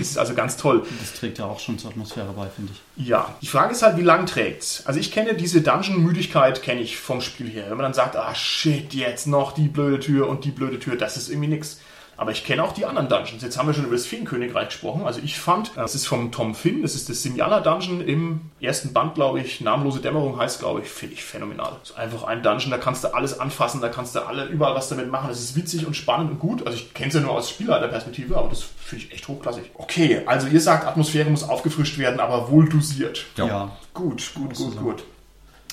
ist 0.00 0.12
es 0.12 0.18
also 0.18 0.34
ganz 0.34 0.56
toll. 0.56 0.84
Das 1.00 1.14
trägt 1.14 1.38
ja 1.38 1.46
auch 1.46 1.58
schon 1.58 1.78
zur 1.78 1.90
Atmosphäre 1.90 2.32
bei, 2.36 2.46
finde 2.46 2.72
ich. 2.72 3.06
Ja, 3.08 3.34
die 3.42 3.46
Frage 3.46 3.72
ist 3.72 3.82
halt, 3.82 3.96
wie 3.96 4.02
lang 4.02 4.26
trägt's? 4.26 4.84
Also 4.86 5.00
ich 5.00 5.10
kenne 5.10 5.34
diese 5.34 5.60
Dungeon-Müdigkeit, 5.62 6.62
kenne 6.62 6.80
ich 6.80 6.99
vom 7.00 7.20
Spiel 7.20 7.48
her. 7.48 7.64
Wenn 7.68 7.76
man 7.76 7.84
dann 7.84 7.94
sagt, 7.94 8.16
ah 8.16 8.34
shit, 8.34 8.94
jetzt 8.94 9.26
noch 9.26 9.52
die 9.52 9.68
blöde 9.68 10.00
Tür 10.00 10.28
und 10.28 10.44
die 10.44 10.50
blöde 10.50 10.78
Tür, 10.78 10.96
das 10.96 11.16
ist 11.16 11.28
irgendwie 11.28 11.48
nix. 11.48 11.80
Aber 12.20 12.32
ich 12.32 12.44
kenne 12.44 12.62
auch 12.62 12.72
die 12.72 12.84
anderen 12.84 13.08
Dungeons. 13.08 13.42
Jetzt 13.42 13.56
haben 13.56 13.66
wir 13.66 13.72
schon 13.72 13.86
über 13.86 13.94
das 13.94 14.04
Feenkönigreich 14.04 14.68
gesprochen. 14.68 15.06
Also 15.06 15.22
ich 15.24 15.40
fand, 15.40 15.72
das 15.76 15.94
ist 15.94 16.06
vom 16.06 16.30
Tom 16.30 16.54
Finn, 16.54 16.82
das 16.82 16.94
ist 16.94 17.08
das 17.08 17.22
Simjala 17.22 17.60
Dungeon 17.60 18.02
im 18.02 18.42
ersten 18.60 18.92
Band, 18.92 19.14
glaube 19.14 19.40
ich. 19.40 19.62
Namenlose 19.62 20.00
Dämmerung 20.00 20.38
heißt, 20.38 20.58
glaube 20.58 20.82
ich, 20.82 20.88
finde 20.88 21.14
ich 21.14 21.24
phänomenal. 21.24 21.76
Das 21.80 21.92
ist 21.92 21.96
einfach 21.96 22.24
ein 22.24 22.42
Dungeon, 22.42 22.72
da 22.72 22.76
kannst 22.76 23.04
du 23.04 23.14
alles 23.14 23.40
anfassen, 23.40 23.80
da 23.80 23.88
kannst 23.88 24.14
du 24.16 24.20
alle 24.20 24.44
überall 24.44 24.74
was 24.74 24.90
damit 24.90 25.10
machen. 25.10 25.28
Das 25.28 25.40
ist 25.40 25.56
witzig 25.56 25.86
und 25.86 25.96
spannend 25.96 26.30
und 26.30 26.40
gut. 26.40 26.66
Also 26.66 26.76
ich 26.76 26.92
kenne 26.92 27.08
es 27.08 27.14
ja 27.14 27.22
nur 27.22 27.30
aus 27.30 27.48
Spielleiterperspektive, 27.48 28.36
aber 28.36 28.50
das 28.50 28.64
finde 28.78 29.06
ich 29.06 29.12
echt 29.12 29.26
hochklassig. 29.26 29.70
Okay, 29.72 30.20
also 30.26 30.46
ihr 30.46 30.60
sagt, 30.60 30.86
Atmosphäre 30.86 31.30
muss 31.30 31.48
aufgefrischt 31.48 31.96
werden, 31.96 32.20
aber 32.20 32.50
wohl 32.50 32.68
dosiert. 32.68 33.24
Ja. 33.36 33.70
Gut, 33.94 34.30
gut, 34.34 34.54
gut, 34.56 34.76
gut. 34.76 35.04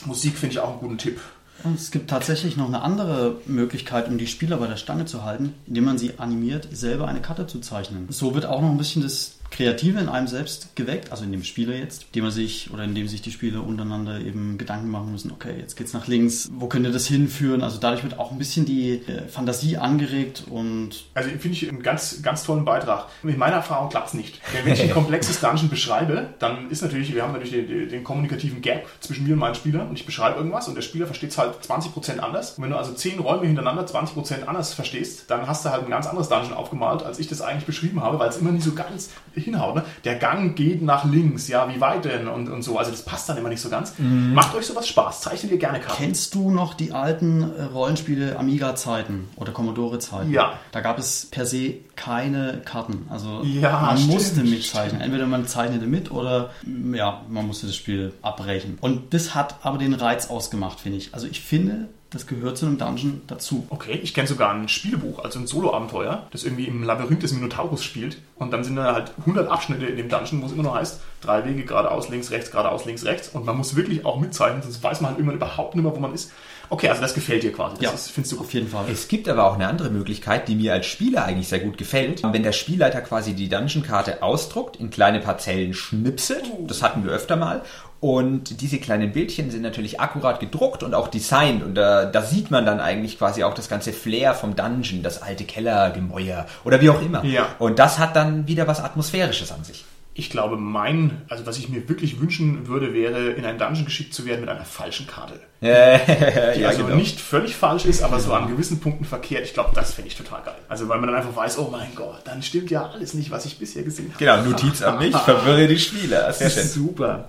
Musik 0.05 0.38
finde 0.38 0.53
ich 0.53 0.60
auch 0.60 0.71
einen 0.71 0.79
guten 0.79 0.97
Tipp. 0.97 1.19
Und 1.63 1.75
es 1.79 1.89
gibt 1.89 2.10
tatsächlich 2.10 2.55
noch 2.55 2.67
eine 2.67 2.81
andere 2.81 3.38
Möglichkeit, 3.45 4.07
um 4.07 4.17
die 4.17 4.27
Spieler 4.27 4.57
bei 4.57 4.67
der 4.67 4.77
Stange 4.77 5.05
zu 5.05 5.23
halten, 5.23 5.55
indem 5.65 5.86
man 5.86 5.97
sie 5.97 6.19
animiert, 6.19 6.67
selber 6.71 7.07
eine 7.07 7.21
Karte 7.21 7.47
zu 7.47 7.60
zeichnen. 7.60 8.07
So 8.10 8.36
wird 8.36 8.45
auch 8.45 8.62
noch 8.62 8.69
ein 8.69 8.77
bisschen 8.77 9.01
das 9.01 9.37
Kreative 9.51 9.99
in 9.99 10.10
einem 10.10 10.27
selbst 10.27 10.75
geweckt, 10.75 11.12
also 11.12 11.23
in 11.23 11.31
dem 11.31 11.43
Spieler 11.43 11.75
jetzt, 11.75 12.05
indem 12.07 12.23
man 12.23 12.31
sich 12.31 12.71
oder 12.71 12.83
indem 12.83 13.07
sich 13.07 13.21
die 13.21 13.31
Spieler 13.31 13.65
untereinander 13.65 14.19
eben 14.19 14.57
Gedanken 14.57 14.89
machen 14.89 15.12
müssen, 15.12 15.31
okay, 15.31 15.55
jetzt 15.60 15.75
geht's 15.75 15.93
nach 15.93 16.07
links, 16.07 16.49
wo 16.51 16.67
könnte 16.67 16.91
das 16.91 17.07
hinführen? 17.07 17.62
Also 17.62 17.79
dadurch 17.79 18.03
wird 18.03 18.19
auch 18.19 18.31
ein 18.31 18.38
bisschen 18.38 18.65
die 18.65 19.01
äh, 19.07 19.27
Fantasie 19.27 19.77
angeregt 19.77 20.43
und 20.49 21.05
Also 21.13 21.29
finde 21.29 21.49
ich 21.49 21.67
einen 21.69 21.81
ganz, 21.81 22.21
ganz 22.21 22.43
tollen 22.43 22.65
Beitrag. 22.65 23.07
Mit 23.23 23.38
meiner 23.38 23.57
Erfahrung 23.57 23.89
klappt 23.89 24.10
es 24.10 24.13
nicht. 24.13 24.39
Wenn 24.63 24.71
ich 24.71 24.81
ein 24.81 24.91
komplexes 24.91 25.39
Dungeon 25.39 25.69
beschreibe, 25.69 26.29
dann 26.39 26.69
ist 26.69 26.81
natürlich, 26.81 27.13
wir 27.13 27.23
haben 27.23 27.33
natürlich 27.33 27.67
den, 27.67 27.89
den 27.89 28.03
kommunikativen 28.03 28.62
Gap 28.62 28.88
zwischen 28.99 29.25
mir 29.25 29.33
und 29.33 29.39
meinen 29.39 29.55
Spielern 29.55 29.89
und 29.89 29.97
ich 29.97 30.05
beschreibe 30.05 30.38
irgendwas 30.38 30.67
und 30.67 30.75
der 30.75 30.81
Spieler 30.81 31.05
versteht 31.05 31.31
es 31.31 31.38
halt 31.38 31.55
20% 31.65 32.19
anders. 32.19 32.57
Und 32.57 32.63
wenn 32.63 32.71
du 32.71 32.77
also 32.77 32.93
10 32.93 33.19
Räume 33.19 33.47
hintereinander 33.47 33.86
20% 33.86 34.43
anders 34.45 34.73
verstehst, 34.73 35.25
dann 35.29 35.47
hast 35.47 35.65
du 35.65 35.69
halt 35.69 35.83
ein 35.83 35.89
ganz 35.89 36.07
anderes 36.07 36.29
Dungeon 36.29 36.53
aufgemalt, 36.53 37.03
als 37.03 37.19
ich 37.19 37.27
das 37.27 37.41
eigentlich 37.41 37.65
beschrieben 37.65 38.01
habe, 38.01 38.19
weil 38.19 38.29
es 38.29 38.38
immer 38.38 38.51
nicht 38.51 38.63
so 38.63 38.73
ganz 38.73 39.10
hinhaut. 39.38 39.76
Ne? 39.76 39.86
Der 40.04 40.15
Gang 40.15 40.56
geht 40.56 40.82
nach 40.82 41.06
links, 41.06 41.47
ja, 41.47 41.67
wie 41.73 41.80
weit 41.80 42.06
denn 42.06 42.28
und, 42.28 42.50
und 42.50 42.62
so. 42.62 42.78
Also 42.78 42.91
das 42.91 43.04
passt 43.04 43.30
dann 43.30 43.38
immer 43.38 43.50
nicht 43.50 43.62
so 43.62 43.69
ganz. 43.69 43.93
Macht 43.97 44.56
euch 44.56 44.65
sowas 44.65 44.88
Spaß, 44.88 45.21
zeichnet 45.21 45.52
ihr 45.52 45.58
gerne 45.58 45.80
Karten. 45.80 46.04
Kennst 46.04 46.36
du 46.36 46.50
noch 46.52 46.73
die 46.73 46.91
alten 46.91 47.41
äh, 47.58 47.63
Rollenspiele 47.63 48.38
Amiga-Zeiten 48.38 49.30
oder 49.36 49.52
Commodore-Zeiten? 49.52 50.32
Ja. 50.32 50.54
Da 50.71 50.82
gab 50.82 51.00
es 51.00 51.28
per 51.32 51.45
se 51.45 51.76
keine 51.95 52.62
Karten. 52.63 53.08
Also 53.10 53.41
Ja, 53.43 53.82
man 53.82 53.97
stimmt, 53.97 54.13
musste 54.13 54.43
mitzeichnen. 54.43 55.02
Entweder 55.02 55.26
man 55.26 55.47
zeichnete 55.47 55.86
mit 55.88 56.12
oder 56.12 56.52
ja, 56.93 57.21
man 57.30 57.47
musste 57.47 57.67
das 57.67 57.76
Spiel 57.76 58.13
abbrechen. 58.21 58.78
Und 58.82 59.13
das 59.13 59.36
hat 59.36 59.56
aber 59.63 59.78
den 59.78 59.93
Reiz 59.93 60.30
ausgemacht, 60.30 60.80
finde 60.80 61.00
ich. 61.00 61.13
Also 61.13 61.28
ich 61.28 61.41
finde, 61.41 61.89
das 62.10 62.26
gehört 62.26 62.58
zu 62.58 62.65
einem 62.65 62.78
Dungeon 62.78 63.22
dazu. 63.28 63.67
Okay, 63.70 64.00
ich 64.02 64.13
kenne 64.13 64.28
sogar 64.28 64.54
ein 64.54 64.70
Spielebuch, 64.70 65.24
also 65.24 65.39
ein 65.39 65.48
Solo-Abenteuer, 65.48 66.28
das 66.32 66.43
irgendwie 66.43 66.65
im 66.65 66.84
Labyrinth 66.84 67.24
des 67.24 67.34
Minotaurus 67.34 67.84
spielt. 67.84 68.17
Und 68.36 68.52
dann 68.52 68.63
sind 68.63 68.78
da 68.78 68.93
halt 68.93 69.12
100 69.20 69.50
Abschnitte 69.50 69.86
in 69.86 69.98
dem 69.98 70.10
Dungeon, 70.10 70.41
wo 70.41 70.46
es 70.46 70.54
immer 70.54 70.63
nur 70.63 70.76
heißt, 70.76 71.02
drei 71.22 71.46
Wege 71.46 71.65
geradeaus, 71.65 72.10
links, 72.10 72.32
rechts, 72.32 72.52
geradeaus, 72.52 72.86
links, 72.86 73.04
rechts. 73.04 73.30
Und 73.30 73.46
man 73.46 73.58
muss 73.58 73.76
wirklich 73.76 74.06
auch 74.06 74.20
mitzeichnen, 74.20 74.62
sonst 74.62 74.82
weiß 74.82 75.02
man 75.02 75.10
halt 75.10 75.20
irgendwann 75.20 75.38
überhaupt 75.38 75.76
nicht 75.76 75.84
mehr, 75.84 75.96
wo 75.96 76.00
man 76.00 76.13
ist. 76.13 76.32
Okay, 76.70 76.89
also 76.89 77.02
das 77.02 77.13
gefällt 77.13 77.43
dir 77.43 77.54
quasi. 77.54 77.76
Das 77.76 77.84
Ja, 77.84 77.91
ist, 77.91 78.12
findest 78.12 78.34
du 78.34 78.39
Auf 78.41 78.54
jeden 78.54 78.67
Fall. 78.67 78.86
Es 78.91 79.08
gibt 79.08 79.30
aber 79.30 79.46
auch 79.46 79.56
eine 79.56 79.67
andere 79.67 79.89
Möglichkeit, 79.89 80.48
die 80.48 80.56
mir 80.56 80.74
als 80.74 80.86
Spieler 80.86 81.24
eigentlich 81.24 81.48
sehr 81.48 81.60
gut 81.60 81.78
gefällt. 81.78 82.24
Wenn 82.24 82.43
der 82.43 82.52
Spielleiter 82.52 83.02
quasi 83.02 83.34
die 83.34 83.48
Dungeon-Karte 83.48 84.22
ausdruckt, 84.22 84.76
in 84.76 84.89
kleine 84.89 85.20
Parzellen 85.20 85.74
schnipselt, 85.74 86.43
das 86.67 86.82
hatten 86.82 87.06
wir 87.06 87.12
öfter 87.12 87.38
mal, 87.38 87.62
und 87.99 88.62
diese 88.62 88.77
kleinen 88.77 89.12
Bildchen 89.12 89.49
sind 89.49 89.63
natürlich 89.63 89.99
akkurat 89.99 90.39
gedruckt 90.39 90.83
und 90.83 90.93
auch 90.93 91.07
designt. 91.07 91.63
Und 91.63 91.75
da, 91.75 92.05
da 92.05 92.21
sieht 92.21 92.51
man 92.51 92.65
dann 92.65 92.79
eigentlich 92.79 93.17
quasi 93.17 93.43
auch 93.43 93.53
das 93.55 93.69
ganze 93.69 93.91
Flair 93.91 94.36
vom 94.36 94.55
Dungeon, 94.55 95.01
das 95.01 95.21
alte 95.21 95.45
Kellergemäuer 95.45 96.45
oder 96.63 96.79
wie 96.81 96.89
auch 96.89 97.01
immer. 97.01 97.23
Ja. 97.25 97.47
Und 97.60 97.79
das 97.79 97.97
hat 97.97 98.15
dann 98.15 98.47
wieder 98.47 98.67
was 98.67 98.83
Atmosphärisches 98.83 99.51
an 99.51 99.63
sich. 99.63 99.86
Ich 100.19 100.31
glaube, 100.31 100.57
mein, 100.57 101.21
also 101.29 101.45
was 101.45 101.60
ich 101.60 101.69
mir 101.69 101.88
wirklich 101.89 102.19
wünschen 102.19 102.67
würde, 102.67 102.91
wäre, 102.91 103.29
in 103.29 103.45
ein 103.45 103.60
Dungeon 103.60 103.86
geschickt 103.86 104.15
zu 104.15 104.25
werden 104.25 104.41
mit 104.41 104.49
einer 104.49 104.65
falschen 104.65 105.05
Karte. 105.05 105.39
Die 105.62 105.67
ja, 105.67 106.69
also 106.69 106.86
genau. 106.86 106.95
nicht 106.95 107.19
völlig 107.19 107.55
falsch 107.55 107.86
ist, 107.86 108.01
aber 108.01 108.19
so 108.19 108.33
an 108.33 108.47
gewissen 108.47 108.79
Punkten 108.79 109.05
verkehrt. 109.05 109.45
Ich 109.45 109.53
glaube, 109.53 109.71
das 109.75 109.93
fände 109.93 110.10
ich 110.10 110.17
total 110.17 110.41
geil. 110.43 110.55
Also 110.69 110.89
weil 110.89 110.99
man 110.99 111.10
dann 111.10 111.17
einfach 111.17 111.36
weiß, 111.36 111.60
oh 111.60 111.69
mein 111.71 111.93
Gott, 111.93 112.21
dann 112.25 112.41
stimmt 112.41 112.71
ja 112.71 112.89
alles 112.89 113.13
nicht, 113.13 113.29
was 113.29 113.45
ich 113.45 113.60
bisher 113.60 113.83
gesehen 113.83 114.12
habe. 114.12 114.17
Genau, 114.17 114.41
Notiz 114.49 114.81
an 114.81 114.97
mich, 114.97 115.15
verwirre 115.25 115.67
die 115.67 115.77
Spieler. 115.77 116.33
Sehr 116.33 116.47
Das 116.47 116.53
schön. 116.55 116.63
ist 116.63 116.73
super. 116.73 117.27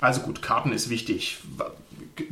Also 0.00 0.20
gut, 0.22 0.42
Karten 0.42 0.72
ist 0.72 0.90
wichtig. 0.90 1.38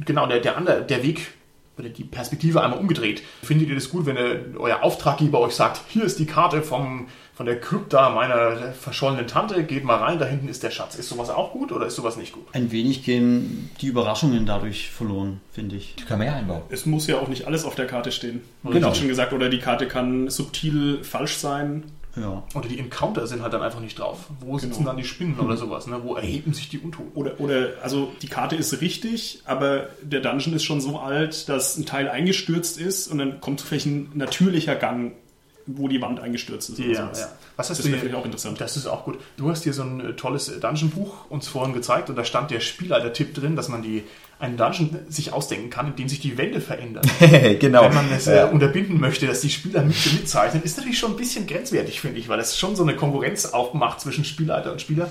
Genau, 0.04 0.26
der, 0.26 0.40
der, 0.40 0.56
andere, 0.56 0.82
der 0.82 1.02
Weg 1.02 1.32
oder 1.78 1.88
die 1.88 2.04
Perspektive 2.04 2.62
einmal 2.62 2.78
umgedreht. 2.78 3.22
Findet 3.42 3.68
ihr 3.68 3.74
das 3.74 3.90
gut, 3.90 4.06
wenn 4.06 4.16
ihr, 4.16 4.54
euer 4.58 4.82
Auftraggeber 4.82 5.40
euch 5.40 5.54
sagt, 5.54 5.80
hier 5.88 6.04
ist 6.04 6.18
die 6.18 6.26
Karte 6.26 6.62
vom, 6.62 7.08
von 7.34 7.44
der 7.44 7.60
Krypta 7.60 8.10
meiner 8.10 8.72
verschollenen 8.72 9.26
Tante, 9.26 9.62
geht 9.64 9.84
mal 9.84 9.96
rein, 9.96 10.18
da 10.18 10.24
hinten 10.24 10.48
ist 10.48 10.62
der 10.62 10.70
Schatz. 10.70 10.94
Ist 10.94 11.08
sowas 11.08 11.28
auch 11.28 11.52
gut 11.52 11.72
oder 11.72 11.86
ist 11.86 11.96
sowas 11.96 12.16
nicht 12.16 12.32
gut? 12.32 12.46
Ein 12.52 12.72
wenig 12.72 13.04
gehen 13.04 13.70
die 13.80 13.88
Überraschungen 13.88 14.46
dadurch 14.46 14.90
verloren, 14.90 15.40
finde 15.52 15.76
ich. 15.76 15.96
Die 15.96 16.04
können 16.04 16.20
wir 16.20 16.28
ja 16.28 16.36
einbauen. 16.36 16.62
Es 16.70 16.86
muss 16.86 17.06
ja 17.06 17.18
auch 17.18 17.28
nicht 17.28 17.46
alles 17.46 17.64
auf 17.64 17.74
der 17.74 17.86
Karte 17.86 18.10
stehen. 18.10 18.40
Genau. 18.64 18.90
Ich 18.90 18.98
schon 18.98 19.08
gesagt, 19.08 19.32
oder 19.34 19.50
die 19.50 19.58
Karte 19.58 19.86
kann 19.86 20.30
subtil 20.30 21.04
falsch 21.04 21.36
sein. 21.36 21.84
Ja. 22.16 22.42
Oder 22.54 22.68
die 22.68 22.78
Encounter 22.78 23.26
sind 23.26 23.42
halt 23.42 23.52
dann 23.52 23.62
einfach 23.62 23.80
nicht 23.80 23.98
drauf. 23.98 24.20
Wo 24.40 24.58
sitzen 24.58 24.78
Genau. 24.78 24.86
dann 24.90 24.96
die 24.96 25.04
Spinnen 25.04 25.38
oder 25.38 25.56
sowas? 25.56 25.86
Ne? 25.86 26.00
Wo 26.02 26.14
erheben 26.14 26.54
sich 26.54 26.68
die 26.70 26.78
Untoten? 26.78 27.12
Oder, 27.14 27.38
oder, 27.40 27.74
also 27.82 28.10
die 28.22 28.28
Karte 28.28 28.56
ist 28.56 28.80
richtig, 28.80 29.42
aber 29.44 29.88
der 30.02 30.20
Dungeon 30.20 30.54
ist 30.54 30.64
schon 30.64 30.80
so 30.80 30.98
alt, 30.98 31.48
dass 31.48 31.76
ein 31.76 31.84
Teil 31.84 32.08
eingestürzt 32.08 32.78
ist 32.80 33.08
und 33.08 33.18
dann 33.18 33.40
kommt 33.40 33.60
vielleicht 33.60 33.86
ein 33.86 34.10
natürlicher 34.14 34.76
Gang, 34.76 35.12
wo 35.66 35.88
die 35.88 36.00
Wand 36.00 36.20
eingestürzt 36.20 36.70
ist. 36.70 36.78
oder 36.78 36.88
Ja, 36.88 37.02
sowas. 37.06 37.20
ja. 37.20 37.28
Was 37.56 37.70
hast 37.70 37.78
Das 37.78 37.84
du 37.86 37.90
wäre 37.92 38.00
hier? 38.00 38.08
vielleicht 38.10 38.20
auch 38.22 38.24
interessant. 38.24 38.60
Das 38.60 38.76
ist 38.76 38.86
auch 38.86 39.04
gut. 39.04 39.18
Du 39.36 39.50
hast 39.50 39.64
hier 39.64 39.72
so 39.72 39.82
ein 39.82 40.00
äh, 40.00 40.12
tolles 40.14 40.48
äh, 40.48 40.60
Dungeon-Buch 40.60 41.28
uns 41.30 41.48
vorhin 41.48 41.74
gezeigt 41.74 42.08
und 42.08 42.16
da 42.16 42.24
stand 42.24 42.50
der 42.50 42.60
Spielleiter-Tipp 42.60 43.34
drin, 43.34 43.56
dass 43.56 43.68
man 43.68 43.82
die, 43.82 44.04
einen 44.38 44.56
Dungeon 44.56 44.90
sich 45.08 45.32
ausdenken 45.32 45.70
kann, 45.70 45.88
in 45.88 45.96
dem 45.96 46.08
sich 46.08 46.20
die 46.20 46.36
Wände 46.36 46.60
verändern. 46.60 47.04
genau. 47.58 47.84
Wenn 47.84 47.94
man 47.94 48.12
es 48.12 48.26
äh, 48.26 48.46
unterbinden 48.50 49.00
möchte, 49.00 49.26
dass 49.26 49.40
die 49.40 49.50
Spieler 49.50 49.82
mit 49.82 49.96
mitzeichnen, 50.12 50.62
ist 50.62 50.76
natürlich 50.76 50.98
schon 50.98 51.12
ein 51.12 51.16
bisschen 51.16 51.46
grenzwertig, 51.46 52.00
finde 52.00 52.18
ich, 52.18 52.28
weil 52.28 52.38
es 52.38 52.58
schon 52.58 52.76
so 52.76 52.82
eine 52.82 52.96
Konkurrenz 52.96 53.46
aufmacht 53.46 54.00
zwischen 54.00 54.24
Spielleiter 54.24 54.72
und 54.72 54.80
Spieler. 54.80 55.10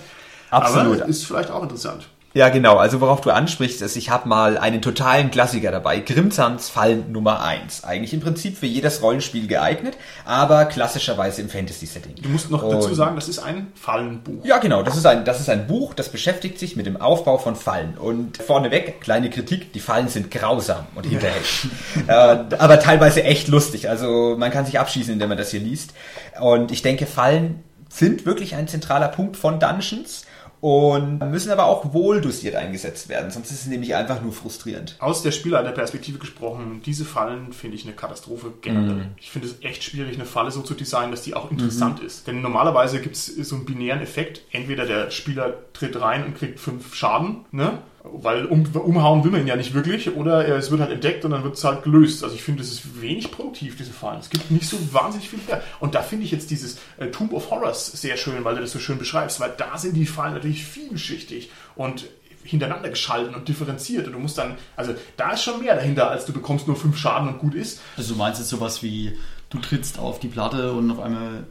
Absolut. 0.52 1.02
Aber 1.02 1.10
ist 1.10 1.26
vielleicht 1.26 1.50
auch 1.50 1.64
interessant. 1.64 2.08
Ja, 2.36 2.50
genau. 2.50 2.76
Also 2.76 3.00
worauf 3.00 3.22
du 3.22 3.32
ansprichst, 3.32 3.82
ist, 3.82 3.96
ich 3.96 4.10
habe 4.10 4.28
mal 4.28 4.58
einen 4.58 4.82
totalen 4.82 5.32
Klassiker 5.32 5.72
dabei. 5.72 6.00
Grimsans 6.00 6.68
Fallen 6.68 7.14
Nummer 7.14 7.42
1. 7.42 7.86
Eigentlich 7.86 8.14
im 8.14 8.20
Prinzip 8.20 8.58
für 8.58 8.66
jedes 8.66 9.02
Rollenspiel 9.02 9.48
geeignet, 9.48 9.96
aber 10.26 10.66
klassischerweise 10.66 11.42
im 11.42 11.48
Fantasy-Setting. 11.48 12.16
Du 12.22 12.28
musst 12.28 12.52
noch 12.52 12.62
Und- 12.62 12.74
dazu 12.76 12.94
sagen, 12.94 13.16
das 13.16 13.30
ist 13.30 13.40
ein 13.40 13.68
Fallenbuch. 13.74 14.44
Ja, 14.44 14.58
genau. 14.58 14.84
Das 14.84 14.98
ist, 14.98 15.06
ein, 15.06 15.24
das 15.24 15.40
ist 15.40 15.50
ein 15.50 15.66
Buch, 15.66 15.94
das 15.94 16.10
beschäftigt 16.10 16.60
sich 16.60 16.76
mit 16.76 16.86
dem 16.86 17.00
Aufbau 17.00 17.38
von 17.38 17.56
Fallen. 17.56 17.98
Und 17.98 18.36
vorneweg, 18.36 19.00
kleine 19.00 19.30
Kritik, 19.30 19.72
die 19.72 19.80
Fallen 19.80 20.10
sind 20.10 20.30
grausam 20.30 20.88
und 20.94 21.06
hinterhältig. 21.06 21.70
äh, 22.08 22.12
aber 22.12 22.82
teilweise 22.82 23.24
echt 23.24 23.48
lustig. 23.48 23.88
Also 23.88 24.36
man 24.38 24.52
kann 24.52 24.66
sich 24.66 24.78
abschießen, 24.78 25.14
indem 25.14 25.30
man 25.30 25.38
das 25.38 25.52
hier 25.52 25.62
liest. 25.62 25.94
Und 26.42 26.74
ich 26.74 26.82
denke, 26.82 27.06
Fallen 27.06 27.64
sind 27.88 28.26
wirklich 28.26 28.56
ein 28.56 28.68
zentraler 28.68 29.08
Punkt 29.08 29.38
von 29.38 29.58
Dungeons 29.62 30.26
und 30.66 31.20
müssen 31.30 31.52
aber 31.52 31.68
auch 31.68 31.94
wohl 31.94 32.22
dosiert 32.22 32.56
eingesetzt 32.56 33.08
werden. 33.08 33.30
Sonst 33.30 33.52
ist 33.52 33.62
es 33.62 33.68
nämlich 33.68 33.94
einfach 33.94 34.24
nur 34.24 34.34
frustrierend. 34.34 34.96
Aus 34.98 35.22
der 35.22 35.30
Spielleiterperspektive 35.30 36.18
gesprochen, 36.18 36.82
diese 36.84 37.06
Fallen 37.06 37.54
finde 37.54 37.76
ich 37.76 37.86
eine 37.86 37.94
Katastrophe 37.94 38.52
generell. 38.62 39.10
Ich 39.18 39.30
finde 39.30 39.48
es 39.48 39.62
echt 39.62 39.84
schwierig, 39.84 40.16
eine 40.16 40.26
Falle 40.26 40.50
so 40.50 40.64
zu 40.64 40.74
designen, 40.74 41.12
dass 41.12 41.22
die 41.22 41.36
auch 41.36 41.52
interessant 41.52 42.00
ist. 42.00 42.26
Denn 42.26 42.42
normalerweise 42.42 43.00
gibt 43.00 43.16
es 43.16 43.28
so 43.28 43.58
einen 43.58 43.66
binären 43.66 44.02
Effekt. 44.02 44.42
Entweder 44.52 44.88
der 44.88 45.12
Spieler 45.12 45.54
tritt 45.74 46.02
rein 46.02 46.26
und 46.26 46.36
kriegt 46.36 46.60
fünf 46.60 46.96
Schaden, 46.96 47.46
ne? 47.52 47.78
Weil 48.14 48.46
um, 48.46 48.66
umhauen 48.76 49.24
will 49.24 49.32
man 49.32 49.42
ihn 49.42 49.48
ja 49.48 49.56
nicht 49.56 49.74
wirklich, 49.74 50.16
oder 50.16 50.48
es 50.48 50.72
wird 50.72 50.82
halt 50.82 50.92
entdeckt 50.92 51.26
und 51.26 51.32
dann 51.32 51.44
wird 51.44 51.56
es 51.56 51.64
halt 51.64 51.84
gelöst. 51.84 52.24
Also 52.24 52.36
ich 52.36 52.44
finde, 52.44 52.62
es 52.62 52.72
ist 52.72 53.02
wenig 53.02 53.32
produktiv, 53.32 53.78
diese 53.78 53.92
Fallen. 53.92 54.20
Es 54.20 54.30
gibt 54.30 54.52
nicht 54.52 54.68
so 54.68 54.78
wahnsinnig 54.94 55.30
viel 55.30 55.40
her. 55.48 55.62
Und 55.80 55.96
da 55.96 56.02
finde 56.02 56.26
ich 56.26 56.32
jetzt 56.32 56.52
dieses 56.52 56.78
äh, 56.98 57.08
Tomb 57.08 57.34
of 57.34 57.50
Horrors 57.52 57.88
sehr 57.88 58.18
schön, 58.18 58.44
weil 58.44 58.56
du 58.56 58.62
das 58.62 58.72
so 58.72 58.80
schön 58.80 58.98
beschreibst, 58.98 59.40
weil 59.40 59.54
da 59.58 59.78
sind 59.78 59.96
die 59.96 60.06
Fallen 60.06 60.34
natürlich 60.34 60.66
vielschichtig 60.66 61.52
und 61.76 62.06
hintereinander 62.46 62.90
geschalten 62.90 63.34
und 63.34 63.48
differenziert 63.48 64.06
und 64.06 64.14
du 64.14 64.20
musst 64.20 64.38
dann, 64.38 64.56
also 64.76 64.94
da 65.18 65.32
ist 65.32 65.44
schon 65.44 65.62
mehr 65.62 65.76
dahinter, 65.76 66.12
als 66.12 66.26
du 66.26 66.32
bekommst 66.32 66.68
nur 66.68 66.76
fünf 66.76 66.98
Schaden 66.98 67.28
und 67.28 67.40
gut 67.40 67.56
ist. 67.56 67.82
Also 67.98 68.14
du 68.14 68.20
meinst 68.20 68.40
jetzt 68.40 68.50
sowas 68.50 68.84
wie, 68.84 69.18
du 69.50 69.58
trittst 69.58 69.98
auf 69.98 70.20
die 70.20 70.28
Platte 70.28 70.72
und 70.74 70.92
auf 70.92 71.00
einmal 71.00 71.46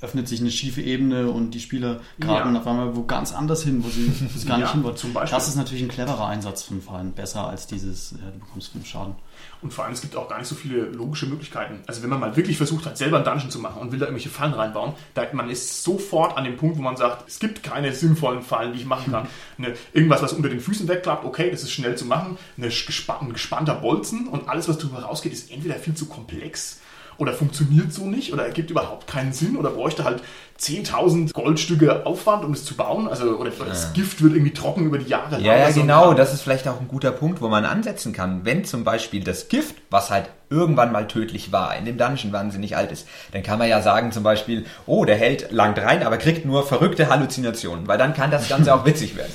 öffnet 0.00 0.28
sich 0.28 0.40
eine 0.40 0.50
schiefe 0.50 0.80
Ebene 0.80 1.28
und 1.30 1.50
die 1.52 1.60
Spieler 1.60 2.00
geraten 2.18 2.54
Ja. 2.54 2.60
auf 2.60 2.66
einmal 2.66 2.94
wo 2.96 3.02
ganz 3.04 3.32
anders 3.32 3.64
hin, 3.64 3.82
wo 3.84 3.88
sie, 3.88 4.06
wo 4.32 4.38
sie 4.38 4.46
gar 4.46 4.58
Ja, 4.58 4.64
nicht 4.64 4.72
hin 4.74 4.84
wollen. 4.84 4.96
zum 4.96 5.12
Beispiel. 5.12 5.36
Das 5.36 5.48
ist 5.48 5.56
natürlich 5.56 5.82
ein 5.82 5.88
cleverer 5.88 6.26
Einsatz 6.28 6.62
von 6.62 6.80
Fallen, 6.80 7.12
besser 7.12 7.46
als 7.48 7.66
dieses, 7.66 8.12
äh, 8.12 8.16
du 8.32 8.38
bekommst 8.40 8.72
fünf 8.72 8.86
Schaden. 8.86 9.14
Und 9.60 9.72
vor 9.72 9.84
allem, 9.84 9.92
es 9.94 10.00
gibt 10.00 10.14
auch 10.16 10.28
gar 10.28 10.38
nicht 10.38 10.46
so 10.48 10.54
viele 10.54 10.82
logische 10.86 11.26
Möglichkeiten. 11.26 11.80
Also 11.86 12.02
wenn 12.02 12.10
man 12.10 12.20
mal 12.20 12.36
wirklich 12.36 12.56
versucht 12.56 12.86
hat, 12.86 12.96
selber 12.96 13.16
einen 13.16 13.24
Dungeon 13.24 13.50
zu 13.50 13.58
machen 13.58 13.80
und 13.80 13.90
will 13.92 13.98
da 13.98 14.06
irgendwelche 14.06 14.28
Fallen 14.30 14.52
reinbauen, 14.52 14.92
da, 15.14 15.24
man 15.32 15.50
ist 15.50 15.82
sofort 15.82 16.36
an 16.36 16.44
dem 16.44 16.56
Punkt, 16.56 16.76
wo 16.78 16.82
man 16.82 16.96
sagt, 16.96 17.28
es 17.28 17.38
gibt 17.40 17.62
keine 17.64 17.92
sinnvollen 17.92 18.42
Fallen, 18.42 18.72
die 18.72 18.80
ich 18.80 18.86
machen 18.86 19.12
kann. 19.12 19.26
Eine, 19.58 19.74
irgendwas, 19.92 20.22
was 20.22 20.32
unter 20.32 20.48
den 20.48 20.60
Füßen 20.60 20.86
wegklappt, 20.86 21.24
okay, 21.24 21.50
das 21.50 21.62
ist 21.64 21.72
schnell 21.72 21.96
zu 21.96 22.04
machen. 22.04 22.38
Gespann 22.56 23.16
ein 23.28 23.32
gespannter 23.32 23.74
Bolzen 23.74 24.28
und 24.28 24.48
alles, 24.48 24.68
was 24.68 24.78
drüber 24.78 25.00
rausgeht, 25.00 25.32
ist 25.32 25.50
entweder 25.50 25.74
viel 25.76 25.94
zu 25.94 26.06
komplex 26.06 26.78
oder 27.18 27.32
funktioniert 27.32 27.92
so 27.92 28.06
nicht 28.06 28.32
oder 28.32 28.46
ergibt 28.46 28.70
überhaupt 28.70 29.06
keinen 29.06 29.32
Sinn 29.32 29.56
oder 29.56 29.70
bräuchte 29.70 30.04
halt 30.04 30.22
10.000 30.60 31.32
Goldstücke 31.34 32.04
Aufwand, 32.04 32.44
um 32.44 32.52
es 32.52 32.64
zu 32.64 32.74
bauen. 32.74 33.06
Also, 33.08 33.36
oder 33.36 33.50
das 33.50 33.92
Gift 33.92 34.22
wird 34.22 34.32
irgendwie 34.32 34.52
trocken 34.52 34.86
über 34.86 34.98
die 34.98 35.08
Jahre. 35.08 35.40
Ja, 35.40 35.56
ja, 35.56 35.70
genau. 35.70 36.14
Das 36.14 36.32
ist 36.34 36.42
vielleicht 36.42 36.66
auch 36.66 36.80
ein 36.80 36.88
guter 36.88 37.12
Punkt, 37.12 37.40
wo 37.40 37.48
man 37.48 37.64
ansetzen 37.64 38.12
kann. 38.12 38.44
Wenn 38.44 38.64
zum 38.64 38.82
Beispiel 38.82 39.22
das 39.22 39.48
Gift, 39.48 39.76
was 39.90 40.10
halt 40.10 40.30
irgendwann 40.50 40.90
mal 40.90 41.06
tödlich 41.06 41.52
war, 41.52 41.76
in 41.76 41.84
dem 41.84 41.98
Dungeon 41.98 42.32
wahnsinnig 42.32 42.76
alt 42.76 42.90
ist, 42.90 43.06
dann 43.32 43.42
kann 43.42 43.58
man 43.58 43.68
ja 43.68 43.82
sagen 43.82 44.10
zum 44.10 44.22
Beispiel, 44.22 44.64
oh, 44.86 45.04
der 45.04 45.16
Held 45.16 45.52
langt 45.52 45.78
rein, 45.78 46.02
aber 46.02 46.16
kriegt 46.16 46.44
nur 46.44 46.66
verrückte 46.66 47.08
Halluzinationen, 47.08 47.86
weil 47.86 47.98
dann 47.98 48.14
kann 48.14 48.30
das 48.30 48.48
Ganze 48.48 48.74
auch 48.74 48.84
witzig 48.86 49.16
werden. 49.16 49.32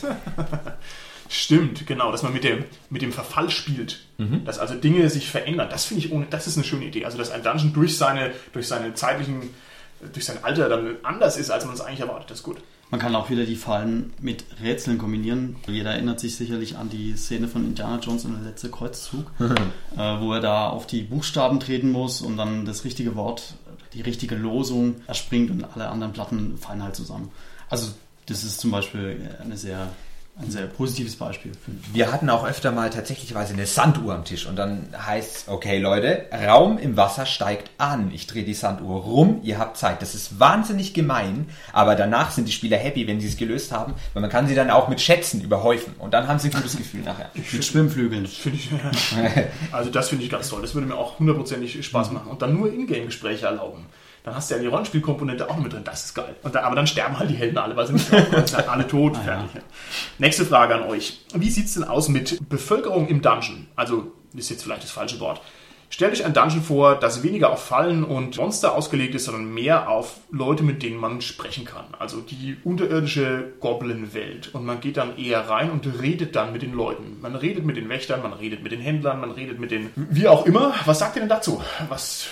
Stimmt, 1.34 1.88
genau, 1.88 2.12
dass 2.12 2.22
man 2.22 2.32
mit 2.32 2.44
dem, 2.44 2.64
mit 2.92 3.02
dem 3.02 3.12
Verfall 3.12 3.50
spielt. 3.50 4.06
Dass 4.46 4.60
also 4.60 4.76
Dinge 4.76 5.10
sich 5.10 5.28
verändern. 5.28 5.68
Das 5.72 5.86
finde 5.86 6.06
ich 6.06 6.12
ohne, 6.12 6.28
das 6.30 6.46
ist 6.46 6.58
eine 6.58 6.64
schöne 6.64 6.86
Idee. 6.86 7.06
Also, 7.06 7.18
dass 7.18 7.32
ein 7.32 7.42
Dungeon 7.42 7.74
durch 7.74 7.98
seine, 7.98 8.32
durch 8.54 8.68
seine 8.68 8.94
zeitlichen, 8.94 9.50
durch 10.14 10.26
sein 10.26 10.44
Alter 10.44 10.70
dann 10.70 10.98
anders 11.02 11.38
ist, 11.38 11.50
als 11.50 11.66
man 11.66 11.74
es 11.74 11.82
eigentlich 11.82 12.02
erwartet. 12.02 12.30
Das 12.30 12.38
ist 12.38 12.44
gut. 12.44 12.58
Man 12.92 13.00
kann 13.00 13.16
auch 13.16 13.32
wieder 13.32 13.46
die 13.46 13.56
Fallen 13.56 14.14
mit 14.22 14.46
Rätseln 14.62 15.00
kombinieren. 15.00 15.56
Jeder 15.66 15.94
erinnert 15.94 16.20
sich 16.20 16.36
sicherlich 16.36 16.78
an 16.78 16.92
die 16.92 17.16
Szene 17.18 17.48
von 17.48 17.66
Indiana 17.66 17.98
Jones 18.00 18.26
und 18.26 18.36
der 18.36 18.52
letzte 18.52 18.70
Kreuzzug, 18.70 19.32
äh, 19.40 19.98
wo 19.98 20.34
er 20.34 20.40
da 20.40 20.70
auf 20.70 20.86
die 20.86 21.02
Buchstaben 21.02 21.60
treten 21.60 21.92
muss 21.92 22.22
und 22.22 22.38
dann 22.38 22.66
das 22.66 22.86
richtige 22.86 23.16
Wort, 23.16 23.56
die 23.94 24.02
richtige 24.02 24.36
Losung 24.36 24.98
erspringt 25.08 25.50
und 25.50 25.64
alle 25.64 25.90
anderen 25.90 26.14
Platten 26.14 26.60
fallen 26.60 26.84
halt 26.84 26.96
zusammen. 26.96 27.32
Also 27.68 27.92
das 28.28 28.44
ist 28.44 28.60
zum 28.60 28.70
Beispiel 28.70 29.36
eine 29.42 29.58
sehr, 29.58 29.90
ein 30.36 30.50
sehr 30.50 30.66
positives 30.66 31.16
Beispiel. 31.16 31.52
ich. 31.52 31.94
Wir 31.94 32.12
hatten 32.12 32.28
auch 32.32 32.44
öfter 32.44 32.72
mal 32.72 32.90
tatsächlicherweise 32.90 33.54
eine 33.54 33.68
Sanduhr 33.68 34.16
am 34.16 34.26
Tisch 34.26 34.48
und 34.48 34.56
dann 34.56 34.88
heißt 34.98 35.48
okay 35.48 35.78
Leute, 35.78 36.26
Raum 36.34 36.80
im 36.80 36.98
Wasser 36.98 37.28
steigt 37.28 37.70
an. 37.78 38.12
Ich 38.12 38.26
drehe 38.26 38.44
die 38.44 38.56
Sanduhr 38.56 39.02
rum, 39.02 39.42
ihr 39.44 39.60
habt 39.60 39.78
Zeit. 39.78 40.02
Das 40.02 40.16
ist 40.16 40.40
wahnsinnig 40.40 40.96
gemein, 40.96 41.50
aber 41.72 41.96
danach 41.96 42.32
sind 42.32 42.48
die 42.48 42.52
Spieler 42.52 42.78
happy, 42.78 43.06
wenn 43.06 43.20
sie 43.20 43.28
es 43.28 43.38
gelöst 43.38 43.72
haben, 43.72 43.94
weil 44.14 44.22
man 44.22 44.32
kann 44.32 44.48
sie 44.48 44.56
dann 44.56 44.72
auch 44.72 44.88
mit 44.88 45.02
Schätzen 45.02 45.40
überhäufen 45.42 45.94
und 46.00 46.16
dann 46.16 46.28
haben 46.28 46.40
sie 46.40 46.50
ein 46.50 46.54
gutes 46.56 46.78
Gefühl 46.78 47.02
nachher. 47.02 47.30
Mit 47.52 47.64
Schwimmflügeln. 47.64 48.26
Finde 48.44 48.58
ich, 48.58 48.70
also 49.72 49.92
das 49.92 50.10
finde 50.10 50.24
ich 50.24 50.32
ganz 50.32 50.50
toll. 50.50 50.62
Das 50.62 50.74
würde 50.74 50.88
mir 50.88 50.96
auch 50.96 51.20
hundertprozentig 51.20 51.86
Spaß 51.86 52.12
machen. 52.12 52.32
Und 52.32 52.42
dann 52.42 52.56
nur 52.56 52.72
Ingame-Gespräche 52.72 53.46
erlauben. 53.46 53.86
Dann 54.24 54.36
hast 54.36 54.50
du 54.50 54.56
ja 54.56 54.62
die 54.62 54.68
Rollenspielkomponente 54.68 55.50
auch 55.50 55.58
noch 55.58 55.64
mit 55.64 55.74
drin. 55.74 55.84
Das 55.84 56.06
ist 56.06 56.14
geil. 56.14 56.36
Da, 56.52 56.62
aber 56.62 56.76
dann 56.76 56.88
sterben 56.88 57.20
halt 57.20 57.30
die 57.30 57.36
Helden 57.36 57.58
alle, 57.58 57.76
weil 57.76 57.88
sie 57.88 57.94
nicht 57.94 58.12
draufkommen. 58.12 58.48
sind 58.48 58.58
halt 58.58 58.70
alle 58.70 58.88
tot. 58.88 59.18
fertig. 59.18 59.62
Nächste 60.18 60.46
Frage 60.46 60.76
an 60.76 60.84
euch. 60.84 61.26
Wie 61.34 61.50
sieht 61.50 61.66
es 61.66 61.74
denn 61.74 61.84
aus 61.84 62.08
mit 62.08 62.48
Bevölkerung 62.48 63.08
im 63.10 63.22
Dungeon? 63.22 63.68
Also, 63.76 64.14
ist 64.34 64.50
jetzt 64.50 64.64
vielleicht 64.64 64.84
das 64.84 64.92
falsche 64.92 65.20
Wort. 65.20 65.42
Stellt 65.90 66.14
euch 66.14 66.26
ein 66.26 66.34
Dungeon 66.34 66.64
vor, 66.64 66.96
das 66.96 67.22
weniger 67.22 67.52
auf 67.52 67.62
Fallen 67.66 68.04
und 68.04 68.38
Monster 68.38 68.74
ausgelegt 68.74 69.14
ist, 69.14 69.26
sondern 69.26 69.54
mehr 69.54 69.90
auf 69.90 70.22
Leute, 70.32 70.64
mit 70.64 70.82
denen 70.82 70.98
man 70.98 71.22
sprechen 71.22 71.66
kann. 71.66 71.86
Also 72.00 72.22
die 72.22 72.58
unterirdische 72.64 73.54
Goblin-Welt. 73.60 74.56
Und 74.56 74.66
man 74.66 74.80
geht 74.80 74.98
dann 74.98 75.18
eher 75.18 75.48
rein 75.48 75.70
und 75.70 75.86
redet 76.02 76.36
dann 76.36 76.52
mit 76.52 76.64
den 76.64 76.74
Leuten. 76.74 77.20
Man 77.22 77.36
redet 77.36 77.64
mit 77.64 77.78
den 77.78 77.90
Wächtern, 77.90 78.24
man 78.24 78.34
redet 78.34 78.64
mit 78.64 78.72
den 78.72 78.80
Händlern, 78.80 79.22
man 79.22 79.30
redet 79.30 79.60
mit 79.60 79.70
den... 79.70 79.92
Wie 79.96 80.28
auch 80.28 80.48
immer. 80.48 80.74
Was 80.86 80.98
sagt 80.98 81.16
ihr 81.16 81.20
denn 81.20 81.30
dazu? 81.30 81.62
Was 81.90 82.26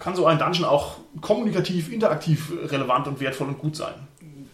kann 0.00 0.16
so 0.16 0.26
ein 0.26 0.38
Dungeon 0.38 0.64
auch 0.64 0.96
kommunikativ, 1.20 1.92
interaktiv 1.92 2.52
relevant 2.66 3.06
und 3.06 3.20
wertvoll 3.20 3.48
und 3.48 3.58
gut 3.58 3.76
sein? 3.76 3.94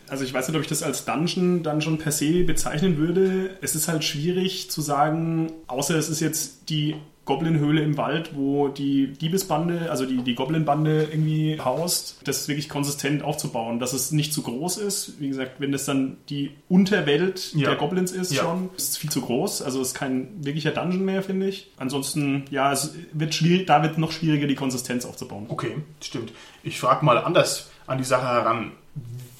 Also 0.08 0.24
ich 0.24 0.34
weiß 0.34 0.48
nicht, 0.48 0.56
ob 0.56 0.62
ich 0.62 0.68
das 0.68 0.82
als 0.82 1.04
Dungeon 1.04 1.62
dann 1.62 1.80
schon 1.80 1.98
per 1.98 2.10
se 2.10 2.42
bezeichnen 2.42 2.96
würde. 2.96 3.56
Es 3.60 3.76
ist 3.76 3.86
halt 3.86 4.02
schwierig 4.02 4.70
zu 4.70 4.80
sagen, 4.80 5.52
außer 5.68 5.94
es 5.96 6.08
ist 6.08 6.20
jetzt 6.20 6.68
die 6.68 6.96
Goblin-Höhle 7.30 7.80
im 7.82 7.96
Wald, 7.96 8.32
wo 8.34 8.66
die 8.68 9.06
Diebesbande, 9.12 9.88
also 9.90 10.04
die, 10.04 10.18
die 10.18 10.34
Goblin-Bande 10.34 11.04
irgendwie 11.10 11.58
haust, 11.64 12.16
das 12.24 12.48
wirklich 12.48 12.68
konsistent 12.68 13.22
aufzubauen, 13.22 13.78
dass 13.78 13.92
es 13.92 14.10
nicht 14.10 14.32
zu 14.34 14.42
groß 14.42 14.78
ist. 14.78 15.20
Wie 15.20 15.28
gesagt, 15.28 15.52
wenn 15.60 15.70
das 15.72 15.84
dann 15.84 16.16
die 16.28 16.50
Unterwelt 16.68 17.52
Ja. 17.54 17.68
der 17.68 17.76
Goblins 17.76 18.10
ist 18.10 18.32
Ja. 18.32 18.42
schon, 18.42 18.68
ist 18.76 18.90
es 18.90 18.96
viel 18.96 19.10
zu 19.10 19.20
groß. 19.20 19.62
Also 19.62 19.80
es 19.80 19.88
ist 19.88 19.94
kein 19.94 20.28
wirklicher 20.44 20.72
Dungeon 20.72 21.04
mehr, 21.04 21.22
finde 21.22 21.48
ich. 21.48 21.70
Ansonsten, 21.76 22.44
ja, 22.50 22.72
es 22.72 22.94
wird 23.12 23.34
schwierig, 23.34 23.66
da 23.66 23.82
wird 23.84 23.96
noch 23.96 24.10
schwieriger, 24.12 24.46
die 24.48 24.56
Konsistenz 24.56 25.04
aufzubauen. 25.04 25.46
Okay, 25.48 25.76
stimmt. 26.00 26.32
Ich 26.64 26.80
frage 26.80 27.04
mal 27.04 27.16
anders 27.18 27.70
an 27.86 27.98
die 27.98 28.04
Sache 28.04 28.26
heran. 28.26 28.72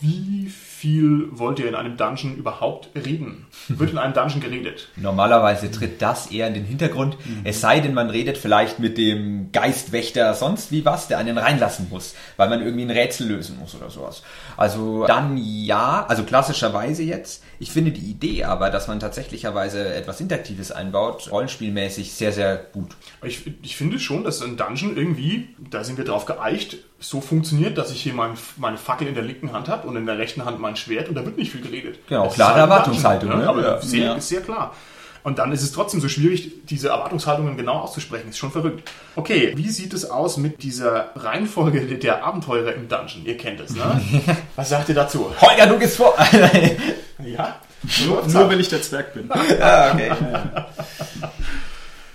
Wie 0.01 0.49
viel 0.49 0.70
wollt 0.83 1.59
ihr 1.59 1.69
in 1.69 1.75
einem 1.75 1.97
Dungeon 1.97 2.37
überhaupt 2.37 2.89
reden? 2.95 3.47
Wird 3.69 3.91
in 3.91 3.99
einem 3.99 4.15
Dungeon 4.15 4.41
geredet? 4.41 4.89
Normalerweise 4.97 5.71
tritt 5.71 6.01
das 6.03 6.31
eher 6.31 6.49
in 6.49 6.55
den 6.55 6.65
Hintergrund, 6.65 7.17
es 7.45 7.61
sei 7.61 7.81
denn, 7.81 7.95
man 7.95 8.11
redet 8.11 8.39
vielleicht 8.39 8.79
mit 8.79 8.99
dem 8.99 9.53
Geistwächter 9.53 10.35
sonst 10.35 10.73
wie 10.73 10.85
was, 10.85 11.09
der 11.09 11.19
einen 11.19 11.39
reinlassen 11.39 11.89
muss, 11.91 12.15
weil 12.37 12.49
man 12.49 12.63
irgendwie 12.63 12.85
ein 12.85 12.91
Rätsel 12.91 13.29
lösen 13.29 13.59
muss 13.59 13.75
oder 13.75 13.91
sowas. 13.91 14.23
Also 14.57 15.07
dann 15.07 15.37
ja, 15.37 16.07
also 16.09 16.23
klassischerweise 16.25 17.03
jetzt. 17.03 17.43
Ich 17.59 17.73
finde 17.73 17.91
die 17.93 18.11
Idee 18.11 18.45
aber, 18.45 18.71
dass 18.71 18.89
man 18.89 19.01
tatsächlicherweise 19.01 19.95
etwas 19.95 20.21
Interaktives 20.21 20.73
einbaut, 20.73 21.31
rollenspielmäßig 21.31 22.13
sehr, 22.13 22.33
sehr 22.33 22.57
gut. 22.57 22.97
Ich, 23.23 23.43
ich 23.63 23.77
finde 23.77 23.99
schon, 23.99 24.25
dass 24.25 24.41
ein 24.43 24.57
Dungeon 24.57 24.97
irgendwie, 24.97 25.49
da 25.71 25.85
sind 25.85 25.99
wir 25.99 26.05
drauf 26.05 26.25
geeicht, 26.25 26.79
so 26.99 27.21
funktioniert, 27.21 27.79
dass 27.79 27.91
ich 27.91 28.03
hier 28.03 28.13
mein, 28.13 28.35
meine 28.57 28.77
Fackel 28.77 29.09
in 29.09 29.15
der 29.15 29.25
linken 29.25 29.53
Hand 29.53 29.69
habe 29.69 29.89
und 29.89 29.97
in 29.97 30.07
der 30.07 30.19
rechten 30.19 30.45
Hand 30.45 30.61
mein 30.61 30.70
Schwert 30.77 31.09
und 31.09 31.15
da 31.15 31.25
wird 31.25 31.37
nicht 31.39 31.53
viel 31.53 31.61
geredet. 31.63 31.99
Genau, 32.09 32.25
Das 32.25 32.35
klare 32.35 32.53
halt 32.55 32.63
Erwartungshaltung, 32.71 33.31
Dungeon, 33.31 33.45
ne? 33.47 33.49
Aber 33.63 33.63
Ja. 33.77 33.81
sehr, 33.83 34.01
Ja. 34.15 34.21
sehr 34.21 34.41
klar. 34.41 34.75
Und 35.23 35.39
dann 35.39 35.53
ist 35.53 35.63
es 35.63 35.73
trotzdem 35.73 36.01
so 36.01 36.09
schwierig, 36.09 36.51
diese 36.65 36.89
Erwartungshaltungen 36.89 37.55
genau 37.59 37.75
auszusprechen. 37.81 38.31
Ist 38.31 38.39
schon 38.39 38.51
verrückt. 38.53 38.91
Okay, 39.17 39.53
wie 39.55 39.69
sieht 39.69 39.93
es 39.93 40.09
aus 40.11 40.39
mit 40.39 40.63
dieser 40.63 41.11
Reihenfolge 41.15 41.81
der 41.99 42.25
Abenteurer 42.25 42.73
im 42.75 42.89
Dungeon? 42.89 43.27
Ihr 43.27 43.37
kennt 43.37 43.61
es, 43.61 43.73
ne? 43.75 44.01
Was 44.57 44.71
sagt 44.71 44.89
ihr 44.89 44.95
dazu? 44.95 45.31
Holger, 45.41 45.67
du 45.67 45.79
gehst 45.79 45.97
vor! 45.99 46.15
Ja? 47.23 47.57
Nur, 48.07 48.27
nur 48.27 48.49
weil 48.49 48.61
ich 48.61 48.69
der 48.71 48.81
Zwerg 48.81 49.13
bin. 49.13 49.31
ah, 49.31 49.93
okay. 49.93 50.11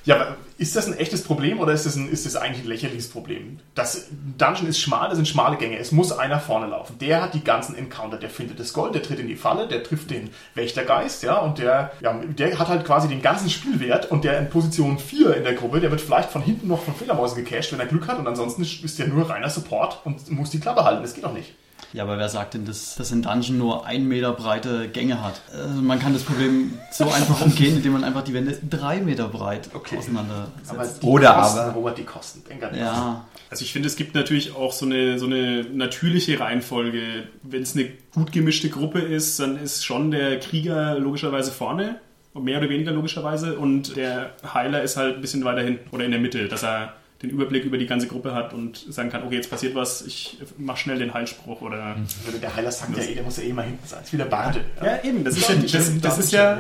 Ja, 0.06 0.16
aber 0.16 0.38
Ist 0.58 0.76
das 0.76 0.88
ein 0.88 0.98
echtes 0.98 1.24
Problem 1.24 1.60
oder 1.60 1.74
ist 1.74 1.86
das, 1.86 1.98
ein, 1.98 2.10
ist 2.10 2.26
das 2.26 2.38
eigentlich 2.38 2.64
ein 2.64 2.70
lächerliches 2.70 3.10
Problem? 3.10 3.60
Das 3.74 4.08
Dungeon 4.38 4.68
ist 4.68 4.80
schmal, 4.80 5.10
das 5.10 5.18
sind 5.18 5.28
schmale 5.28 5.58
Gänge. 5.58 5.78
Es 5.78 5.92
muss 5.92 6.14
einer 6.14 6.40
vorne 6.40 6.68
laufen. 6.68 6.98
Der 7.00 7.22
hat 7.22 7.34
die 7.34 7.44
ganzen 7.44 7.76
Encounter. 7.76 8.18
Der 8.18 8.30
findet 8.30 8.58
das 8.60 8.72
Gold, 8.72 8.96
der 8.96 9.04
tritt 9.04 9.20
in 9.20 9.28
die 9.28 9.36
Falle, 9.36 9.68
der 9.68 9.84
trifft 9.84 10.12
den 10.12 10.30
Wächtergeist, 10.54 11.24
ja, 11.24 11.40
und 11.40 11.58
der, 11.58 11.92
ja, 12.00 12.14
der 12.14 12.58
hat 12.58 12.70
halt 12.70 12.86
quasi 12.86 13.10
den 13.10 13.22
ganzen 13.22 13.50
Spielwert 13.50 14.10
und 14.12 14.24
der 14.24 14.40
in 14.40 14.50
Position 14.50 14.98
4 14.98 15.36
in 15.36 15.44
der 15.44 15.54
Gruppe, 15.54 15.82
der 15.82 15.92
wird 15.92 16.00
vielleicht 16.00 16.30
von 16.30 16.42
hinten 16.42 16.70
noch 16.70 16.84
von 16.84 16.96
Fledermäusen 16.96 17.44
gecasht, 17.44 17.74
wenn 17.74 17.80
er 17.82 17.88
Glück 17.88 18.08
hat 18.08 18.18
und 18.18 18.28
ansonsten 18.28 18.62
ist 18.62 18.98
der 18.98 19.08
nur 19.08 19.30
reiner 19.30 19.50
Support 19.50 20.06
und 20.06 20.32
muss 20.32 20.52
die 20.52 20.60
Klappe 20.60 20.86
halten. 20.86 21.02
Das 21.02 21.14
geht 21.14 21.26
doch 21.26 21.34
nicht. 21.34 21.54
Ja, 21.96 22.04
aber 22.04 22.18
wer 22.18 22.28
sagt 22.28 22.56
denn, 22.56 22.66
dass, 22.66 22.96
dass 22.96 23.12
ein 23.14 23.22
Dungeon 23.22 23.58
nur 23.58 23.86
ein 23.86 24.06
Meter 24.06 24.34
breite 24.34 24.90
Gänge 24.90 25.22
hat? 25.24 25.42
Also 25.54 25.82
man 25.82 25.98
kann 26.00 26.12
das 26.14 26.24
Problem 26.24 26.74
so 26.92 27.06
einfach 27.12 27.40
umgehen, 27.42 27.78
indem 27.78 27.94
man 27.94 28.04
einfach 28.04 28.24
die 28.24 28.34
Wände 28.34 28.58
drei 28.70 29.00
Meter 29.00 29.30
breit 29.30 29.70
Okay. 29.74 29.98
auseinandersetzt. 29.98 30.70
Aber 30.72 30.86
die 30.86 31.06
Oder 31.06 31.34
Kosten, 31.36 31.60
aber- 31.60 31.72
Robert, 31.72 31.98
die 31.98 32.04
Kosten. 32.04 32.44
Denk 32.50 32.64
an 32.64 32.76
ja, 32.78 33.26
Also 33.50 33.64
ich 33.64 33.72
finde, 33.72 33.88
es 33.88 33.96
gibt 33.96 34.14
natürlich 34.14 34.54
auch 34.56 34.74
so 34.74 34.86
eine, 34.86 35.18
so 35.20 35.26
eine 35.26 35.64
natürliche 35.64 36.38
Reihenfolge. 36.40 37.00
Wenn 37.44 37.62
es 37.64 37.76
eine 37.76 37.90
gut 38.14 38.34
gemischte 38.34 38.68
Gruppe 38.70 39.00
ist, 39.00 39.40
dann 39.40 39.58
ist 39.58 39.86
schon 39.86 40.12
der 40.12 40.40
Krieger 40.42 41.00
logischerweise 41.00 41.52
vorne, 41.52 42.02
mehr 42.34 42.58
oder 42.60 42.68
weniger 42.68 42.92
logischerweise, 42.92 43.58
und 43.58 43.96
der 43.96 44.32
Heiler 44.54 44.82
ist 44.84 44.98
halt 44.98 45.16
ein 45.16 45.22
bisschen 45.22 45.46
weiter 45.46 45.62
hin 45.62 45.80
oder 45.92 46.04
in 46.04 46.12
der 46.12 46.20
Mitte, 46.20 46.50
dass 46.50 46.64
er 46.64 46.92
den 47.22 47.30
Überblick 47.30 47.64
über 47.64 47.78
die 47.78 47.86
ganze 47.86 48.08
Gruppe 48.08 48.34
hat 48.34 48.54
und 48.54 48.78
sagen 48.90 49.10
kann, 49.10 49.24
okay, 49.24 49.36
jetzt 49.36 49.50
passiert 49.50 49.74
was, 49.74 50.02
ich 50.06 50.38
mach 50.58 50.76
schnell 50.76 51.00
den 51.00 51.14
Heilspruch 51.14 51.62
oder... 51.62 51.96
Würde 52.26 52.40
der 52.40 52.54
Heiler 52.56 52.72
sagt 52.72 52.96
ja 52.98 53.04
eh, 53.04 53.16
der 53.16 53.24
muss 53.24 53.38
ja 53.38 53.44
eh 53.44 53.54
mal 53.54 53.64
hinten 53.64 53.88
sein. 53.88 54.00
Das 54.00 54.08
ist 54.08 54.14
wie 54.14 54.18
der 54.18 54.26
Bade. 54.26 54.66
Ja, 54.84 55.02
eben, 55.04 55.24
das 55.24 55.38
ist 55.38 55.50
ja, 55.50 55.56
das, 55.56 56.02
das 56.02 56.18
ist 56.20 56.32
ja, 56.34 56.60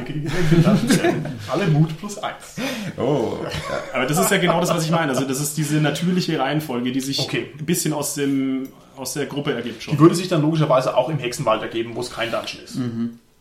Alle 1.51 1.67
Mut 1.67 1.97
plus 1.97 2.17
eins. 2.19 2.55
Oh. 2.97 3.37
aber 3.93 4.05
das 4.05 4.17
ist 4.17 4.31
ja 4.31 4.37
genau 4.37 4.61
das, 4.61 4.69
was 4.69 4.85
ich 4.85 4.91
meine. 4.91 5.11
Also 5.11 5.25
das 5.25 5.41
ist 5.41 5.57
diese 5.57 5.77
natürliche 5.77 6.39
Reihenfolge, 6.39 6.91
die 6.91 7.01
sich 7.01 7.19
Okay. 7.19 7.47
ein 7.59 7.65
bisschen 7.65 7.93
aus 7.93 8.13
dem, 8.15 8.69
aus 8.95 9.13
der 9.13 9.25
Gruppe 9.25 9.53
ergibt 9.53 9.83
schon. 9.83 9.95
Die 9.95 9.99
würde 9.99 10.15
sich 10.15 10.29
dann 10.29 10.41
logischerweise 10.41 10.95
auch 10.95 11.09
im 11.09 11.19
Hexenwald 11.19 11.61
ergeben, 11.61 11.95
wo 11.95 12.01
es 12.01 12.11
kein 12.11 12.31
Dungeon 12.31 12.63
ist. 12.63 12.77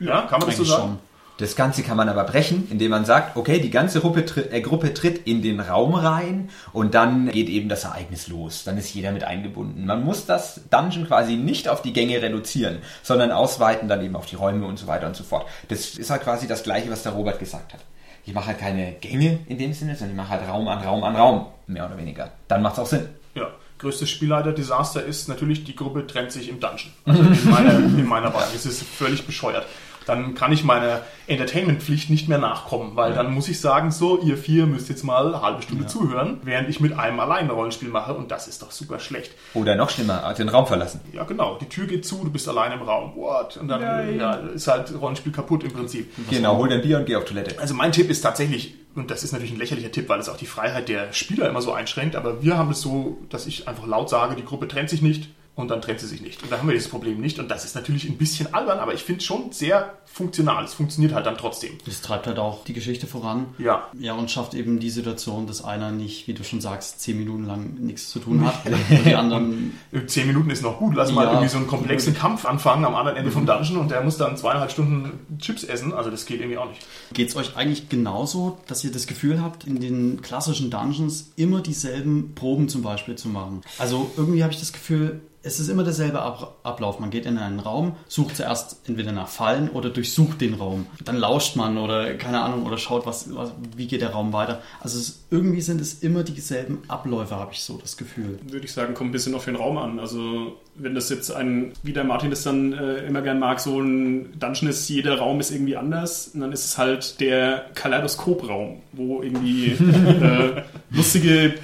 Ja, 0.01 0.23
kann 0.23 0.41
man 0.41 0.49
das 0.49 0.57
so 0.57 0.63
eigentlich 0.63 0.69
sagen? 0.69 0.83
schon. 0.83 0.99
Das 1.39 1.57
Ganze 1.57 1.83
kann 1.83 1.97
man 1.97 2.09
aber 2.09 2.23
brechen, 2.23 2.69
indem 2.71 2.93
man 2.93 3.05
sagt, 3.05 3.37
okay, 3.37 3.59
die 3.59 3.71
ganze 3.71 4.01
Gruppe, 4.01 4.25
tritt- 4.25 4.53
äh, 4.53 4.61
Gruppe 4.61 4.95
tritt 4.95 5.27
in 5.27 5.43
den 5.43 5.59
Raum 5.59 5.95
rein 5.95 6.49
und 6.73 6.95
dann 6.95 7.29
geht 7.33 7.49
eben 7.49 7.69
das 7.69 7.83
Ereignis 7.83 8.29
los. 8.29 8.63
Dann 8.63 8.79
ist 8.79 8.95
jeder 8.95 9.11
mit 9.11 9.25
eingebunden. 9.25 9.85
Man 9.85 10.05
muss 10.05 10.27
das 10.27 10.61
Dungeon 10.71 11.09
quasi 11.09 11.35
nicht 11.35 11.69
auf 11.69 11.83
die 11.83 11.93
Gänge 11.93 12.23
reduzieren, 12.23 12.79
sondern 13.03 13.33
ausweiten 13.33 13.89
dann 13.89 14.05
eben 14.05 14.15
auf 14.15 14.27
die 14.27 14.37
Räume 14.37 14.65
und 14.67 14.79
so 14.79 14.87
weiter 14.87 15.09
und 15.09 15.17
so 15.17 15.25
fort. 15.25 15.47
Das 15.69 15.97
ist 15.97 16.09
halt 16.11 16.23
quasi 16.23 16.47
das 16.47 16.63
Gleiche, 16.63 16.89
was 16.91 17.03
der 17.03 17.13
Robert 17.13 17.41
gesagt 17.41 17.73
hat. 17.73 17.81
Ich 18.25 18.33
mache 18.33 18.47
halt 18.47 18.61
keine 18.61 18.93
Gänge 19.01 19.41
in 19.49 19.59
dem 19.59 19.73
Sinne, 19.73 19.97
sondern 19.97 20.11
ich 20.13 20.23
mache 20.23 20.31
halt 20.31 20.49
Raum 20.49 20.69
an 20.69 20.79
Raum 20.83 21.03
an 21.03 21.17
Raum, 21.17 21.47
mehr 21.67 21.85
oder 21.87 21.99
weniger. 21.99 22.31
Dann 22.47 22.63
macht 22.63 22.75
es 22.75 22.79
auch 22.79 22.87
Sinn. 22.87 23.09
Ja. 23.35 23.49
Größtes 23.79 24.09
Spielleiter-Desaster 24.09 25.03
ist 25.05 25.29
natürlich, 25.29 25.65
die 25.65 25.75
Gruppe 25.75 26.07
trennt 26.07 26.31
sich 26.31 26.49
im 26.49 26.61
Dungeon. 26.61 26.93
Also 27.05 27.23
in 27.23 27.51
meiner, 27.51 27.75
in 27.75 28.07
meiner 28.07 28.33
Wahl. 28.33 28.47
Das 28.53 28.65
ist 28.65 28.83
völlig 28.85 29.27
bescheuert. 29.27 29.67
Dann 30.07 30.35
kann 30.35 30.53
ich 30.53 30.65
meiner 30.65 31.01
Entertainment-Pflicht 31.27 32.11
nicht 32.11 32.29
mehr 32.29 32.39
nachkommen, 32.39 32.97
weil 32.97 33.15
dann 33.15 33.33
muss 33.33 33.49
ich 33.49 33.61
sagen, 33.61 33.91
so, 33.91 34.21
ihr 34.21 34.37
vier 34.37 34.67
müsst 34.67 34.89
jetzt 34.89 35.03
mal 35.03 35.29
eine 35.29 35.43
halbe 35.43 35.63
Stunde 35.63 35.87
zuhören, 35.87 36.41
während 36.43 36.69
ich 36.69 36.81
mit 36.81 36.99
einem 36.99 37.21
allein 37.21 37.45
ein 37.45 37.51
Rollenspiel 37.51 37.89
mache 37.89 38.15
und 38.15 38.31
das 38.31 38.47
ist 38.49 38.63
doch 38.63 38.71
super 38.71 38.99
schlecht. 38.99 39.33
Oder 39.55 39.77
noch 39.77 39.91
schlimmer, 39.91 40.35
den 40.35 40.49
Raum 40.49 40.67
verlassen. 40.67 41.01
Ja, 41.13 41.25
genau. 41.25 41.59
Die 41.61 41.69
Tür 41.69 41.87
geht 41.87 42.05
zu, 42.05 42.23
du 42.25 42.31
bist 42.31 42.49
allein 42.49 42.73
im 42.73 42.83
Raum. 42.83 43.13
What? 43.17 43.57
Und 43.57 43.69
dann 43.69 43.81
Nein. 43.81 44.19
ja, 44.19 44.35
ist 44.35 44.69
halt 44.69 44.93
Rollenspiel 45.01 45.33
kaputt 45.33 45.65
im 45.65 45.73
Prinzip. 45.73 46.13
Genau, 46.29 46.57
hol 46.57 46.69
dir 46.69 46.77
ein 46.77 46.83
Bier 46.83 46.99
und 46.99 47.07
geh 47.07 47.17
auf 47.17 47.25
Toilette. 47.25 47.59
Also 47.59 47.75
mein 47.75 47.93
Tipp 47.93 48.11
ist 48.11 48.21
tatsächlich, 48.21 48.75
und 48.95 49.11
das 49.11 49.25
ist 49.25 49.33
natürlich 49.33 49.53
ein 49.53 49.59
lächerlicher 49.59 49.93
Tipp, 49.93 50.09
weil 50.09 50.21
es 50.21 50.29
auch 50.29 50.37
die 50.37 50.47
Freiheit 50.47 50.89
der 50.89 51.13
Spieler 51.13 51.49
immer 51.49 51.63
so 51.63 51.73
einschränkt, 51.73 52.17
aber 52.17 52.43
wir 52.43 52.59
haben 52.59 52.71
es 52.71 52.81
so, 52.81 53.19
dass 53.31 53.47
ich 53.47 53.67
einfach 53.69 53.87
laut 53.87 54.11
sage, 54.11 54.37
die 54.37 54.45
Gruppe 54.45 54.69
trennt 54.69 54.91
sich 54.91 55.03
nicht 55.03 55.29
und 55.57 55.69
dann 55.71 55.81
trennt 55.81 56.01
sie 56.01 56.07
sich 56.07 56.21
nicht. 56.21 56.43
Und 56.43 56.51
da 56.51 56.59
haben 56.59 56.67
wir 56.69 56.75
dieses 56.75 56.89
Problem 56.91 57.21
nicht 57.21 57.39
und 57.39 57.49
das 57.49 57.65
ist 57.65 57.75
natürlich 57.75 58.09
ein 58.09 58.17
bisschen 58.19 58.53
albern, 58.55 58.79
aber 58.81 58.93
ich 58.95 59.03
finde 59.05 59.21
es 59.21 59.25
schon 59.25 59.53
sehr 59.53 59.95
funktional. 60.05 60.65
Es 60.65 60.75
funktioniert 60.75 61.13
halt 61.15 61.27
dann 61.27 61.37
trotzdem. 61.37 61.73
Das 61.87 62.01
treibt 62.01 62.27
halt 62.27 62.39
auch 62.39 62.65
die 62.65 62.73
Geschichte 62.73 63.07
voran. 63.07 63.47
Ja. 63.59 63.89
Ja, 63.99 64.15
und 64.15 64.31
schafft 64.31 64.55
eben 64.55 64.79
die 64.81 64.91
Situation, 64.91 65.47
dass 65.47 65.65
einer 65.65 65.91
nicht, 65.93 66.27
wie 66.29 66.35
du 66.35 66.45
schon 66.45 66.61
sagst, 66.61 67.01
zehn 67.01 67.19
Minuten 67.19 67.45
lang 67.47 67.75
nichts 67.81 68.11
zu 68.11 68.19
tun 68.21 68.45
hat. 68.45 68.55
Und 68.67 69.05
die 69.05 69.15
anderen, 69.15 69.79
Zehn 70.07 70.27
Minuten 70.27 70.51
ist 70.51 70.63
noch 70.63 70.79
gut. 70.79 70.95
Lass 70.95 71.13
mal 71.13 71.25
Ja. 71.25 71.31
irgendwie 71.33 71.49
so 71.49 71.59
einen 71.59 71.67
komplexen 71.67 72.15
Kampf 72.15 72.45
anfangen 72.47 72.85
am 72.85 72.95
anderen 72.95 73.17
Ende 73.19 73.31
vom 73.31 73.47
Dungeon 73.47 73.77
und 73.79 73.91
der 73.91 74.03
muss 74.03 74.17
dann 74.17 74.37
zweieinhalb 74.37 74.71
Stunden 74.71 75.39
Chips 75.39 75.65
essen. 75.65 75.93
Also 75.93 76.11
das 76.11 76.27
geht 76.27 76.41
irgendwie 76.41 76.59
auch 76.59 76.69
nicht. 76.69 76.81
geht's 77.13 77.35
euch 77.37 77.57
eigentlich 77.57 77.89
genauso, 77.89 78.59
dass 78.67 78.85
ihr 78.85 78.93
das 78.93 79.07
Gefühl 79.07 79.41
habt, 79.41 79.65
in 79.67 79.81
den 79.81 80.23
klassischen 80.23 80.71
Dungeons 80.71 81.33
immer 81.37 81.61
dieselben 81.61 82.35
Proben 82.35 82.69
zum 82.69 82.83
Beispiel 82.83 83.17
zu 83.17 83.29
machen? 83.29 83.63
Also 83.79 84.11
irgendwie 84.17 84.43
habe 84.43 84.53
ich 84.53 84.61
das 84.61 84.73
Gefühl, 84.73 85.21
es 85.45 85.61
ist 85.61 85.69
immer 85.69 85.85
derselbe 85.85 86.23
Ab 86.23 86.57
Ablauf. 86.63 86.99
Man 86.99 87.11
geht 87.11 87.27
in 87.27 87.39
einen 87.39 87.61
Raum, 87.61 87.97
sucht 88.09 88.37
zuerst 88.37 88.81
entweder 88.89 89.13
nach 89.13 89.29
Fallen 89.29 89.69
oder 89.69 89.91
durchsucht 89.91 90.41
den 90.41 90.55
Raum. 90.55 90.87
Dann 91.05 91.17
lauscht 91.17 91.57
man 91.57 91.77
oder 91.77 92.15
keine 92.15 92.41
Ahnung 92.41 92.65
oder 92.65 92.79
schaut, 92.79 93.07
was, 93.07 93.35
was 93.35 93.53
wie 93.77 93.87
geht 93.87 94.01
der 94.01 94.11
Raum 94.11 94.33
weiter. 94.33 94.63
Also 94.81 94.99
es, 94.99 95.25
irgendwie 95.31 95.61
sind 95.61 95.81
es 95.81 96.03
immer 96.03 96.23
dieselben 96.23 96.83
Abläufe, 96.89 97.37
habe 97.37 97.53
ich 97.53 97.61
so 97.61 97.77
das 97.77 97.97
Gefühl. 97.97 98.41
würde 98.45 98.65
ich 98.65 98.73
sagen, 98.73 98.95
kommt 98.95 99.11
ein 99.11 99.13
bisschen 99.13 99.35
auf 99.35 99.45
den 99.45 99.57
Raum 99.57 99.77
an. 99.77 99.99
Also 99.99 100.57
wenn 100.77 100.95
das 100.95 101.09
jetzt 101.09 101.31
ein, 101.31 101.73
wie 101.83 101.93
der 101.93 102.05
Martin 102.05 102.31
das 102.31 102.43
dann 102.43 102.73
äh, 102.73 103.07
immer 103.07 103.23
gern 103.23 103.39
mag, 103.39 103.61
so 103.61 103.81
ein 103.81 104.39
Dungeon 104.39 104.71
ist, 104.71 104.89
jeder 104.89 105.19
Raum 105.19 105.39
ist 105.41 105.51
irgendwie 105.53 105.77
anders, 105.77 106.33
und 106.35 106.41
dann 106.41 106.53
ist 106.53 106.65
es 106.65 106.79
halt 106.79 107.21
der 107.21 107.67
Kaleidoskopraum, 107.75 108.79
wo 108.93 109.23
irgendwie 109.23 109.67
äh, 109.73 110.63
lustige, 110.91 111.55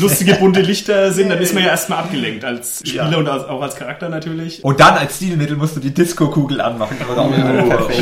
lustige 0.00 0.34
bunte 0.34 0.62
Lichter 0.62 1.12
sind, 1.12 1.28
dann 1.28 1.38
ist 1.40 1.52
man 1.54 1.62
ja 1.64 1.70
erstmal 1.70 1.98
abgelenkt 2.00 2.44
als 2.44 2.78
Spieler 2.78 3.10
Ja. 3.10 3.18
und 3.18 3.28
als, 3.28 3.44
auch 3.44 3.60
als 3.60 3.76
Charakter 3.76 4.08
natürlich. 4.08 4.64
Und 4.64 4.80
dann 4.80 4.94
als 4.94 5.16
Stilmittel 5.16 5.56
musst 5.56 5.76
du 5.76 5.80
die 5.80 5.92
Disco-Kugel 5.92 6.60
anmachen. 6.60 6.96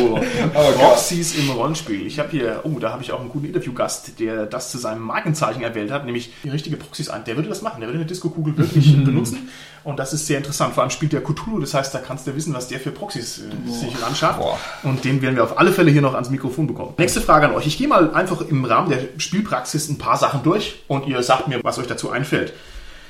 Oh, 0.01 0.19
oh. 0.55 0.73
Proxys 0.79 1.37
im 1.39 1.51
Rollenspiel. 1.51 2.07
Ich 2.07 2.19
habe 2.19 2.31
hier, 2.31 2.61
oh, 2.65 2.79
da 2.79 2.93
habe 2.93 3.03
ich 3.03 3.13
auch 3.13 3.21
einen 3.21 3.29
guten 3.29 3.47
Interviewgast, 3.47 4.19
der 4.21 4.47
das 4.47 4.71
zu 4.71 4.79
seinem 4.79 5.03
Markenzeichen 5.03 5.63
erwählt 5.63 5.91
hat, 5.91 6.05
nämlich 6.05 6.33
die 6.45 6.51
richtige 6.51 6.77
Proxys 6.77 7.09
ein. 7.09 7.25
Der 7.25 7.37
würde 7.37 7.49
das 7.49 7.63
machen, 7.63 7.81
der 7.81 7.89
würde 7.89 7.99
eine 8.01 8.07
Disco-Kugel 8.07 8.57
wirklich 8.57 8.93
benutzen. 9.05 9.49
Und 9.89 9.99
das 9.99 10.13
ist 10.13 10.27
sehr 10.27 10.37
interessant. 10.37 10.75
Vor 10.75 10.83
allem 10.83 10.91
spielt 10.91 11.15
der 11.15 11.23
Cthulhu, 11.23 11.61
das 11.61 11.73
heißt, 11.73 11.95
da 11.95 12.01
kannst 12.01 12.27
du 12.27 12.37
wissen, 12.37 12.53
was 12.53 12.69
der 12.69 12.79
für 12.79 12.91
Proxys 12.91 13.39
äh, 13.39 13.71
sich 13.71 14.05
anschafft. 14.05 14.39
Boah. 14.39 14.59
Und 14.83 15.03
den 15.03 15.23
werden 15.23 15.37
wir 15.37 15.43
auf 15.43 15.59
alle 15.59 15.73
Fälle 15.73 15.91
hier 15.91 16.03
noch 16.03 16.13
ans 16.13 16.29
Mikrofon 16.29 16.67
bekommen. 16.67 16.93
Nächste 16.99 17.23
Frage 17.23 17.47
an 17.47 17.55
euch. 17.55 17.67
Ich 17.67 17.79
gehe 17.79 17.89
mal 17.89 18.13
einfach 18.13 18.43
im 18.43 18.67
Rahmen 18.67 18.91
der 18.91 18.99
Spielpraxis 19.17 19.89
ein 19.89 19.97
paar 19.97 20.19
Sachen 20.19 20.43
durch 20.43 20.83
und 20.89 21.07
ihr 21.07 21.23
sagt 21.23 21.49
mir, 21.49 21.65
was 21.65 21.79
euch 21.79 21.87
dazu 21.87 22.11
einfällt. 22.11 22.53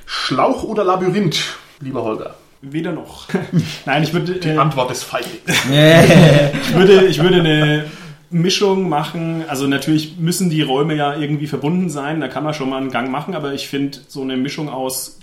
Schlauch 0.06 0.62
oder 0.62 0.84
Labyrinth, 0.84 1.56
lieber 1.80 2.04
Holger? 2.04 2.36
Weder 2.60 2.92
noch. 2.92 3.26
Nein, 3.84 4.04
ich 4.04 4.12
würde, 4.12 4.34
Die 4.34 4.48
äh, 4.50 4.56
Antwort 4.56 4.92
ist 4.92 5.02
Feigling. 5.02 5.40
ich 5.48 6.74
würde, 6.76 7.06
ich 7.06 7.20
würde 7.20 7.40
eine 7.40 7.86
Mischung 8.30 8.88
machen. 8.88 9.42
Also 9.48 9.66
natürlich 9.66 10.16
müssen 10.18 10.48
die 10.48 10.62
Räume 10.62 10.94
ja 10.94 11.16
irgendwie 11.16 11.48
verbunden 11.48 11.90
sein. 11.90 12.20
Da 12.20 12.28
kann 12.28 12.44
man 12.44 12.54
schon 12.54 12.70
mal 12.70 12.76
einen 12.76 12.92
Gang 12.92 13.10
machen, 13.10 13.34
aber 13.34 13.52
ich 13.52 13.66
finde 13.66 13.98
so 14.06 14.22
eine 14.22 14.36
Mischung 14.36 14.68
aus 14.68 15.18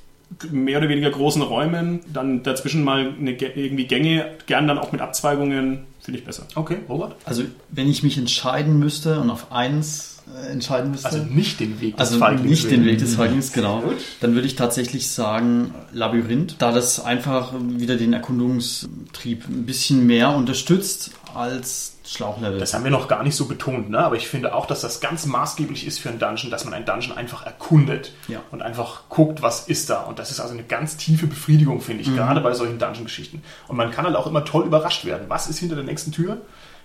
mehr 0.51 0.79
oder 0.79 0.89
weniger 0.89 1.09
großen 1.09 1.41
Räumen, 1.41 2.01
dann 2.11 2.43
dazwischen 2.43 2.83
mal 2.83 3.13
eine, 3.19 3.31
irgendwie 3.31 3.85
Gänge, 3.85 4.31
gern 4.47 4.67
dann 4.67 4.77
auch 4.77 4.91
mit 4.91 5.01
Abzweigungen, 5.01 5.85
finde 6.01 6.19
ich 6.19 6.25
besser. 6.25 6.47
Okay, 6.55 6.77
Robert? 6.89 7.15
Also 7.25 7.43
wenn 7.69 7.89
ich 7.89 8.03
mich 8.03 8.17
entscheiden 8.17 8.79
müsste 8.79 9.19
und 9.19 9.29
auf 9.29 9.51
eins 9.51 10.14
entscheiden 10.51 10.91
müsste. 10.91 11.07
Also 11.07 11.23
nicht 11.23 11.59
den 11.59 11.79
Weg 11.81 11.97
des 11.97 11.99
Also 12.07 12.19
Feiglings 12.19 12.49
nicht 12.49 12.71
den. 12.71 12.85
Weg 12.85 12.97
des 12.99 13.15
Feiglings, 13.15 13.51
genau. 13.53 13.81
Gut. 13.81 13.97
Dann 14.21 14.33
würde 14.35 14.47
ich 14.47 14.55
tatsächlich 14.55 15.09
sagen 15.09 15.73
Labyrinth, 15.93 16.55
da 16.59 16.71
das 16.71 16.99
einfach 17.03 17.53
wieder 17.59 17.95
den 17.95 18.13
Erkundungstrieb 18.13 19.47
ein 19.47 19.65
bisschen 19.65 20.05
mehr 20.05 20.31
unterstützt 20.31 21.11
als 21.33 21.93
Schlauchlevel. 22.07 22.59
Das 22.59 22.73
haben 22.73 22.83
wir 22.83 22.91
noch 22.91 23.07
gar 23.07 23.23
nicht 23.23 23.35
so 23.35 23.45
betont, 23.45 23.89
ne? 23.89 23.97
aber 23.99 24.15
ich 24.15 24.27
finde 24.27 24.53
auch, 24.53 24.67
dass 24.67 24.81
das 24.81 24.99
ganz 24.99 25.25
maßgeblich 25.25 25.87
ist 25.87 25.99
für 25.99 26.09
einen 26.09 26.19
Dungeon, 26.19 26.51
dass 26.51 26.63
man 26.63 26.73
einen 26.75 26.85
Dungeon 26.85 27.17
einfach 27.17 27.45
erkundet 27.45 28.11
Ja. 28.27 28.41
und 28.51 28.61
einfach 28.61 29.09
guckt, 29.09 29.41
was 29.41 29.67
ist 29.67 29.89
da. 29.89 30.01
Und 30.01 30.19
das 30.19 30.29
ist 30.29 30.39
also 30.39 30.53
eine 30.53 30.63
ganz 30.63 30.97
tiefe 30.97 31.25
Befriedigung, 31.25 31.81
finde 31.81 32.03
ich, 32.03 32.13
gerade 32.15 32.41
bei 32.41 32.53
solchen 32.53 32.77
Dungeon-Geschichten. 32.77 33.41
Und 33.67 33.75
man 33.77 33.89
kann 33.91 34.05
halt 34.05 34.15
auch 34.15 34.27
immer 34.27 34.45
toll 34.45 34.65
überrascht 34.65 35.03
werden. 35.05 35.25
Was 35.29 35.47
ist 35.49 35.57
hinter 35.57 35.75
der 35.75 35.83
nächsten 35.83 36.11
Tür? 36.11 36.37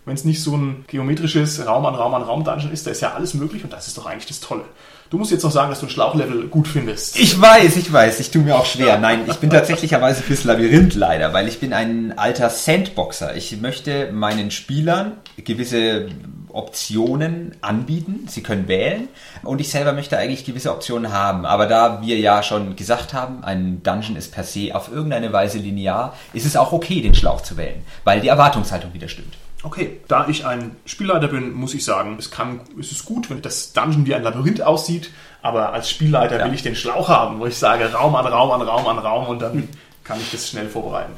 Wenn 0.05 0.15
es 0.15 0.25
nicht 0.25 0.43
so 0.43 0.57
ein 0.57 0.85
geometrisches 0.87 1.67
Raum 1.67 1.85
an 1.87 1.95
Raum 1.95 2.15
an 2.15 2.23
Raum 2.23 2.45
Dungeon 2.45 2.73
ist, 2.73 2.87
da 2.87 2.91
ist 2.91 3.03
ja 3.03 3.13
alles 3.13 3.35
möglich 3.35 3.65
und 3.65 3.73
das 3.73 3.87
ist 3.87 3.99
doch 3.99 4.07
eigentlich 4.07 4.27
das 4.27 4.41
Tolle. 4.41 4.65
Du 5.11 5.19
musst 5.19 5.33
jetzt 5.33 5.43
noch 5.43 5.51
sagen, 5.51 5.71
dass 5.71 5.81
du 5.81 5.87
ein 5.87 5.91
Schlauchlevel 5.91 6.47
gut 6.47 6.69
findest. 6.69 7.19
Ich 7.19 7.41
weiß, 7.41 7.77
ich 7.77 7.93
weiß, 7.93 8.21
ich 8.21 8.31
tue 8.31 8.43
mir 8.43 8.57
auch 8.57 8.65
schwer. 8.65 8.97
Nein, 8.97 9.25
ich 9.29 9.39
bin 9.39 9.51
tatsächlicherweise 9.51 10.23
fürs 10.23 10.45
Labyrinth 10.45 10.95
leider, 10.95 11.33
weil 11.33 11.49
ich 11.49 11.59
bin 11.59 11.73
ein 11.73 12.17
alter 12.17 12.49
Sandboxer. 12.49 13.35
Ich 13.35 13.61
möchte 13.61 14.13
meinen 14.13 14.53
Spielern 14.53 15.15
gewisse 15.37 16.07
Optionen 16.53 17.57
anbieten. 17.61 18.27
Sie 18.29 18.45
können 18.45 18.69
wählen 18.69 19.09
und 19.43 19.61
ich 19.61 19.71
selber 19.71 19.93
möchte 19.95 20.17
eigentlich 20.17 20.45
gewisse 20.45 20.71
Optionen 20.71 21.13
haben. 21.13 21.45
Aber 21.45 21.67
da 21.67 22.03
wir 22.03 22.19
ja 22.21 22.45
schon 22.45 22.77
gesagt 22.77 23.13
haben, 23.13 23.43
ein 23.43 23.83
Dungeon 23.83 24.15
ist 24.15 24.33
per 24.33 24.45
se 24.45 24.71
auf 24.75 24.93
irgendeine 24.93 25.33
Weise 25.33 25.59
linear, 25.59 26.15
ist 26.33 26.47
es 26.47 26.57
auch 26.57 26.71
okay, 26.71 27.01
den 27.03 27.17
Schlauch 27.17 27.41
zu 27.41 27.57
wählen, 27.57 27.83
weil 28.05 28.21
die 28.21 28.29
Erwartungshaltung 28.29 28.95
wieder 28.95 29.09
stimmt. 29.09 29.35
Okay, 29.63 30.01
da 30.09 30.27
ich 30.29 30.47
ein 30.47 30.77
Spielleiter 30.87 31.29
bin, 31.29 31.53
muss 31.53 31.75
ich 31.75 31.85
sagen, 31.85 32.17
es, 32.19 32.31
kann, 32.31 32.61
es 32.79 32.93
ist 32.93 33.05
gut, 33.05 33.29
wenn 33.29 33.43
das 33.43 33.73
Dungeon 33.75 34.07
wie 34.07 34.15
ein 34.15 34.23
Labyrinth 34.23 34.63
aussieht, 34.63 35.11
aber 35.43 35.73
als 35.75 35.91
Spielleiter 35.91 36.39
Ja. 36.39 36.47
will 36.47 36.55
ich 36.55 36.63
den 36.63 36.75
Schlauch 36.75 37.09
haben, 37.09 37.41
wo 37.41 37.47
ich 37.47 37.57
sage 37.59 37.93
Raum 37.93 38.15
an 38.15 38.27
Raum 38.27 38.51
an 38.53 38.63
Raum 38.63 38.87
an 38.87 38.99
Raum 38.99 39.27
und 39.27 39.43
dann 39.43 39.69
kann 40.05 40.19
ich 40.19 40.31
das 40.31 40.49
schnell 40.49 40.69
vorbereiten. 40.69 41.13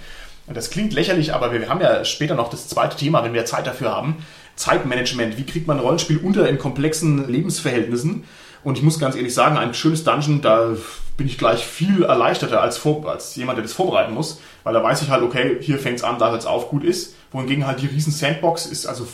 Und 0.48 0.56
das 0.56 0.70
klingt 0.70 0.92
lächerlich, 0.92 1.32
aber 1.32 1.52
wir 1.52 1.68
haben 1.68 1.80
ja 1.80 2.04
später 2.04 2.34
noch 2.34 2.50
das 2.50 2.66
zweite 2.66 2.96
Thema, 2.96 3.22
wenn 3.22 3.32
wir 3.32 3.44
Zeit 3.44 3.66
dafür 3.66 3.94
haben. 3.94 4.26
Zeitmanagement. 4.56 5.38
Wie 5.38 5.46
kriegt 5.46 5.66
man 5.68 5.78
ein 5.78 5.82
Rollenspiel 5.82 6.18
unter 6.18 6.48
in 6.48 6.58
komplexen 6.58 7.30
Lebensverhältnissen? 7.30 8.24
Und 8.64 8.76
ich 8.76 8.84
muss 8.84 8.98
ganz 8.98 9.16
ehrlich 9.16 9.34
sagen, 9.34 9.56
ein 9.56 9.72
schönes 9.74 10.04
Dungeon, 10.04 10.40
da 10.40 10.76
bin 11.16 11.26
ich 11.26 11.38
gleich 11.38 11.64
viel 11.64 12.04
erleichterter 12.04 12.60
als, 12.60 12.76
vor, 12.76 13.08
als 13.08 13.34
jemand, 13.36 13.58
der 13.58 13.62
das 13.62 13.72
vorbereiten 13.72 14.14
muss, 14.14 14.40
weil 14.64 14.74
da 14.74 14.82
weiß 14.82 15.02
ich 15.02 15.10
halt, 15.10 15.22
okay, 15.22 15.58
hier 15.60 15.78
fängt's 15.78 16.02
an, 16.04 16.18
da 16.18 16.30
hört's 16.30 16.46
auf, 16.46 16.68
gut 16.68 16.84
ist. 16.84 17.14
Wohingegen 17.32 17.66
halt 17.66 17.80
die 17.80 17.86
riesen 17.86 18.12
Sandbox 18.12 18.66
ist 18.66 18.86
also 18.86 19.06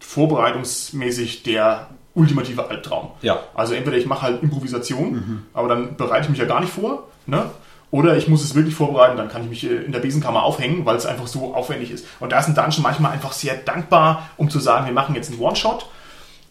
vorbereitungsmäßig 0.00 1.42
der 1.42 1.88
ultimative 2.14 2.68
Albtraum. 2.68 3.10
Ja. 3.22 3.40
Also 3.54 3.74
entweder 3.74 3.96
ich 3.96 4.06
mache 4.06 4.22
halt 4.22 4.42
Improvisation, 4.42 5.44
aber 5.54 5.68
dann 5.68 5.96
bereite 5.96 6.24
ich 6.24 6.30
mich 6.30 6.38
ja 6.38 6.44
gar 6.44 6.60
nicht 6.60 6.72
vor, 6.72 7.08
ne? 7.26 7.50
Oder 7.92 8.16
ich 8.16 8.26
muss 8.26 8.42
es 8.42 8.54
wirklich 8.54 8.74
vorbereiten, 8.74 9.18
dann 9.18 9.28
kann 9.28 9.42
ich 9.42 9.50
mich 9.50 9.64
äh, 9.64 9.84
in 9.84 9.92
der 9.92 10.00
Besenkammer 10.00 10.42
aufhängen, 10.44 10.86
weil 10.86 10.96
es 10.96 11.04
einfach 11.04 11.26
so 11.26 11.54
aufwendig 11.54 11.90
ist. 11.90 12.06
Und 12.20 12.32
da 12.32 12.38
ist 12.38 12.48
ein 12.48 12.54
Dungeon 12.54 12.82
manchmal 12.82 13.12
einfach 13.12 13.32
sehr 13.32 13.54
dankbar, 13.54 14.30
um 14.38 14.48
zu 14.48 14.60
sagen, 14.60 14.86
wir 14.86 14.94
machen 14.94 15.14
jetzt 15.14 15.30
einen 15.30 15.40
One-Shot. 15.40 15.86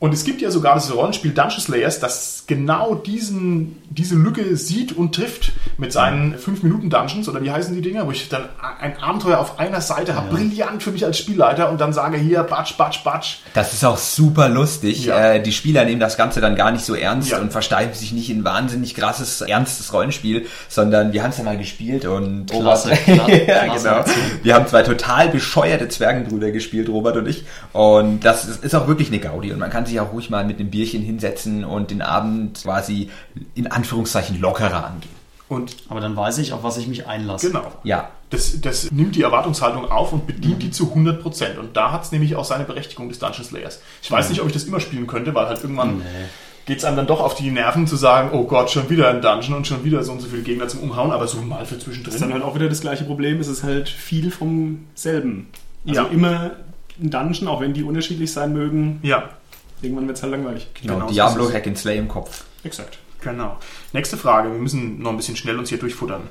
Und 0.01 0.13
es 0.15 0.23
gibt 0.23 0.41
ja 0.41 0.49
sogar 0.49 0.73
das 0.73 0.91
Rollenspiel 0.93 1.31
Dungeon 1.31 1.61
Slayers, 1.61 1.99
das 1.99 2.45
genau 2.47 2.95
diesen, 2.95 3.77
diese 3.91 4.15
Lücke 4.15 4.57
sieht 4.57 4.97
und 4.97 5.13
trifft 5.13 5.51
mit 5.77 5.93
seinen 5.93 6.35
5-Minuten-Dungeons, 6.35 7.29
oder 7.29 7.41
wie 7.43 7.51
heißen 7.51 7.75
die 7.75 7.81
Dinger, 7.83 8.07
wo 8.07 8.11
ich 8.11 8.27
dann 8.27 8.45
ein 8.79 8.97
Abenteuer 8.97 9.37
auf 9.37 9.59
einer 9.59 9.79
Seite 9.79 10.15
habe, 10.15 10.35
brillant 10.35 10.81
für 10.81 10.91
mich 10.91 11.05
als 11.05 11.19
Spielleiter 11.19 11.69
und 11.69 11.79
dann 11.79 11.93
sage, 11.93 12.17
hier, 12.17 12.41
batsch, 12.41 12.77
batsch, 12.77 13.03
batsch. 13.03 13.35
Das 13.53 13.73
ist 13.73 13.85
auch 13.85 13.97
super 13.99 14.49
lustig. 14.49 15.05
Ja. 15.05 15.33
Äh, 15.33 15.43
die 15.43 15.51
Spieler 15.51 15.85
nehmen 15.85 15.99
das 15.99 16.17
Ganze 16.17 16.41
dann 16.41 16.55
gar 16.55 16.71
nicht 16.71 16.83
so 16.83 16.95
ernst 16.95 17.29
Ja. 17.29 17.37
und 17.37 17.51
versteifen 17.51 17.93
sich 17.93 18.11
nicht 18.11 18.31
in 18.31 18.43
wahnsinnig 18.43 18.95
krasses, 18.95 19.41
ernstes 19.41 19.93
Rollenspiel, 19.93 20.47
sondern 20.67 21.13
wir 21.13 21.21
haben 21.21 21.29
es 21.29 21.37
ja 21.37 21.43
mal 21.43 21.59
gespielt 21.59 22.05
und 22.05 22.47
Klasse, 22.49 22.89
Robert, 22.89 23.27
kla- 23.29 23.45
ja, 23.47 23.65
klasse 23.65 23.87
genau. 23.87 24.05
Wir 24.41 24.55
haben 24.55 24.65
zwei 24.65 24.81
total 24.81 25.29
bescheuerte 25.29 25.87
Zwergenbrüder 25.89 26.49
gespielt, 26.49 26.89
Robert 26.89 27.17
und 27.17 27.27
ich. 27.27 27.43
Und 27.71 28.21
das 28.21 28.45
ist, 28.45 28.63
ist 28.63 28.73
auch 28.73 28.87
wirklich 28.87 29.09
eine 29.09 29.19
Gaudi 29.19 29.51
und 29.53 29.59
man 29.59 29.69
kann 29.69 29.85
sich 29.85 29.90
auch 29.99 30.13
ruhig 30.13 30.29
mal 30.29 30.45
mit 30.45 30.59
einem 30.59 30.69
Bierchen 30.69 31.01
hinsetzen 31.01 31.63
und 31.65 31.91
den 31.91 32.01
Abend 32.01 32.61
quasi 32.63 33.09
in 33.55 33.67
Anführungszeichen 33.67 34.39
lockerer 34.39 34.85
angehen. 34.85 35.21
Und 35.49 35.75
Aber 35.89 35.99
dann 35.99 36.15
weiß 36.15 36.37
ich, 36.37 36.53
auf 36.53 36.63
was 36.63 36.77
ich 36.77 36.87
mich 36.87 37.07
einlasse. 37.07 37.47
genau. 37.47 37.69
Ja, 37.83 38.09
Das, 38.29 38.61
das 38.61 38.89
nimmt 38.89 39.15
die 39.17 39.21
Erwartungshaltung 39.23 39.91
auf 39.91 40.13
und 40.13 40.25
bedient 40.25 40.63
die 40.63 40.71
zu 40.71 40.93
100%. 40.95 41.57
Und 41.59 41.75
da 41.75 41.91
hat 41.91 42.03
es 42.05 42.13
nämlich 42.13 42.37
auch 42.37 42.45
seine 42.45 42.63
Berechtigung 42.63 43.09
des 43.09 43.19
Dungeon 43.19 43.43
Slayers. 43.43 43.81
Ich 44.01 44.09
weiß 44.09 44.29
nicht, 44.29 44.39
ob 44.39 44.47
ich 44.47 44.53
das 44.53 44.63
immer 44.63 44.79
spielen 44.79 45.07
könnte, 45.07 45.35
weil 45.35 45.47
halt 45.47 45.61
irgendwann 45.61 45.97
Nee. 45.97 46.03
geht 46.65 46.77
es 46.77 46.85
einem 46.85 46.95
dann 46.95 47.07
doch 47.07 47.19
auf 47.19 47.35
die 47.35 47.51
Nerven 47.51 47.85
zu 47.85 47.97
sagen, 47.97 48.29
oh 48.31 48.45
Gott, 48.45 48.69
schon 48.71 48.89
wieder 48.89 49.09
ein 49.09 49.21
Dungeon 49.21 49.55
und 49.57 49.67
schon 49.67 49.83
wieder 49.83 50.01
so 50.05 50.13
und 50.13 50.21
so 50.21 50.29
viele 50.29 50.43
Gegner 50.43 50.69
zum 50.69 50.79
Umhauen, 50.83 51.11
aber 51.11 51.27
so 51.27 51.41
mal 51.41 51.65
für 51.65 51.75
Das 51.75 51.83
ist 51.85 51.97
dann 51.97 52.03
zwischendrin. 52.05 52.33
halt 52.33 52.43
auch 52.43 52.55
wieder 52.55 52.69
das 52.69 52.79
gleiche 52.79 53.03
Problem. 53.03 53.41
Es 53.41 53.49
ist 53.49 53.63
halt 53.63 53.89
viel 53.89 54.31
vom 54.31 54.85
selben. 54.95 55.47
Also 55.85 56.03
Ja. 56.03 56.07
immer 56.07 56.51
ein 57.01 57.09
Dungeon, 57.09 57.49
auch 57.49 57.59
wenn 57.59 57.73
die 57.73 57.83
unterschiedlich 57.83 58.31
sein 58.31 58.53
mögen. 58.53 58.99
Ja, 59.03 59.27
Irgendwann 59.81 60.07
wird 60.07 60.17
es 60.17 60.23
halt 60.23 60.31
langweilig. 60.31 60.67
genau. 60.79 60.95
Genau 60.95 61.09
Diablo. 61.09 61.51
Hack 61.51 61.67
and 61.67 61.77
Slay 61.77 61.97
im 61.97 62.07
Kopf. 62.07 62.43
Exakt. 62.63 62.99
genau. 63.21 63.57
Nächste 63.93 64.17
Frage, 64.17 64.51
wir 64.51 64.59
müssen 64.59 65.01
noch 65.01 65.11
ein 65.11 65.17
bisschen 65.17 65.35
schnell 65.35 65.57
uns 65.57 65.69
hier 65.69 65.79
durchfuttern. 65.79 66.27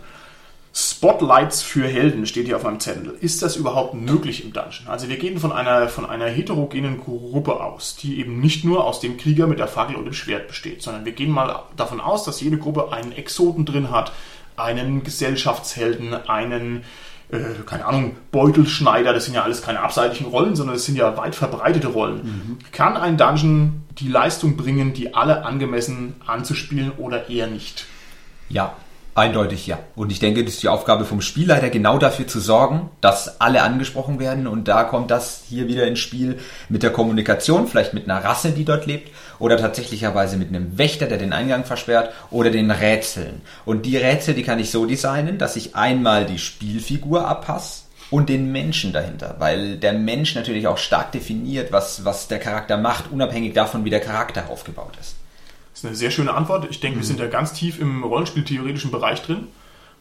Spotlights 0.72 1.62
für 1.62 1.88
Helden 1.88 2.26
steht 2.26 2.46
hier 2.46 2.56
auf 2.56 2.62
meinem 2.62 2.78
Zettel. 2.78 3.16
Ist 3.20 3.42
das 3.42 3.56
überhaupt 3.56 3.94
möglich 3.94 4.44
im 4.44 4.52
Dungeon? 4.52 4.86
Also 4.86 5.08
wir 5.08 5.16
gehen 5.16 5.40
von 5.40 5.50
einer, 5.50 5.88
von 5.88 6.06
einer 6.06 6.26
heterogenen 6.26 7.00
Gruppe 7.00 7.60
aus, 7.60 7.96
die 7.96 8.20
eben 8.20 8.40
nicht 8.40 8.64
nur 8.64 8.84
aus 8.84 9.00
dem 9.00 9.16
Krieger 9.16 9.48
mit 9.48 9.58
der 9.58 9.66
Fackel 9.66 9.96
und 9.96 10.04
dem 10.04 10.12
Schwert 10.14 10.46
besteht, 10.46 10.80
sondern 10.82 11.04
wir 11.04 11.12
gehen 11.12 11.30
mal 11.30 11.64
davon 11.76 12.00
aus, 12.00 12.22
dass 12.22 12.40
jede 12.40 12.56
Gruppe 12.56 12.92
einen 12.92 13.10
Exoten 13.10 13.64
drin 13.64 13.90
hat, 13.90 14.12
einen 14.56 15.02
Gesellschaftshelden, 15.02 16.14
einen, 16.14 16.84
äh, 17.32 17.62
keine 17.66 17.86
Ahnung, 17.86 18.16
Beutelschneider, 18.32 19.12
das 19.12 19.26
sind 19.26 19.34
ja 19.34 19.42
alles 19.42 19.62
keine 19.62 19.80
abseitigen 19.80 20.26
Rollen, 20.26 20.56
sondern 20.56 20.76
das 20.76 20.84
sind 20.84 20.96
ja 20.96 21.16
weit 21.16 21.34
verbreitete 21.34 21.88
Rollen. 21.88 22.58
Kann 22.72 22.96
ein 22.96 23.16
Dungeon 23.16 23.82
die 23.98 24.08
Leistung 24.08 24.56
bringen, 24.56 24.92
die 24.94 25.14
alle 25.14 25.44
angemessen 25.44 26.14
anzuspielen 26.26 26.92
oder 26.96 27.28
eher 27.28 27.46
nicht? 27.46 27.86
Ja, 28.48 28.74
eindeutig 29.14 29.66
ja. 29.66 29.78
Und 29.96 30.12
ich 30.12 30.20
denke, 30.20 30.44
das 30.44 30.54
ist 30.54 30.62
die 30.62 30.68
Aufgabe 30.68 31.04
vom 31.04 31.20
Spielleiter, 31.20 31.70
genau 31.70 31.98
dafür 31.98 32.26
zu 32.26 32.40
sorgen, 32.40 32.90
dass 33.00 33.40
alle 33.40 33.62
angesprochen 33.62 34.18
werden. 34.18 34.46
Und 34.46 34.68
da 34.68 34.84
kommt 34.84 35.10
das 35.10 35.42
hier 35.48 35.68
wieder 35.68 35.86
ins 35.86 35.98
Spiel 35.98 36.38
mit 36.68 36.82
der 36.82 36.90
Kommunikation, 36.90 37.66
vielleicht 37.66 37.94
mit 37.94 38.04
einer 38.04 38.24
Rasse, 38.24 38.52
die 38.52 38.64
dort 38.64 38.86
lebt, 38.86 39.10
oder 39.38 39.56
tatsächlicherweise 39.56 40.36
mit 40.36 40.48
einem 40.48 40.78
Wächter, 40.78 41.06
der 41.06 41.18
den 41.18 41.32
Eingang 41.32 41.64
versperrt, 41.64 42.12
oder 42.30 42.50
den 42.50 42.70
Rätseln. 42.70 43.42
Und 43.64 43.86
die 43.86 43.96
Rätsel, 43.96 44.34
die 44.34 44.42
kann 44.42 44.58
ich 44.58 44.70
so 44.70 44.86
designen, 44.86 45.38
dass 45.38 45.56
ich 45.56 45.74
einmal 45.74 46.26
die 46.26 46.38
Spielfigur 46.38 47.26
abpasse. 47.26 47.84
Und 48.10 48.28
den 48.28 48.50
Menschen 48.50 48.92
dahinter, 48.92 49.36
weil 49.38 49.76
der 49.76 49.92
Mensch 49.92 50.34
natürlich 50.34 50.66
auch 50.66 50.78
stark 50.78 51.12
definiert, 51.12 51.70
was, 51.70 52.04
was 52.04 52.26
der 52.26 52.40
Charakter 52.40 52.76
macht, 52.76 53.12
unabhängig 53.12 53.54
davon, 53.54 53.84
wie 53.84 53.90
der 53.90 54.00
Charakter 54.00 54.50
aufgebaut 54.50 54.94
ist. 55.00 55.19
Das 55.80 55.84
ist 55.84 55.92
eine 55.92 55.96
sehr 55.96 56.10
schöne 56.10 56.34
Antwort. 56.34 56.66
Ich 56.68 56.80
denke, 56.80 56.98
wir 56.98 57.06
sind 57.06 57.18
da 57.20 57.26
ganz 57.26 57.54
tief 57.54 57.80
im 57.80 58.04
Rollenspieltheoretischen 58.04 58.90
Bereich 58.90 59.22
drin. 59.22 59.46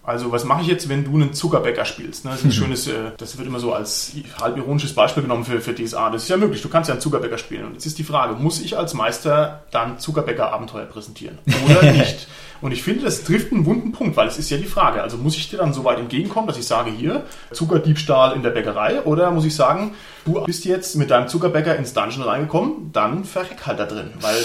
Also, 0.04 0.30
was 0.30 0.44
mache 0.44 0.62
ich 0.62 0.68
jetzt, 0.68 0.90
wenn 0.90 1.06
du 1.06 1.14
einen 1.14 1.34
Zuckerbäcker 1.34 1.86
spielst? 1.86 2.26
Ne? 2.26 2.32
Das 2.32 2.40
ist 2.42 2.46
ein 2.46 2.52
schönes, 2.52 2.88
äh, 2.88 3.12
das 3.16 3.38
wird 3.38 3.48
immer 3.48 3.60
so 3.62 3.74
als 3.74 4.12
halb 4.42 4.58
ironisches 4.58 4.94
Beispiel 4.94 5.24
genommen 5.24 5.46
für, 5.46 5.62
für 5.62 5.74
DSA. 5.74 6.10
Das 6.10 6.24
ist 6.24 6.30
ja 6.30 6.36
möglich, 6.36 6.62
du 6.62 6.68
kannst 6.68 6.90
ja 6.90 6.96
einen 6.96 7.02
Zuckerbäcker 7.02 7.38
spielen. 7.38 7.66
Und 7.66 7.74
jetzt 7.76 7.86
ist 7.86 7.98
die 7.98 8.04
Frage, 8.04 8.34
muss 8.34 8.60
ich 8.60 8.78
als 8.78 8.94
Meister 8.94 9.64
dann 9.72 10.00
Zuckerbäcker-Abenteuer 10.00 10.86
präsentieren? 10.86 11.38
Oder 11.66 11.92
nicht? 11.94 12.28
Und 12.62 12.72
ich 12.72 12.84
finde, 12.84 13.06
das 13.06 13.24
trifft 13.24 13.52
einen 13.52 13.66
wunden 13.66 13.92
Punkt, 13.92 14.18
weil 14.18 14.28
es 14.28 14.38
ist 14.38 14.50
ja 14.50 14.58
die 14.58 14.66
Frage. 14.66 15.02
Also 15.02 15.18
muss 15.18 15.38
ich 15.38 15.50
dir 15.50 15.58
dann 15.58 15.74
so 15.74 15.84
weit 15.84 16.00
entgegenkommen, 16.00 16.48
dass 16.48 16.58
ich 16.58 16.66
sage, 16.66 16.92
hier, 16.92 17.24
Zuckerdiebstahl 17.52 18.36
in 18.36 18.44
der 18.44 18.50
Bäckerei? 18.50 19.02
Oder 19.04 19.32
muss 19.32 19.46
ich 19.46 19.56
sagen, 19.56 19.94
du 20.26 20.44
bist 20.46 20.66
jetzt 20.66 20.96
mit 20.96 21.10
deinem 21.12 21.28
Zuckerbäcker 21.28 21.76
ins 21.76 21.94
Dungeon 21.94 22.24
reingekommen, 22.24 22.92
dann 22.92 23.24
verreck 23.24 23.66
halt 23.66 23.80
da 23.80 23.86
drin. 23.86 24.12
Weil, 24.22 24.38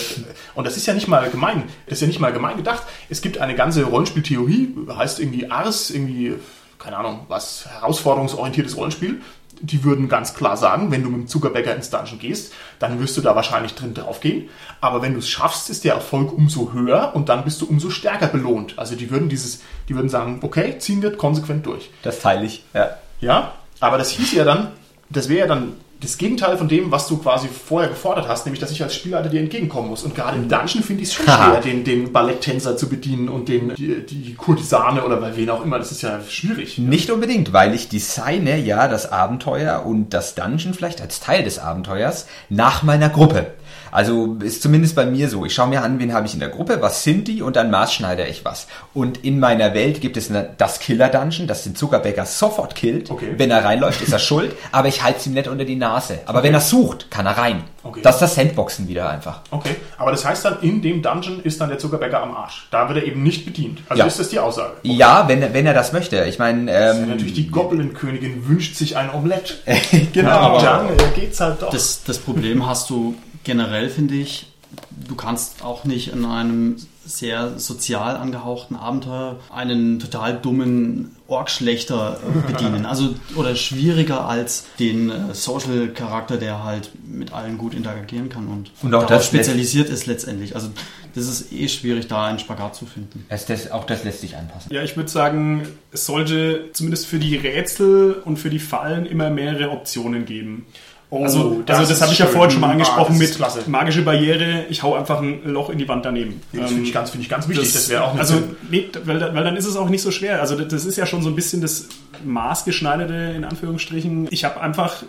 und 0.55 0.67
das 0.67 0.77
ist 0.77 0.87
ja 0.87 0.95
nicht 0.95 1.09
mal 1.09 1.29
gemein, 1.31 1.65
das 1.87 1.95
ist 1.95 2.01
ja 2.03 2.07
nicht 2.07 2.21
mal 2.21 2.33
gemein 2.33 2.57
gedacht. 2.57 2.83
Es 3.09 3.21
gibt 3.21 3.39
eine 3.39 3.55
ganze 3.55 3.85
Rollenspieltheorie, 3.85 4.75
heißt 4.97 5.21
irgendwie 5.21 5.51
Ars, 5.51 5.91
irgendwie, 5.91 6.35
keine 6.79 6.99
Ahnung, 6.99 7.21
was, 7.29 7.67
herausforderungsorientiertes 7.67 8.77
Rollenspiel. 8.77 9.21
Die 9.67 9.83
würden 9.83 10.09
ganz 10.09 10.35
klar 10.35 10.57
sagen, 10.57 10.91
wenn 10.91 11.03
du 11.03 11.11
mit 11.11 11.21
dem 11.21 11.27
Zuckerbäcker 11.27 11.75
ins 11.75 11.91
Dungeon 11.91 12.19
gehst, 12.19 12.53
dann 12.79 13.01
wirst 13.01 13.17
du 13.17 13.21
da 13.21 13.35
wahrscheinlich 13.35 13.75
drin 13.75 13.95
draufgehen. 13.95 14.49
Aber 14.81 15.01
wenn 15.01 15.15
du 15.15 15.21
es 15.21 15.29
schaffst, 15.29 15.71
ist 15.71 15.85
der 15.85 15.95
Erfolg 15.95 16.33
umso 16.33 16.73
höher 16.73 17.13
und 17.15 17.29
dann 17.29 17.45
bist 17.45 17.61
du 17.61 17.67
umso 17.67 17.91
stärker 17.91 18.27
belohnt. 18.27 18.79
Also 18.79 18.95
die 18.95 19.11
würden 19.11 19.29
dieses, 19.29 19.63
die 19.89 19.95
würden 19.95 20.09
sagen, 20.09 20.41
okay, 20.43 20.79
ziehen 20.79 21.03
wir 21.03 21.17
konsequent 21.17 21.65
durch. 21.67 21.91
Das 22.03 22.21
teile 22.21 22.45
ich. 22.45 22.65
Ja. 22.75 22.97
Ja, 23.21 23.55
aber 23.81 23.97
das 23.97 24.11
hieß 24.11 24.33
ja 24.33 24.45
dann, 24.45 24.73
das 25.09 25.29
wäre 25.29 25.41
ja 25.41 25.47
dann 25.47 25.75
das 26.01 26.19
Gegenteil 26.19 26.59
von 26.59 26.69
dem, 26.69 26.91
was 26.91 27.09
du 27.09 27.17
quasi 27.17 27.49
vorher 27.49 27.89
gefordert 27.89 28.29
hast, 28.29 28.45
nämlich 28.47 28.61
dass 28.61 28.71
ich 28.71 28.83
als 28.83 28.95
Spielleiter 28.95 29.29
dir 29.29 29.41
entgegenkommen 29.41 29.89
muss. 29.89 30.03
Und 30.03 30.15
gerade 30.15 30.37
im 30.37 30.49
Dungeon 30.49 30.83
finde 30.83 31.03
ich 31.03 31.09
es 31.09 31.15
schon 31.15 31.25
schwer, 31.25 31.61
den, 31.61 31.85
den 31.85 32.13
Balletttänzer 32.13 32.77
zu 32.77 32.89
bedienen 32.89 33.29
und 33.29 33.49
den, 33.49 33.75
die, 33.75 34.05
die 34.05 34.35
Kurtisane 34.35 35.05
oder 35.05 35.17
bei 35.17 35.37
wen 35.37 35.49
auch 35.51 35.65
immer. 35.65 35.79
Das 35.79 35.93
ist 35.93 36.03
ja 36.03 36.21
schwierig. 36.29 36.79
Nicht 36.79 37.11
unbedingt, 37.11 37.53
weil 37.53 37.75
ich 37.75 37.89
designe 37.89 38.59
ja 38.59 38.89
das 38.89 39.11
Abenteuer 39.11 39.85
und 39.87 40.13
das 40.13 40.35
Dungeon 40.35 40.75
vielleicht 40.75 41.01
als 41.01 41.21
Teil 41.21 41.43
des 41.45 41.59
Abenteuers 41.59 42.27
nach 42.49 42.83
meiner 42.83 43.09
Gruppe. 43.09 43.53
Also 43.95 44.37
ist 44.43 44.61
zumindest 44.61 44.97
bei 44.97 45.07
mir 45.07 45.29
so. 45.29 45.45
Ich 45.47 45.55
schaue 45.55 45.69
mir 45.69 45.83
an, 45.85 46.01
wen 46.01 46.13
habe 46.13 46.27
ich 46.27 46.35
in 46.35 46.41
der 46.41 46.49
Gruppe, 46.49 46.83
was 46.83 47.05
sind 47.05 47.29
die 47.29 47.43
und 47.43 47.55
dann 47.55 47.71
maßschneide 47.71 48.27
ich 48.27 48.45
was. 48.45 48.67
Und 48.93 49.25
in 49.25 49.39
meiner 49.39 49.73
Welt 49.73 50.01
gibt 50.01 50.17
es 50.17 50.31
eine, 50.31 50.51
das 50.59 50.81
Killer-Dungeon, 50.81 51.47
das 51.47 51.63
den 51.63 51.77
Zuckerbäcker 51.77 52.27
sofort 52.27 52.75
killt. 52.75 53.09
Okay. 53.13 53.35
Wenn 53.37 53.53
er 53.53 53.65
reinläuft, 53.65 54.03
ist 54.03 54.13
er 54.13 54.19
schuld, 54.31 54.53
aber 54.73 54.89
ich 54.89 55.05
halte 55.05 55.21
es 55.21 55.27
ihm 55.29 55.35
nicht 55.35 55.47
unter 55.47 55.65
die 55.65 55.77
Nase. 55.77 56.19
Aber 56.27 56.43
wenn 56.43 56.53
er 56.55 56.61
sucht, 56.61 57.09
kann 57.09 57.25
er 57.27 57.39
rein. 57.39 57.63
Okay. 57.85 58.01
Das 58.03 58.17
ist 58.17 58.23
das 58.23 58.35
Sandboxen 58.35 58.89
wieder 58.89 59.09
einfach. 59.11 59.43
Okay, 59.53 59.77
aber 59.99 60.11
das 60.11 60.25
heißt 60.25 60.45
dann, 60.45 60.61
in 60.63 60.83
dem 60.83 61.01
Dungeon 61.01 61.41
ist 61.45 61.61
dann 61.61 61.69
der 61.69 61.79
Zuckerbäcker 61.79 62.21
am 62.21 62.35
Arsch. 62.35 62.67
Da 62.73 62.89
wird 62.89 62.99
er 62.99 63.05
eben 63.07 63.23
nicht 63.23 63.45
bedient. 63.45 63.81
Also 63.89 64.01
Ja. 64.01 64.07
ist 64.09 64.19
das 64.19 64.29
die 64.31 64.41
Aussage. 64.41 64.73
Ja, 64.83 65.29
wenn, 65.29 65.41
er- 65.41 65.55
wenn 65.55 65.67
er 65.67 65.75
das 65.75 65.93
möchte. 65.93 66.25
Ich 66.25 66.41
meine, 66.41 66.73
Ja, 66.73 66.95
ähm, 66.95 67.11
natürlich, 67.11 67.35
die 67.35 67.49
Goblin-Königin 67.49 68.49
wünscht 68.49 68.75
sich 68.75 68.97
ein 68.97 69.11
Omelett. 69.15 69.63
genau. 70.13 70.29
Ja, 70.31 70.39
aber- 70.41 70.61
dann 70.63 70.89
äh, 70.89 71.21
geht's 71.21 71.39
halt 71.41 71.63
doch. 71.63 71.71
Das, 71.71 72.03
das 72.05 72.19
Problem 72.19 72.67
hast 72.67 72.91
du 72.91 73.15
generell, 73.45 73.89
finde 73.89 74.15
ich. 74.15 74.47
Du 74.91 75.15
kannst 75.15 75.63
auch 75.63 75.85
nicht 75.85 76.13
in 76.13 76.25
einem 76.25 76.77
sehr 77.07 77.59
sozial 77.59 78.17
angehauchten 78.17 78.77
Abenteuer 78.77 79.39
einen 79.55 79.99
total 79.99 80.39
dummen 80.39 81.17
Orkschlechter 81.27 82.19
äh, 82.23 82.53
bedienen. 82.53 82.87
Also, 82.87 83.15
oder 83.37 83.55
schwieriger 83.57 84.27
als 84.27 84.67
den 84.79 85.11
äh, 85.11 85.35
Social-Charakter, 85.35 86.37
der 86.37 86.65
halt 86.65 86.91
mit 87.07 87.33
allen 87.33 87.59
gut 87.59 87.75
interagieren 87.75 88.29
kann 88.29 88.47
und, 88.49 88.71
Und 88.83 88.95
auch 88.95 89.07
darauf 89.07 89.09
das 89.09 89.27
spezialisiert 89.27 89.89
ist 89.89 90.07
letztendlich. 90.07 90.55
Also, 90.55 90.71
das 91.15 91.29
ist 91.29 91.53
eh 91.53 91.69
schwierig, 91.69 92.09
da 92.09 92.27
einen 92.27 92.41
Spagat 92.41 92.75
zu 92.75 92.87
finden. 92.87 93.25
Es, 93.29 93.47
das, 93.47 93.71
auch 93.71 93.85
das 93.85 94.03
lässt 94.03 94.21
sich 94.21 94.37
anpassen. 94.37 94.73
Ja, 94.73 94.83
ich 94.83 94.97
würde 94.97 95.09
sagen, 95.09 95.69
es 95.93 96.07
sollte 96.07 96.71
zumindest 96.73 97.07
für 97.07 97.19
die 97.19 97.37
Rätsel 97.37 98.15
und 98.25 98.39
für 98.39 98.51
die 98.51 98.59
Fallen 98.59 99.07
immer 99.07 99.31
mehrere 99.31 99.71
Optionen 99.71 100.25
geben. 100.25 100.67
Oh, 101.11 101.23
also, 101.23 101.63
das 101.65 101.79
also 101.79 101.91
das 101.93 102.03
habe 102.03 102.13
ich 102.13 102.19
ja 102.19 102.27
vorhin 102.27 102.51
schon 102.51 102.61
mal 102.61 102.69
Ah, 102.69 102.73
angesprochen 102.73 103.19
das 103.19 103.29
mit 103.29 103.37
klasse. 103.37 103.61
magische 103.69 104.03
Barriere. 104.03 104.65
Ich 104.69 104.83
hau 104.83 104.95
einfach 104.95 105.21
ein 105.21 105.43
Loch 105.45 105.71
in 105.71 105.79
die 105.79 105.87
Wand 105.87 106.05
daneben. 106.05 106.41
Das 106.53 106.63
Ähm, 106.63 106.67
finde 106.69 106.83
ich, 106.85 106.93
ganz- 106.93 107.11
finde 107.11 107.23
ich 107.25 107.31
ganz 107.31 107.49
wichtig. 107.49 107.73
Das, 107.73 107.89
wäre 107.89 108.05
auch 108.05 108.17
also 108.19 108.43
nee, 108.71 108.89
weil, 109.05 109.21
weil 109.21 109.45
dann 109.45 109.57
ist 109.57 109.67
es 109.67 109.77
auch 109.77 109.89
nicht 109.89 110.03
so 110.03 110.11
schwer. 110.11 110.41
Also 110.41 110.57
das 110.59 110.85
ist 110.85 110.97
ja 110.97 111.07
schon 111.07 111.23
so 111.23 111.29
ein 111.29 111.37
bisschen 111.37 111.61
das 111.61 111.89
maßgeschneiderte 112.25 113.35
in 113.37 113.45
Anführungsstrichen. 113.45 114.29
Ich 114.31 114.45
habe 114.45 114.61
einfach 114.61 115.03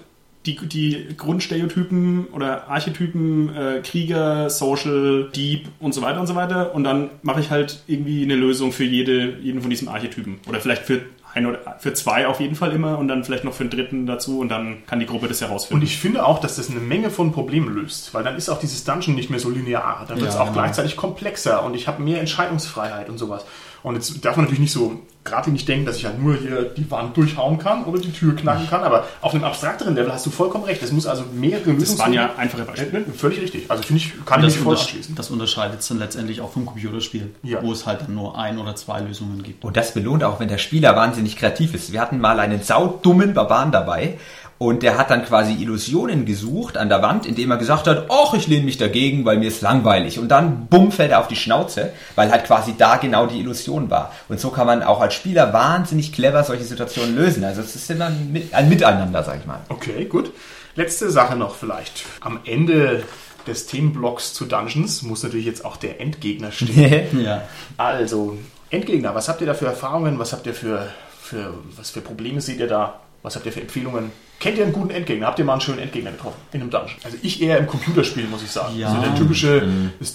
die, 0.45 0.55
die 0.67 1.07
Grundstereotypen 1.17 2.27
oder 2.27 2.67
Archetypen 2.69 3.55
äh, 3.55 3.81
Krieger, 3.81 4.49
Social, 4.51 5.29
Dieb 5.35 5.69
und 5.79 5.93
so 5.93 6.01
weiter 6.03 6.19
und 6.21 6.27
so 6.27 6.35
weiter. 6.35 6.75
Und 6.75 6.83
dann 6.83 7.09
mache 7.23 7.39
ich 7.41 7.49
halt 7.49 7.79
irgendwie 7.87 8.23
eine 8.23 8.35
Lösung 8.35 8.71
für 8.71 8.83
jede, 8.83 9.37
jeden 9.41 9.61
von 9.61 9.69
diesen 9.71 9.87
Archetypen. 9.87 10.39
Oder 10.47 10.59
vielleicht 10.59 10.83
für 10.83 11.01
ein 11.35 11.45
oder 11.45 11.59
für 11.79 11.93
zwei 11.93 12.27
auf 12.27 12.39
jeden 12.39 12.55
Fall 12.55 12.71
immer 12.71 12.97
und 12.97 13.07
dann 13.07 13.23
vielleicht 13.23 13.43
noch 13.43 13.53
für 13.53 13.63
einen 13.63 13.69
dritten 13.69 14.05
dazu 14.07 14.39
und 14.39 14.49
dann 14.49 14.77
kann 14.87 14.99
die 14.99 15.05
Gruppe 15.05 15.27
das 15.27 15.41
herausfinden. 15.41 15.81
Und 15.81 15.87
ich 15.87 15.97
finde 15.97 16.25
auch, 16.25 16.39
dass 16.39 16.55
das 16.55 16.69
eine 16.71 16.79
Menge 16.79 17.09
von 17.11 17.31
Problemen 17.33 17.75
löst, 17.75 18.13
weil 18.13 18.23
dann 18.23 18.35
ist 18.37 18.49
auch 18.49 18.59
dieses 18.59 18.83
Dungeon 18.85 19.15
nicht 19.15 19.29
mehr 19.29 19.39
so 19.39 19.49
linear. 19.49 20.05
Dann 20.07 20.17
wird 20.19 20.29
es 20.29 20.35
Ja, 20.35 20.41
auch 20.41 20.45
genau. 20.45 20.61
gleichzeitig 20.61 20.95
komplexer 20.95 21.63
und 21.63 21.75
ich 21.75 21.87
habe 21.87 22.01
mehr 22.01 22.19
Entscheidungsfreiheit 22.21 23.09
und 23.09 23.17
sowas. 23.17 23.45
Und 23.85 23.95
jetzt 23.95 24.25
darf 24.25 24.35
man 24.35 24.45
natürlich 24.45 24.61
nicht 24.61 24.73
so 24.73 24.99
geradlinig 25.23 25.65
denken, 25.65 25.85
dass 25.85 25.97
ich 25.97 26.05
halt 26.05 26.21
nur 26.21 26.35
hier 26.35 26.63
die 26.63 26.89
Wand 26.89 27.15
durchhauen 27.17 27.57
kann 27.59 27.83
oder 27.85 27.99
die 27.99 28.11
Tür 28.11 28.35
knacken 28.35 28.67
kann, 28.69 28.83
aber 28.83 29.05
auf 29.21 29.33
einem 29.33 29.43
abstrakteren 29.43 29.95
Level 29.95 30.11
hast 30.11 30.25
du 30.25 30.29
vollkommen 30.31 30.63
recht. 30.65 30.81
Es 30.83 30.91
muss 30.91 31.05
also 31.07 31.23
mehrere 31.33 31.71
Lösungen 31.71 31.97
das 31.97 31.99
waren 31.99 32.13
ja 32.13 32.31
einfache 32.35 32.63
Beispiele. 32.63 33.05
Völlig 33.15 33.41
richtig. 33.41 33.69
Also 33.69 33.83
finde 33.83 34.01
ich, 34.03 34.25
kann 34.25 34.39
ich 34.41 34.45
Das, 34.47 34.55
mich 34.55 34.63
voll 34.63 34.75
anschließen. 34.75 35.15
das 35.15 35.29
unterscheidet 35.31 35.79
es 35.81 35.87
dann 35.87 35.99
letztendlich 35.99 36.41
auch 36.41 36.51
vom 36.51 36.65
Computerspiel, 36.65 37.31
Ja. 37.43 37.61
wo 37.63 37.71
es 37.71 37.85
halt 37.85 38.01
dann 38.01 38.13
nur 38.15 38.37
ein 38.37 38.57
oder 38.59 38.75
zwei 38.75 38.99
Lösungen 39.01 39.41
gibt. 39.43 39.63
Und 39.65 39.77
das 39.77 39.93
belohnt 39.93 40.23
auch, 40.23 40.39
wenn 40.39 40.47
der 40.47 40.57
Spieler 40.59 40.95
wahnsinnig 40.95 41.35
kreativ 41.37 41.73
ist. 41.75 41.91
Wir 41.91 42.01
hatten 42.01 42.19
mal 42.19 42.39
einen 42.39 42.61
saudummen 42.63 43.33
Barbaren 43.33 43.71
dabei 43.71 44.17
und 44.57 44.83
der 44.83 44.97
hat 44.97 45.09
dann 45.09 45.25
quasi 45.25 45.53
Illusionen 45.53 46.25
gesucht 46.25 46.77
an 46.77 46.87
der 46.87 47.01
Wand, 47.01 47.25
indem 47.25 47.51
er 47.51 47.57
gesagt 47.57 47.87
hat, 47.87 48.05
ach, 48.09 48.33
ich 48.33 48.47
lehne 48.47 48.63
mich 48.63 48.77
dagegen, 48.77 49.25
weil 49.25 49.37
mir 49.37 49.49
ist 49.49 49.61
langweilig. 49.61 50.17
Und 50.17 50.29
dann 50.29 50.67
bumm 50.67 50.91
fällt 50.93 51.11
er 51.11 51.19
auf 51.19 51.27
die 51.27 51.35
Schnauze, 51.35 51.91
weil 52.15 52.31
halt 52.31 52.45
quasi 52.45 52.73
da 52.77 52.95
genau 52.95 53.25
die 53.27 53.39
Illusion 53.41 53.89
war. 53.89 54.13
Und 54.29 54.39
so 54.39 54.51
kann 54.51 54.65
man 54.65 54.81
auch 54.81 55.01
als 55.01 55.13
Spieler 55.13 55.51
wahnsinnig 55.51 56.13
clever 56.13 56.43
solche 56.45 56.63
Situationen 56.63 57.15
lösen. 57.17 57.43
Also 57.43 57.61
es 57.61 57.75
ist 57.75 57.91
immer 57.91 58.05
ein 58.05 58.31
Mit- 58.31 58.53
ein 58.53 58.69
Miteinander, 58.69 59.23
sag 59.23 59.39
ich 59.41 59.45
mal. 59.45 59.59
Okay, 59.69 60.05
gut. 60.05 60.31
Letzte 60.75 61.09
Sache 61.09 61.35
noch 61.35 61.55
vielleicht. 61.55 62.03
Am 62.21 62.39
Ende 62.45 63.03
des 63.47 63.65
Themenblocks 63.67 64.33
zu 64.33 64.45
Dungeons 64.45 65.01
muss 65.03 65.21
natürlich 65.23 65.45
jetzt 65.45 65.65
auch 65.65 65.77
der 65.77 65.99
Endgegner 66.01 66.51
stehen. 66.51 67.19
Ja. 67.25 67.41
Also, 67.77 68.37
Endgegner, 68.69 69.13
was 69.15 69.27
habt 69.29 69.41
ihr 69.41 69.47
da 69.47 69.53
für 69.53 69.67
Erfahrungen? 69.67 70.17
Was 70.17 70.33
habt 70.33 70.47
ihr 70.47 70.53
für, 70.53 70.87
für, 71.21 71.53
was 71.77 71.91
für 71.91 72.01
Probleme 72.01 72.41
seht 72.41 72.59
ihr 72.59 72.67
da? 72.67 72.99
Was 73.25 73.35
habt 73.35 73.47
ihr 73.47 73.51
für 73.51 73.61
Empfehlungen? 73.61 74.11
Kennt 74.39 74.59
ihr 74.59 74.63
einen 74.65 74.73
guten 74.73 74.91
Endgegner? 74.91 75.25
Habt 75.25 75.39
ihr 75.39 75.45
mal 75.45 75.53
einen 75.53 75.61
schönen 75.61 75.79
Endgegner 75.79 76.11
getroffen 76.11 76.37
in 76.51 76.61
einem 76.61 76.69
Dungeon? 76.69 76.95
Also 77.03 77.17
ich 77.23 77.41
eher 77.41 77.57
im 77.57 77.65
Computerspiel, 77.65 78.27
muss 78.27 78.43
ich 78.43 78.51
sagen. 78.51 78.77
Ja. 78.77 78.89
Also 78.89 79.01
der 79.01 79.15
typische, 79.15 79.67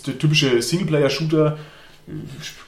der 0.06 0.18
typische 0.18 0.62
Singleplayer-Shooter, 0.62 1.58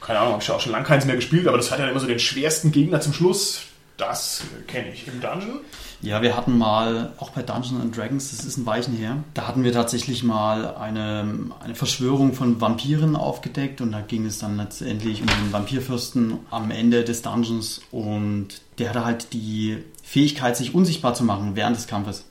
keine 0.01 0.19
Ahnung, 0.19 0.33
habe 0.33 0.43
ich 0.43 0.51
auch 0.51 0.59
schon 0.59 0.73
lange 0.73 0.83
keins 0.83 1.05
mehr 1.05 1.15
gespielt, 1.15 1.47
aber 1.47 1.55
das 1.55 1.71
hat 1.71 1.79
ja 1.79 1.87
immer 1.87 2.01
so 2.01 2.07
den 2.07 2.19
schwersten 2.19 2.73
Gegner 2.73 2.99
zum 2.99 3.13
Schluss. 3.13 3.61
Das 3.95 4.43
kenne 4.67 4.91
ich. 4.91 5.07
Im 5.07 5.21
Dungeon? 5.21 5.61
Ja, 6.01 6.21
wir 6.21 6.35
hatten 6.35 6.57
mal, 6.57 7.13
auch 7.19 7.29
bei 7.29 7.41
Dungeons 7.41 7.81
and 7.81 7.95
Dragons, 7.95 8.31
das 8.31 8.43
ist 8.43 8.57
ein 8.57 8.65
Weichen 8.65 8.97
her, 8.97 9.23
da 9.35 9.47
hatten 9.47 9.63
wir 9.63 9.71
tatsächlich 9.71 10.21
mal 10.23 10.75
eine, 10.75 11.53
eine 11.63 11.75
Verschwörung 11.75 12.33
von 12.33 12.59
Vampiren 12.59 13.15
aufgedeckt 13.15 13.79
und 13.79 13.93
da 13.93 14.01
ging 14.01 14.25
es 14.25 14.39
dann 14.39 14.57
letztendlich 14.57 15.21
um 15.21 15.27
den 15.27 15.53
Vampirfürsten 15.53 16.39
am 16.51 16.71
Ende 16.71 17.05
des 17.05 17.21
Dungeons 17.21 17.79
und 17.91 18.49
der 18.79 18.89
hatte 18.89 19.05
halt 19.05 19.31
die 19.31 19.77
Fähigkeit, 20.03 20.55
sich 20.55 20.75
unsichtbar 20.75 21.15
zu 21.15 21.23
machen 21.23 21.55
während 21.55 21.75
des 21.75 21.87
Kampfes. 21.87 22.25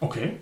Okay. 0.00 0.32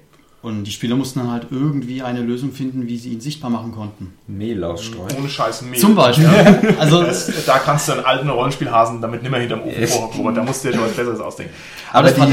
Und 0.40 0.62
die 0.64 0.70
Spieler 0.70 0.94
mussten 0.94 1.18
dann 1.18 1.32
halt 1.32 1.48
irgendwie 1.50 2.00
eine 2.02 2.20
Lösung 2.20 2.52
finden, 2.52 2.86
wie 2.86 2.96
sie 2.96 3.12
ihn 3.12 3.20
sichtbar 3.20 3.50
machen 3.50 3.72
konnten. 3.72 4.14
Mehl 4.28 4.62
ausstreuen. 4.62 5.16
Ohne 5.18 5.28
Scheiß 5.28 5.62
Mehl. 5.62 5.80
Zum 5.80 5.96
Beispiel. 5.96 6.28
Also, 6.78 7.02
Das, 7.02 7.44
da 7.44 7.58
kannst 7.58 7.88
du 7.88 7.92
einen 7.92 8.04
alten 8.04 8.30
Rollenspielhasen 8.30 9.00
damit 9.02 9.24
nimmer 9.24 9.38
hinterm 9.38 9.62
Ofen 9.64 9.88
vorhocken, 9.88 10.20
Robert. 10.20 10.36
Da 10.36 10.44
musst 10.44 10.64
du 10.64 10.68
dir 10.68 10.74
schon 10.74 10.84
was 10.84 10.92
Besseres 10.94 11.18
ausdenken. 11.18 11.52
Aber 11.92 12.04
das, 12.08 12.14
die- 12.14 12.20
fand 12.20 12.32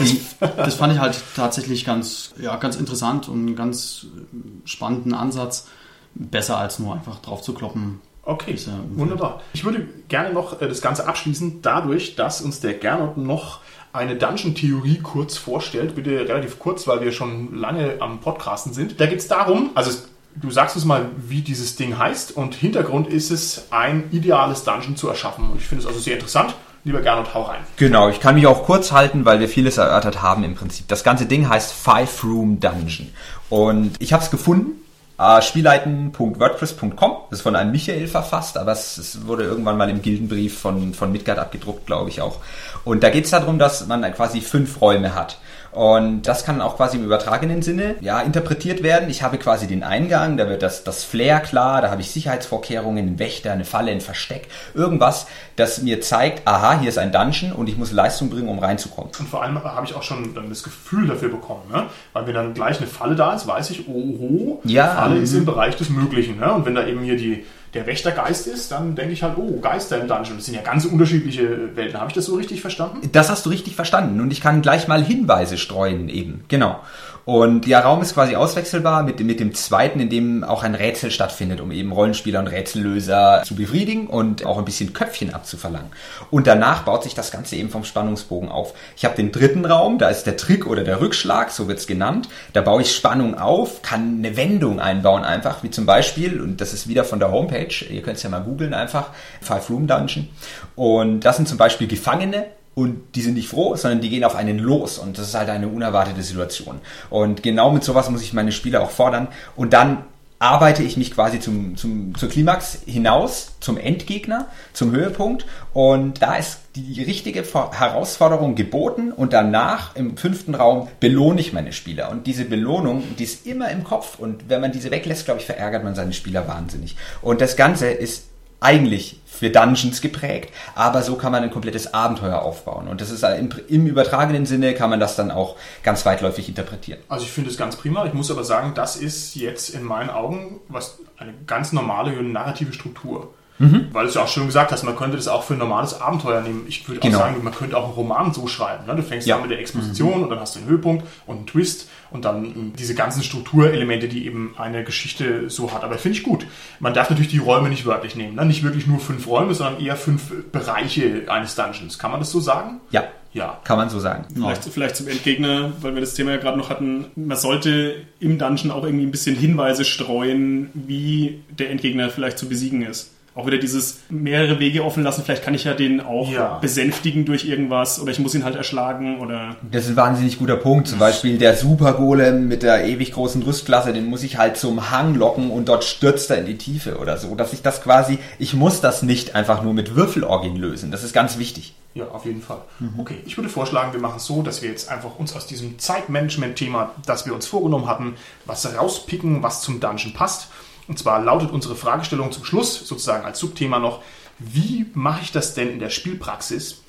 ich, 0.00 0.20
das, 0.40 0.56
das 0.56 0.74
fand 0.74 0.92
ich 0.94 0.98
halt 0.98 1.16
tatsächlich 1.36 1.84
ganz, 1.84 2.34
ja, 2.42 2.56
ganz 2.56 2.74
interessant 2.74 3.28
und 3.28 3.46
einen 3.46 3.56
ganz 3.56 4.06
äh, 4.16 4.68
spannenden 4.68 5.14
Ansatz. 5.14 5.68
Besser 6.16 6.58
als 6.58 6.80
nur 6.80 6.94
einfach 6.94 7.20
drauf 7.20 7.40
zu 7.42 7.54
kloppen. 7.54 8.00
Okay, 8.24 8.54
ja 8.56 8.72
wunderbar. 8.94 9.42
Ich 9.52 9.64
würde 9.64 9.86
gerne 10.08 10.32
noch 10.32 10.60
äh, 10.60 10.66
das 10.68 10.80
Ganze 10.80 11.06
abschließen, 11.06 11.60
dadurch, 11.62 12.16
dass 12.16 12.40
uns 12.40 12.58
der 12.60 12.74
Gernot 12.74 13.16
noch 13.16 13.60
eine 13.94 14.16
Dungeon-Theorie 14.16 14.98
kurz 15.02 15.38
vorstellt. 15.38 15.94
Bitte 15.94 16.28
relativ 16.28 16.58
kurz, 16.58 16.86
weil 16.86 17.00
wir 17.00 17.12
schon 17.12 17.54
lange 17.56 17.96
am 18.00 18.20
Podcasten 18.20 18.74
sind. 18.74 19.00
Da 19.00 19.06
geht 19.06 19.20
es 19.20 19.28
darum, 19.28 19.70
also 19.74 19.96
du 20.34 20.50
sagst 20.50 20.74
uns 20.74 20.84
mal, 20.84 21.06
wie 21.16 21.42
dieses 21.42 21.76
Ding 21.76 21.96
heißt 21.96 22.36
und 22.36 22.56
Hintergrund 22.56 23.06
ist 23.06 23.30
es, 23.30 23.68
ein 23.70 24.08
ideales 24.10 24.64
Dungeon 24.64 24.96
zu 24.96 25.08
erschaffen. 25.08 25.48
Und 25.48 25.58
ich 25.58 25.66
finde 25.68 25.82
es 25.82 25.86
also 25.86 26.00
sehr 26.00 26.14
interessant. 26.14 26.54
Lieber 26.82 27.00
Gernot, 27.00 27.32
hau 27.32 27.42
rein. 27.42 27.60
Genau, 27.76 28.10
ich 28.10 28.20
kann 28.20 28.34
mich 28.34 28.46
auch 28.46 28.64
kurz 28.64 28.92
halten, 28.92 29.24
weil 29.24 29.40
wir 29.40 29.48
vieles 29.48 29.78
erörtert 29.78 30.20
haben 30.20 30.44
im 30.44 30.54
Prinzip. 30.54 30.86
Das 30.88 31.02
ganze 31.02 31.24
Ding 31.24 31.48
heißt 31.48 31.72
Five 31.72 32.24
Room 32.24 32.60
Dungeon. 32.60 33.08
Und 33.48 33.92
ich 34.00 34.12
habe 34.12 34.22
es 34.22 34.30
gefunden. 34.30 34.83
Äh, 35.18 35.42
Spielleiten.wordpress.com. 35.42 37.16
Das 37.30 37.38
ist 37.38 37.42
von 37.42 37.54
einem 37.54 37.70
Michael 37.70 38.08
verfasst, 38.08 38.58
aber 38.58 38.72
es, 38.72 38.98
es 38.98 39.26
wurde 39.26 39.44
irgendwann 39.44 39.76
mal 39.76 39.88
im 39.88 40.02
Gildenbrief 40.02 40.58
von, 40.58 40.92
von 40.92 41.12
Midgard 41.12 41.38
abgedruckt, 41.38 41.86
glaube 41.86 42.10
ich 42.10 42.20
auch. 42.20 42.38
Und 42.84 43.02
da 43.02 43.10
geht 43.10 43.24
es 43.24 43.30
darum, 43.30 43.58
dass 43.58 43.86
man 43.86 44.02
quasi 44.12 44.40
fünf 44.40 44.80
Räume 44.80 45.14
hat. 45.14 45.38
Und 45.74 46.22
das 46.22 46.44
kann 46.44 46.60
auch 46.60 46.76
quasi 46.76 46.96
im 46.96 47.04
übertragenen 47.04 47.60
Sinne 47.60 47.96
ja, 48.00 48.20
interpretiert 48.20 48.82
werden. 48.84 49.10
Ich 49.10 49.22
habe 49.22 49.38
quasi 49.38 49.66
den 49.66 49.82
Eingang, 49.82 50.36
da 50.36 50.48
wird 50.48 50.62
das, 50.62 50.84
das 50.84 51.02
Flair 51.02 51.40
klar, 51.40 51.82
da 51.82 51.90
habe 51.90 52.00
ich 52.00 52.12
Sicherheitsvorkehrungen, 52.12 53.06
einen 53.06 53.18
Wächter, 53.18 53.52
eine 53.52 53.64
Falle, 53.64 53.90
ein 53.90 54.00
Versteck, 54.00 54.46
irgendwas, 54.74 55.26
das 55.56 55.82
mir 55.82 56.00
zeigt, 56.00 56.46
aha, 56.46 56.78
hier 56.78 56.88
ist 56.88 56.98
ein 56.98 57.10
Dungeon 57.10 57.52
und 57.52 57.68
ich 57.68 57.76
muss 57.76 57.90
Leistung 57.90 58.30
bringen, 58.30 58.48
um 58.48 58.60
reinzukommen. 58.60 59.10
Und 59.18 59.28
vor 59.28 59.42
allem 59.42 59.62
habe 59.62 59.86
ich 59.86 59.94
auch 59.94 60.02
schon 60.02 60.32
dann 60.34 60.48
das 60.48 60.62
Gefühl 60.62 61.08
dafür 61.08 61.28
bekommen, 61.28 61.62
ne? 61.72 61.86
weil 62.12 62.26
wenn 62.26 62.34
dann 62.34 62.54
gleich 62.54 62.78
eine 62.78 62.86
Falle 62.86 63.16
da 63.16 63.34
ist, 63.34 63.46
weiß 63.46 63.70
ich, 63.70 63.88
oho, 63.88 64.60
Ja, 64.64 64.86
Falle 64.86 65.18
ist 65.18 65.32
mhm. 65.32 65.40
im 65.40 65.44
Bereich 65.46 65.76
des 65.76 65.90
Möglichen. 65.90 66.38
Ne? 66.38 66.52
Und 66.52 66.66
wenn 66.66 66.76
da 66.76 66.86
eben 66.86 67.02
hier 67.02 67.16
die, 67.16 67.44
der 67.74 67.86
Wächtergeist 67.86 68.46
ist, 68.46 68.70
dann 68.72 68.94
denke 68.94 69.12
ich 69.12 69.22
halt, 69.22 69.36
oh, 69.36 69.60
Geister 69.60 70.00
im 70.00 70.08
Dungeon. 70.08 70.36
Das 70.36 70.46
sind 70.46 70.54
ja 70.54 70.62
ganz 70.62 70.84
unterschiedliche 70.84 71.76
Welten. 71.76 71.98
Habe 71.98 72.08
ich 72.08 72.14
das 72.14 72.26
so 72.26 72.36
richtig 72.36 72.60
verstanden? 72.60 73.08
Das 73.12 73.30
hast 73.30 73.44
du 73.46 73.50
richtig 73.50 73.74
verstanden 73.74 74.20
und 74.20 74.32
ich 74.32 74.40
kann 74.40 74.62
gleich 74.62 74.88
mal 74.88 75.04
Hinweise 75.04 75.58
streuen 75.58 76.08
eben. 76.08 76.44
Genau. 76.48 76.80
Und 77.24 77.66
der 77.66 77.80
Raum 77.80 78.02
ist 78.02 78.14
quasi 78.14 78.36
auswechselbar 78.36 79.02
mit, 79.02 79.18
mit 79.20 79.40
dem 79.40 79.54
zweiten, 79.54 79.98
in 80.00 80.10
dem 80.10 80.44
auch 80.44 80.62
ein 80.62 80.74
Rätsel 80.74 81.10
stattfindet, 81.10 81.60
um 81.60 81.72
eben 81.72 81.90
Rollenspieler 81.90 82.38
und 82.38 82.48
Rätsellöser 82.48 83.42
zu 83.44 83.54
befriedigen 83.54 84.08
und 84.08 84.44
auch 84.44 84.58
ein 84.58 84.64
bisschen 84.64 84.92
Köpfchen 84.92 85.32
abzuverlangen. 85.32 85.90
Und 86.30 86.46
danach 86.46 86.82
baut 86.82 87.02
sich 87.02 87.14
das 87.14 87.30
Ganze 87.30 87.56
eben 87.56 87.70
vom 87.70 87.84
Spannungsbogen 87.84 88.50
auf. 88.50 88.74
Ich 88.96 89.04
habe 89.04 89.16
den 89.16 89.32
dritten 89.32 89.64
Raum, 89.64 89.98
da 89.98 90.08
ist 90.08 90.24
der 90.24 90.36
Trick 90.36 90.66
oder 90.66 90.84
der 90.84 91.00
Rückschlag, 91.00 91.50
so 91.50 91.66
wird's 91.66 91.86
genannt. 91.86 92.28
Da 92.52 92.60
baue 92.60 92.82
ich 92.82 92.94
Spannung 92.94 93.38
auf, 93.38 93.80
kann 93.80 94.18
eine 94.18 94.36
Wendung 94.36 94.78
einbauen 94.78 95.24
einfach, 95.24 95.62
wie 95.62 95.70
zum 95.70 95.86
Beispiel, 95.86 96.40
und 96.40 96.60
das 96.60 96.74
ist 96.74 96.88
wieder 96.88 97.04
von 97.04 97.20
der 97.20 97.30
Homepage, 97.30 97.74
ihr 97.88 98.02
könnt 98.02 98.18
es 98.18 98.22
ja 98.22 98.28
mal 98.28 98.42
googeln 98.42 98.74
einfach, 98.74 99.10
Five 99.40 99.70
Room 99.70 99.86
Dungeon. 99.86 100.28
Und 100.76 101.20
das 101.20 101.36
sind 101.36 101.48
zum 101.48 101.56
Beispiel 101.56 101.86
Gefangene, 101.86 102.46
und 102.74 103.14
die 103.14 103.22
sind 103.22 103.34
nicht 103.34 103.48
froh, 103.48 103.76
sondern 103.76 104.00
die 104.00 104.10
gehen 104.10 104.24
auf 104.24 104.34
einen 104.34 104.58
los. 104.58 104.98
Und 104.98 105.18
das 105.18 105.28
ist 105.28 105.34
halt 105.34 105.48
eine 105.48 105.68
unerwartete 105.68 106.22
Situation. 106.22 106.80
Und 107.08 107.42
genau 107.42 107.70
mit 107.70 107.84
sowas 107.84 108.10
muss 108.10 108.22
ich 108.22 108.32
meine 108.32 108.52
Spieler 108.52 108.82
auch 108.82 108.90
fordern. 108.90 109.28
Und 109.54 109.72
dann 109.72 110.04
arbeite 110.40 110.82
ich 110.82 110.96
mich 110.96 111.14
quasi 111.14 111.38
zum, 111.40 111.76
zum, 111.76 112.14
zur 112.16 112.28
Klimax 112.28 112.80
hinaus, 112.84 113.52
zum 113.60 113.78
Endgegner, 113.78 114.48
zum 114.72 114.90
Höhepunkt. 114.90 115.46
Und 115.72 116.20
da 116.20 116.34
ist 116.34 116.58
die 116.74 117.02
richtige 117.02 117.44
Herausforderung 117.44 118.56
geboten. 118.56 119.12
Und 119.12 119.32
danach 119.32 119.94
im 119.94 120.16
fünften 120.16 120.54
Raum 120.54 120.88
belohne 120.98 121.40
ich 121.40 121.52
meine 121.52 121.72
Spieler 121.72 122.10
und 122.10 122.26
diese 122.26 122.44
Belohnung, 122.44 123.04
die 123.18 123.24
ist 123.24 123.46
immer 123.46 123.70
im 123.70 123.84
Kopf. 123.84 124.18
Und 124.18 124.48
wenn 124.48 124.60
man 124.60 124.72
diese 124.72 124.90
weglässt, 124.90 125.24
glaube 125.24 125.40
ich, 125.40 125.46
verärgert 125.46 125.84
man 125.84 125.94
seine 125.94 126.12
Spieler 126.12 126.48
wahnsinnig. 126.48 126.96
Und 127.22 127.40
das 127.40 127.56
Ganze 127.56 127.88
ist 127.88 128.24
eigentlich 128.64 129.20
für 129.26 129.50
Dungeons 129.50 130.00
geprägt, 130.00 130.52
aber 130.74 131.02
so 131.02 131.16
kann 131.16 131.32
man 131.32 131.42
ein 131.42 131.50
komplettes 131.50 131.92
Abenteuer 131.92 132.40
aufbauen. 132.42 132.88
Und 132.88 133.00
das 133.00 133.10
ist 133.10 133.24
im, 133.24 133.50
im 133.68 133.86
übertragenen 133.86 134.46
Sinne 134.46 134.74
kann 134.74 134.90
man 134.90 135.00
das 135.00 135.16
dann 135.16 135.30
auch 135.30 135.56
ganz 135.82 136.06
weitläufig 136.06 136.48
interpretieren. 136.48 137.00
Also 137.08 137.24
ich 137.24 137.32
finde 137.32 137.50
es 137.50 137.56
ganz 137.56 137.76
prima. 137.76 138.06
Ich 138.06 138.14
muss 138.14 138.30
aber 138.30 138.44
sagen, 138.44 138.72
das 138.74 138.96
ist 138.96 139.34
jetzt 139.34 139.70
in 139.70 139.82
meinen 139.82 140.10
Augen 140.10 140.60
was 140.68 140.98
eine 141.16 141.34
ganz 141.46 141.72
normale 141.72 142.10
narrative 142.22 142.72
Struktur. 142.72 143.34
Weil 143.58 144.02
du 144.02 144.08
es 144.08 144.14
ja 144.16 144.22
auch 144.22 144.28
schon 144.28 144.46
gesagt 144.46 144.72
hast, 144.72 144.82
man 144.82 144.96
könnte 144.96 145.16
das 145.16 145.28
auch 145.28 145.44
für 145.44 145.52
ein 145.54 145.58
normales 145.60 146.00
Abenteuer 146.00 146.40
nehmen. 146.40 146.64
Ich 146.68 146.86
würde 146.88 147.00
Genau. 147.00 147.18
auch 147.18 147.22
sagen, 147.22 147.42
man 147.44 147.54
könnte 147.54 147.76
auch 147.76 147.84
einen 147.84 147.92
Roman 147.94 148.34
so 148.34 148.46
schreiben. 148.48 148.84
Ne? 148.86 148.96
Du 148.96 149.02
fängst 149.02 149.26
Ja. 149.28 149.36
an 149.36 149.42
mit 149.42 149.50
der 149.52 149.60
Exposition 149.60 150.24
und 150.24 150.28
dann 150.30 150.40
hast 150.40 150.56
du 150.56 150.58
einen 150.60 150.68
Höhepunkt 150.68 151.04
und 151.26 151.36
einen 151.36 151.46
Twist 151.46 151.88
und 152.10 152.24
dann 152.24 152.44
ähm, 152.46 152.72
diese 152.76 152.94
ganzen 152.96 153.22
Strukturelemente, 153.22 154.08
die 154.08 154.26
eben 154.26 154.54
eine 154.58 154.82
Geschichte 154.82 155.48
so 155.50 155.72
hat. 155.72 155.84
Aber 155.84 155.98
finde 155.98 156.18
ich 156.18 156.24
gut. 156.24 156.46
Man 156.80 156.94
darf 156.94 157.10
natürlich 157.10 157.30
die 157.30 157.38
Räume 157.38 157.68
nicht 157.68 157.86
wörtlich 157.86 158.16
nehmen. 158.16 158.34
Ne? 158.34 158.44
Nicht 158.44 158.64
wirklich 158.64 158.86
nur 158.88 158.98
fünf 158.98 159.26
Räume, 159.28 159.54
sondern 159.54 159.80
eher 159.80 159.96
fünf 159.96 160.32
Bereiche 160.50 161.22
eines 161.28 161.54
Dungeons. 161.54 161.98
Kann 161.98 162.10
man 162.10 162.20
das 162.20 162.30
so 162.32 162.40
sagen? 162.40 162.80
Ja, 162.90 163.04
Ja. 163.32 163.58
Kann 163.64 163.78
man 163.78 163.88
so 163.88 163.98
sagen. 163.98 164.26
Vielleicht, 164.32 164.64
vielleicht 164.64 164.94
zum 164.96 165.08
Endgegner, 165.08 165.72
weil 165.80 165.94
wir 165.94 166.00
das 166.00 166.14
Thema 166.14 166.30
ja 166.32 166.36
gerade 166.36 166.56
noch 166.58 166.70
hatten. 166.70 167.06
Man 167.16 167.36
sollte 167.36 167.96
im 168.20 168.38
Dungeon 168.38 168.70
auch 168.70 168.84
irgendwie 168.84 169.04
ein 169.06 169.10
bisschen 169.10 169.34
Hinweise 169.36 169.84
streuen, 169.84 170.70
wie 170.74 171.42
der 171.50 171.70
Endgegner 171.70 172.10
vielleicht 172.10 172.38
zu 172.38 172.48
besiegen 172.48 172.82
ist. 172.82 173.10
Auch 173.36 173.46
wieder 173.48 173.58
dieses 173.58 173.98
mehrere 174.10 174.60
Wege 174.60 174.84
offen 174.84 175.02
lassen. 175.02 175.24
Vielleicht 175.24 175.42
kann 175.42 175.54
ich 175.54 175.64
ja 175.64 175.74
den 175.74 176.00
auch 176.00 176.30
Ja. 176.30 176.58
besänftigen 176.58 177.24
durch 177.24 177.44
irgendwas 177.46 178.00
oder 178.00 178.12
ich 178.12 178.20
muss 178.20 178.32
ihn 178.34 178.44
halt 178.44 178.54
erschlagen 178.54 179.18
oder. 179.18 179.56
Das 179.72 179.84
ist 179.84 179.90
ein 179.90 179.96
wahnsinnig 179.96 180.38
guter 180.38 180.56
Punkt. 180.56 180.86
Zum 180.86 181.00
Beispiel 181.00 181.36
der 181.38 181.56
Supergolem 181.56 182.46
mit 182.46 182.62
der 182.62 182.84
ewig 182.86 183.10
großen 183.12 183.42
Rüstklasse, 183.42 183.92
den 183.92 184.06
muss 184.06 184.22
ich 184.22 184.38
halt 184.38 184.56
zum 184.56 184.92
Hang 184.92 185.16
locken 185.16 185.50
und 185.50 185.68
dort 185.68 185.82
stürzt 185.82 186.30
er 186.30 186.38
in 186.38 186.46
die 186.46 186.58
Tiefe 186.58 186.98
oder 186.98 187.16
so. 187.16 187.34
Dass 187.34 187.52
ich 187.52 187.60
das 187.62 187.82
quasi, 187.82 188.20
ich 188.38 188.54
muss 188.54 188.80
das 188.80 189.02
nicht 189.02 189.34
einfach 189.34 189.62
nur 189.64 189.74
mit 189.74 189.96
Würfelorgien 189.96 190.54
lösen. 190.56 190.92
Das 190.92 191.02
ist 191.02 191.12
ganz 191.12 191.36
wichtig. 191.36 191.74
Ja, 191.94 192.06
auf 192.08 192.24
jeden 192.26 192.42
Fall. 192.42 192.58
Okay, 192.98 193.16
ich 193.26 193.36
würde 193.36 193.48
vorschlagen, 193.48 193.92
wir 193.92 194.00
machen 194.00 194.16
es 194.18 194.26
so, 194.26 194.42
dass 194.42 194.62
wir 194.62 194.68
jetzt 194.70 194.90
einfach 194.90 195.16
uns 195.18 195.34
aus 195.34 195.46
diesem 195.46 195.78
Zeitmanagement-Thema, 195.78 196.90
das 197.06 197.26
wir 197.26 197.34
uns 197.34 197.46
vorgenommen 197.46 197.86
hatten, 197.88 198.14
was 198.46 198.76
rauspicken, 198.76 199.42
was 199.42 199.60
zum 199.62 199.80
Dungeon 199.80 200.12
passt. 200.12 200.48
Und 200.86 200.98
zwar 200.98 201.22
lautet 201.22 201.50
unsere 201.50 201.76
Fragestellung 201.76 202.32
zum 202.32 202.44
Schluss, 202.44 202.86
sozusagen 202.86 203.24
als 203.24 203.38
Subthema 203.38 203.78
noch, 203.78 204.02
wie 204.38 204.86
mache 204.94 205.22
ich 205.22 205.32
das 205.32 205.54
denn 205.54 205.70
in 205.70 205.78
der 205.78 205.90
Spielpraxis, 205.90 206.82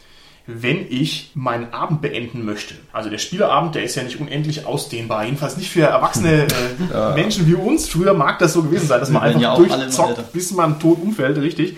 wenn 0.48 0.86
ich 0.90 1.32
meinen 1.34 1.74
Abend 1.74 2.02
beenden 2.02 2.46
möchte? 2.46 2.76
Also 2.92 3.10
der 3.10 3.18
Spielerabend, 3.18 3.76
der 3.76 3.84
ist 3.84 3.96
ja 3.96 4.04
nicht 4.04 4.20
unendlich 4.20 4.66
ausdehnbar, 4.66 5.26
jedenfalls 5.26 5.58
nicht 5.58 5.70
für 5.70 5.84
erwachsene 5.84 6.48
äh, 6.94 7.14
Menschen 7.16 7.48
wie 7.48 7.56
uns. 7.56 7.88
Früher 7.88 8.14
mag 8.14 8.40
das 8.40 8.54
so 8.54 8.64
gewesen 8.64 8.88
sein, 8.88 9.00
dass 9.00 9.10
man 9.10 9.24
einfach 9.24 9.42
ja 9.42 9.56
durchzockt, 9.56 10.34
bis 10.34 10.52
man 10.52 10.80
tot 10.80 11.02
umfällt, 11.02 11.38
richtig. 11.38 11.78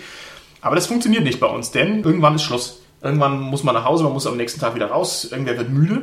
Aber 0.60 0.74
das 0.74 0.86
funktioniert 0.86 1.24
nicht 1.24 1.40
bei 1.40 1.46
uns, 1.46 1.70
denn 1.70 2.02
irgendwann 2.02 2.34
ist 2.34 2.42
Schluss. 2.42 2.80
Irgendwann 3.00 3.40
muss 3.40 3.62
man 3.62 3.74
nach 3.74 3.84
Hause, 3.84 4.02
man 4.02 4.12
muss 4.12 4.26
am 4.26 4.36
nächsten 4.36 4.58
Tag 4.58 4.74
wieder 4.74 4.86
raus, 4.86 5.28
irgendwer 5.30 5.56
wird 5.56 5.70
müde. 5.70 6.02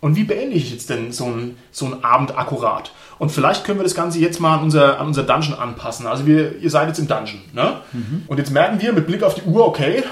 Und 0.00 0.16
wie 0.16 0.24
beende 0.24 0.56
ich 0.56 0.70
jetzt 0.70 0.90
denn 0.90 1.12
so 1.12 1.24
einen, 1.24 1.56
so 1.72 1.86
einen 1.86 2.04
Abend 2.04 2.36
akkurat? 2.36 2.92
Und 3.18 3.30
vielleicht 3.30 3.64
können 3.64 3.78
wir 3.78 3.84
das 3.84 3.94
Ganze 3.94 4.18
jetzt 4.18 4.40
mal 4.40 4.56
an 4.56 4.64
unser, 4.64 5.00
an 5.00 5.06
unser 5.06 5.22
Dungeon 5.22 5.54
anpassen. 5.54 6.06
Also 6.06 6.26
wir, 6.26 6.58
ihr 6.58 6.70
seid 6.70 6.88
jetzt 6.88 6.98
im 6.98 7.08
Dungeon. 7.08 7.40
Ne? 7.52 7.80
Und 8.26 8.38
jetzt 8.38 8.50
merken 8.50 8.80
wir 8.80 8.92
mit 8.92 9.06
Blick 9.06 9.22
auf 9.22 9.34
die 9.34 9.42
Uhr, 9.42 9.66
okay, 9.66 10.04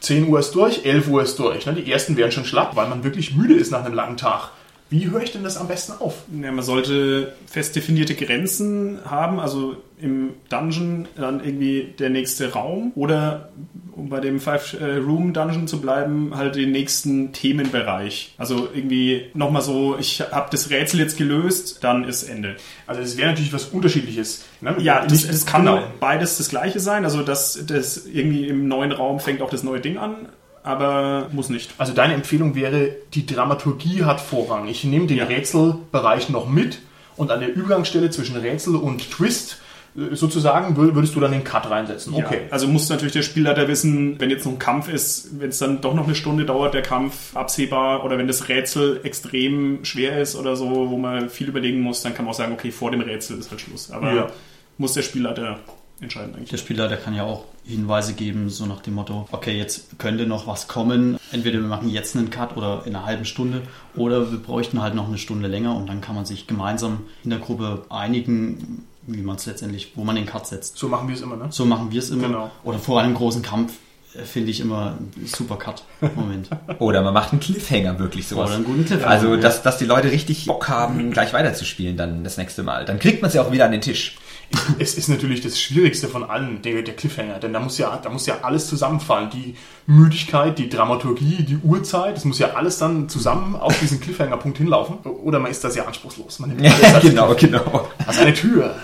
10 0.00 0.28
Uhr 0.28 0.38
ist 0.38 0.54
durch, 0.54 0.84
11 0.84 1.08
Uhr 1.08 1.22
ist 1.22 1.38
durch. 1.38 1.66
Ne? 1.66 1.74
Die 1.74 1.90
ersten 1.90 2.16
werden 2.16 2.32
schon 2.32 2.44
schlapp, 2.44 2.76
weil 2.76 2.88
man 2.88 3.04
wirklich 3.04 3.34
müde 3.34 3.54
ist 3.54 3.70
nach 3.70 3.84
einem 3.84 3.94
langen 3.94 4.16
Tag. 4.16 4.50
Wie 4.92 5.10
höre 5.10 5.22
ich 5.22 5.32
denn 5.32 5.42
das 5.42 5.56
am 5.56 5.68
besten 5.68 5.94
auf? 6.00 6.16
Ja, 6.38 6.52
man 6.52 6.62
sollte 6.62 7.32
fest 7.46 7.74
definierte 7.74 8.14
Grenzen 8.14 8.98
haben, 9.06 9.40
also 9.40 9.78
im 9.98 10.34
Dungeon 10.50 11.08
dann 11.16 11.42
irgendwie 11.42 11.94
der 11.98 12.10
nächste 12.10 12.52
Raum 12.52 12.92
oder 12.94 13.48
um 13.92 14.10
bei 14.10 14.20
dem 14.20 14.38
Five-Room-Dungeon 14.38 15.66
zu 15.66 15.80
bleiben, 15.80 16.32
halt 16.36 16.56
den 16.56 16.72
nächsten 16.72 17.32
Themenbereich. 17.32 18.34
Also 18.36 18.68
irgendwie 18.74 19.30
nochmal 19.32 19.62
so, 19.62 19.96
ich 19.98 20.20
habe 20.20 20.48
das 20.50 20.68
Rätsel 20.68 21.00
jetzt 21.00 21.16
gelöst, 21.16 21.78
dann 21.82 22.04
ist 22.04 22.24
Ende. 22.24 22.56
Also 22.86 23.00
es 23.00 23.16
wäre 23.16 23.30
natürlich 23.30 23.54
was 23.54 23.64
Unterschiedliches. 23.64 24.44
Ne? 24.60 24.76
Ja, 24.78 25.06
das, 25.06 25.26
das 25.26 25.46
kann 25.46 25.64
genau. 25.64 25.84
beides 26.00 26.36
das 26.36 26.50
gleiche 26.50 26.80
sein. 26.80 27.04
Also 27.04 27.22
das, 27.22 27.64
das 27.66 28.06
irgendwie 28.06 28.46
im 28.48 28.68
neuen 28.68 28.92
Raum 28.92 29.20
fängt 29.20 29.40
auch 29.40 29.50
das 29.50 29.62
neue 29.62 29.80
Ding 29.80 29.96
an, 29.96 30.28
aber 30.62 31.28
muss 31.32 31.48
nicht. 31.48 31.70
Also 31.78 31.92
deine 31.92 32.14
Empfehlung 32.14 32.54
wäre, 32.54 32.90
die 33.14 33.26
Dramaturgie 33.26 34.04
hat 34.04 34.20
Vorrang. 34.20 34.68
Ich 34.68 34.84
nehme 34.84 35.06
den 35.06 35.18
Ja. 35.18 35.24
Rätselbereich 35.24 36.28
noch 36.28 36.48
mit 36.48 36.78
und 37.16 37.30
an 37.30 37.40
der 37.40 37.54
Übergangsstelle 37.54 38.10
zwischen 38.10 38.36
Rätsel 38.36 38.76
und 38.76 39.10
Twist 39.10 39.58
äh, 39.96 40.14
sozusagen 40.16 40.74
wür- 40.76 40.94
würdest 40.94 41.14
du 41.14 41.20
dann 41.20 41.32
den 41.32 41.44
Cut 41.44 41.68
reinsetzen. 41.68 42.14
Ja, 42.14 42.24
Okay. 42.24 42.40
also 42.50 42.66
muss 42.66 42.88
natürlich 42.88 43.12
der 43.12 43.20
Spielleiter 43.22 43.68
wissen, 43.68 44.18
wenn 44.20 44.30
jetzt 44.30 44.46
noch 44.46 44.52
ein 44.52 44.58
Kampf 44.58 44.88
ist, 44.88 45.38
wenn 45.38 45.50
es 45.50 45.58
dann 45.58 45.80
doch 45.82 45.92
noch 45.94 46.04
eine 46.04 46.14
Stunde 46.14 46.46
dauert, 46.46 46.72
der 46.72 46.80
Kampf 46.82 47.36
absehbar 47.36 48.02
oder 48.04 48.16
wenn 48.16 48.26
das 48.26 48.48
Rätsel 48.48 49.00
extrem 49.02 49.84
schwer 49.84 50.18
ist 50.20 50.34
oder 50.34 50.56
so, 50.56 50.88
wo 50.90 50.96
man 50.96 51.28
viel 51.28 51.48
überlegen 51.48 51.80
muss, 51.82 52.00
dann 52.02 52.14
kann 52.14 52.24
man 52.24 52.32
auch 52.32 52.38
sagen, 52.38 52.52
okay, 52.54 52.70
vor 52.70 52.90
dem 52.90 53.02
Rätsel 53.02 53.38
ist 53.38 53.50
halt 53.50 53.60
Schluss. 53.60 53.90
Aber 53.90 54.14
Ja. 54.14 54.26
muss 54.78 54.94
der 54.94 55.02
Spielleiter 55.02 55.58
entscheiden 56.02 56.34
eigentlich. 56.34 56.50
Der 56.50 56.56
Spieler, 56.56 56.88
der 56.88 56.98
kann 56.98 57.14
ja 57.14 57.24
auch 57.24 57.44
Hinweise 57.64 58.14
geben, 58.14 58.50
so 58.50 58.66
nach 58.66 58.80
dem 58.80 58.94
Motto, 58.94 59.28
okay, 59.30 59.56
jetzt 59.56 59.98
könnte 59.98 60.26
noch 60.26 60.46
was 60.46 60.68
kommen. 60.68 61.18
Entweder 61.30 61.60
wir 61.60 61.68
machen 61.68 61.88
jetzt 61.88 62.16
einen 62.16 62.30
Cut 62.30 62.56
oder 62.56 62.82
in 62.84 62.96
einer 62.96 63.06
halben 63.06 63.24
Stunde 63.24 63.62
oder 63.94 64.30
wir 64.32 64.38
bräuchten 64.38 64.82
halt 64.82 64.94
noch 64.94 65.08
eine 65.08 65.18
Stunde 65.18 65.48
länger 65.48 65.76
und 65.76 65.88
dann 65.88 66.00
kann 66.00 66.14
man 66.14 66.24
sich 66.24 66.46
gemeinsam 66.46 67.02
in 67.24 67.30
der 67.30 67.38
Gruppe 67.38 67.84
einigen, 67.88 68.86
wie 69.06 69.22
man 69.22 69.36
es 69.36 69.46
letztendlich, 69.46 69.92
wo 69.94 70.04
man 70.04 70.16
den 70.16 70.26
Cut 70.26 70.46
setzt. 70.46 70.76
So 70.76 70.88
machen 70.88 71.08
wir 71.08 71.14
es 71.14 71.22
immer, 71.22 71.36
ne? 71.36 71.46
So 71.50 71.64
machen 71.64 71.90
wir 71.90 71.98
es 71.98 72.10
immer. 72.10 72.26
Genau. 72.26 72.50
Oder 72.64 72.78
vor 72.78 73.00
einem 73.00 73.14
großen 73.14 73.42
Kampf 73.42 73.74
äh, 74.14 74.24
finde 74.24 74.50
ich 74.50 74.60
immer 74.60 74.96
ein 74.98 75.26
super 75.26 75.56
Cut. 75.56 75.84
Moment. 76.16 76.48
Oder 76.78 77.02
man 77.02 77.14
macht 77.14 77.32
einen 77.32 77.40
Cliffhanger, 77.40 77.98
wirklich 77.98 78.26
sowas. 78.26 78.48
Oder 78.48 78.56
einen 78.56 78.64
guten 78.64 78.84
Cliffhanger, 78.84 79.10
Also, 79.10 79.34
ja. 79.34 79.40
dass, 79.40 79.62
dass 79.62 79.78
die 79.78 79.84
Leute 79.84 80.10
richtig 80.10 80.46
Bock 80.46 80.68
haben, 80.68 81.10
gleich 81.10 81.32
weiterzuspielen 81.32 81.96
dann 81.96 82.24
das 82.24 82.36
nächste 82.36 82.62
Mal. 82.62 82.84
Dann 82.84 82.98
kriegt 82.98 83.22
man 83.22 83.30
sie 83.30 83.40
auch 83.40 83.52
wieder 83.52 83.64
an 83.64 83.72
den 83.72 83.80
Tisch. 83.80 84.16
Es 84.78 84.94
ist 84.94 85.08
natürlich 85.08 85.40
das 85.40 85.60
Schwierigste 85.60 86.08
von 86.08 86.24
allen, 86.24 86.62
der, 86.62 86.82
der 86.82 86.94
Cliffhanger, 86.94 87.38
denn 87.38 87.52
da 87.52 87.60
muss 87.60 87.78
ja, 87.78 87.98
da 88.02 88.10
muss 88.10 88.26
ja 88.26 88.38
alles 88.42 88.66
zusammenfallen. 88.68 89.30
Die 89.30 89.54
Müdigkeit, 89.86 90.58
die 90.58 90.68
Dramaturgie, 90.68 91.42
die 91.42 91.58
Uhrzeit, 91.62 92.16
das 92.16 92.24
muss 92.24 92.38
ja 92.38 92.54
alles 92.54 92.78
dann 92.78 93.08
zusammen 93.08 93.56
auf 93.56 93.78
diesen 93.80 94.00
Cliffhanger-Punkt 94.00 94.58
hinlaufen. 94.58 94.98
Oder 94.98 95.38
man 95.38 95.50
ist 95.50 95.62
da 95.64 95.70
sehr 95.70 95.86
anspruchslos. 95.86 96.38
Man 96.38 96.50
nimmt 96.50 96.64
alles 96.64 96.94
als 96.94 97.04
genau, 97.04 97.34
genau. 97.34 97.88
als 98.06 98.18
eine 98.18 98.34
Tür. 98.34 98.74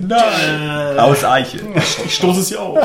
Nein. 0.00 0.98
Aus 0.98 1.24
Eiche. 1.24 1.60
Ich 2.04 2.14
stoße 2.14 2.40
es 2.40 2.48
hier 2.48 2.60
auf. 2.60 2.78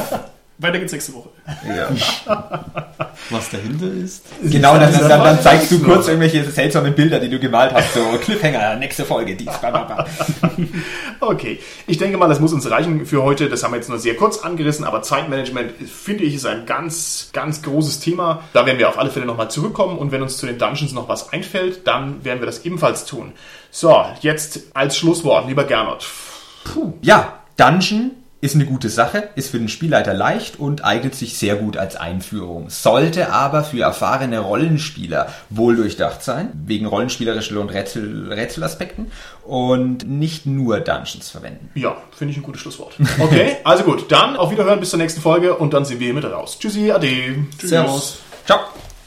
Weiter 0.61 0.77
geht's 0.77 0.91
nächste 0.91 1.13
Woche. 1.15 1.29
Ja. 1.67 1.89
Was 3.31 3.49
dahinter 3.49 3.87
ist. 3.87 4.23
Genau, 4.43 4.77
dann, 4.77 4.93
dann, 4.93 5.09
dann, 5.09 5.23
dann 5.23 5.41
zeigst 5.41 5.71
du 5.71 5.79
kurz 5.79 6.07
irgendwelche 6.07 6.43
seltsamen 6.43 6.93
Bilder, 6.93 7.19
die 7.19 7.29
du 7.29 7.39
gemalt 7.39 7.73
hast. 7.73 7.95
So 7.95 8.01
Cliffhanger, 8.21 8.75
nächste 8.75 9.03
Folge, 9.03 9.35
dies, 9.35 9.57
bla, 9.57 9.71
bla, 9.71 9.83
bla. 9.83 10.05
Okay, 11.19 11.59
ich 11.87 11.97
denke 11.97 12.17
mal, 12.17 12.27
das 12.27 12.39
muss 12.39 12.53
uns 12.53 12.69
reichen 12.69 13.05
für 13.05 13.23
heute. 13.23 13.49
Das 13.49 13.63
haben 13.63 13.71
wir 13.71 13.77
jetzt 13.77 13.89
nur 13.89 13.99
sehr 13.99 14.15
kurz 14.15 14.39
angerissen, 14.39 14.85
aber 14.85 15.01
Zeitmanagement 15.01 15.71
finde 15.87 16.23
ich 16.23 16.35
ist 16.35 16.45
ein 16.45 16.65
ganz, 16.65 17.29
ganz 17.33 17.61
großes 17.63 17.99
Thema. 17.99 18.43
Da 18.53 18.65
werden 18.65 18.77
wir 18.77 18.89
auf 18.89 18.99
alle 18.99 19.09
Fälle 19.09 19.25
nochmal 19.25 19.49
zurückkommen 19.49 19.97
und 19.97 20.11
wenn 20.11 20.21
uns 20.21 20.37
zu 20.37 20.45
den 20.45 20.57
Dungeons 20.59 20.93
noch 20.93 21.09
was 21.09 21.33
einfällt, 21.33 21.87
dann 21.87 22.23
werden 22.23 22.39
wir 22.39 22.45
das 22.45 22.65
ebenfalls 22.65 23.05
tun. 23.05 23.33
So, 23.71 24.05
jetzt 24.21 24.61
als 24.73 24.97
Schlusswort, 24.97 25.47
lieber 25.47 25.63
Gernot. 25.63 26.07
Puh. 26.65 26.93
Ja, 27.01 27.39
Dungeon 27.57 28.11
ist 28.41 28.55
eine 28.55 28.65
gute 28.65 28.89
Sache, 28.89 29.29
ist 29.35 29.51
für 29.51 29.59
den 29.59 29.69
Spielleiter 29.69 30.15
leicht 30.15 30.59
und 30.59 30.83
eignet 30.83 31.13
sich 31.13 31.37
sehr 31.37 31.55
gut 31.55 31.77
als 31.77 31.95
Einführung. 31.95 32.69
Sollte 32.69 33.31
aber 33.31 33.63
für 33.63 33.81
erfahrene 33.81 34.39
Rollenspieler 34.39 35.27
wohl 35.49 35.75
durchdacht 35.75 36.23
sein, 36.23 36.49
wegen 36.65 36.87
rollenspielerischen 36.87 37.57
und 37.57 37.69
Rätsel, 37.69 38.33
Rätselaspekten 38.33 39.11
und 39.45 40.09
nicht 40.09 40.47
nur 40.47 40.79
Dungeons 40.79 41.29
verwenden. 41.29 41.69
Ja, 41.75 41.95
finde 42.11 42.31
ich 42.31 42.37
ein 42.37 42.43
gutes 42.43 42.61
Schlusswort. 42.61 42.95
Okay, 43.19 43.57
also 43.63 43.83
gut, 43.83 44.11
dann 44.11 44.35
auf 44.35 44.51
Wiederhören 44.51 44.79
bis 44.79 44.89
zur 44.89 44.99
nächsten 44.99 45.21
Folge 45.21 45.55
und 45.55 45.73
dann 45.73 45.85
sind 45.85 45.99
wir 45.99 46.05
hiermit 46.05 46.25
raus. 46.25 46.57
Tschüssi, 46.59 46.91
ade. 46.91 47.45
Servus. 47.61 48.17
Ciao! 48.45 48.59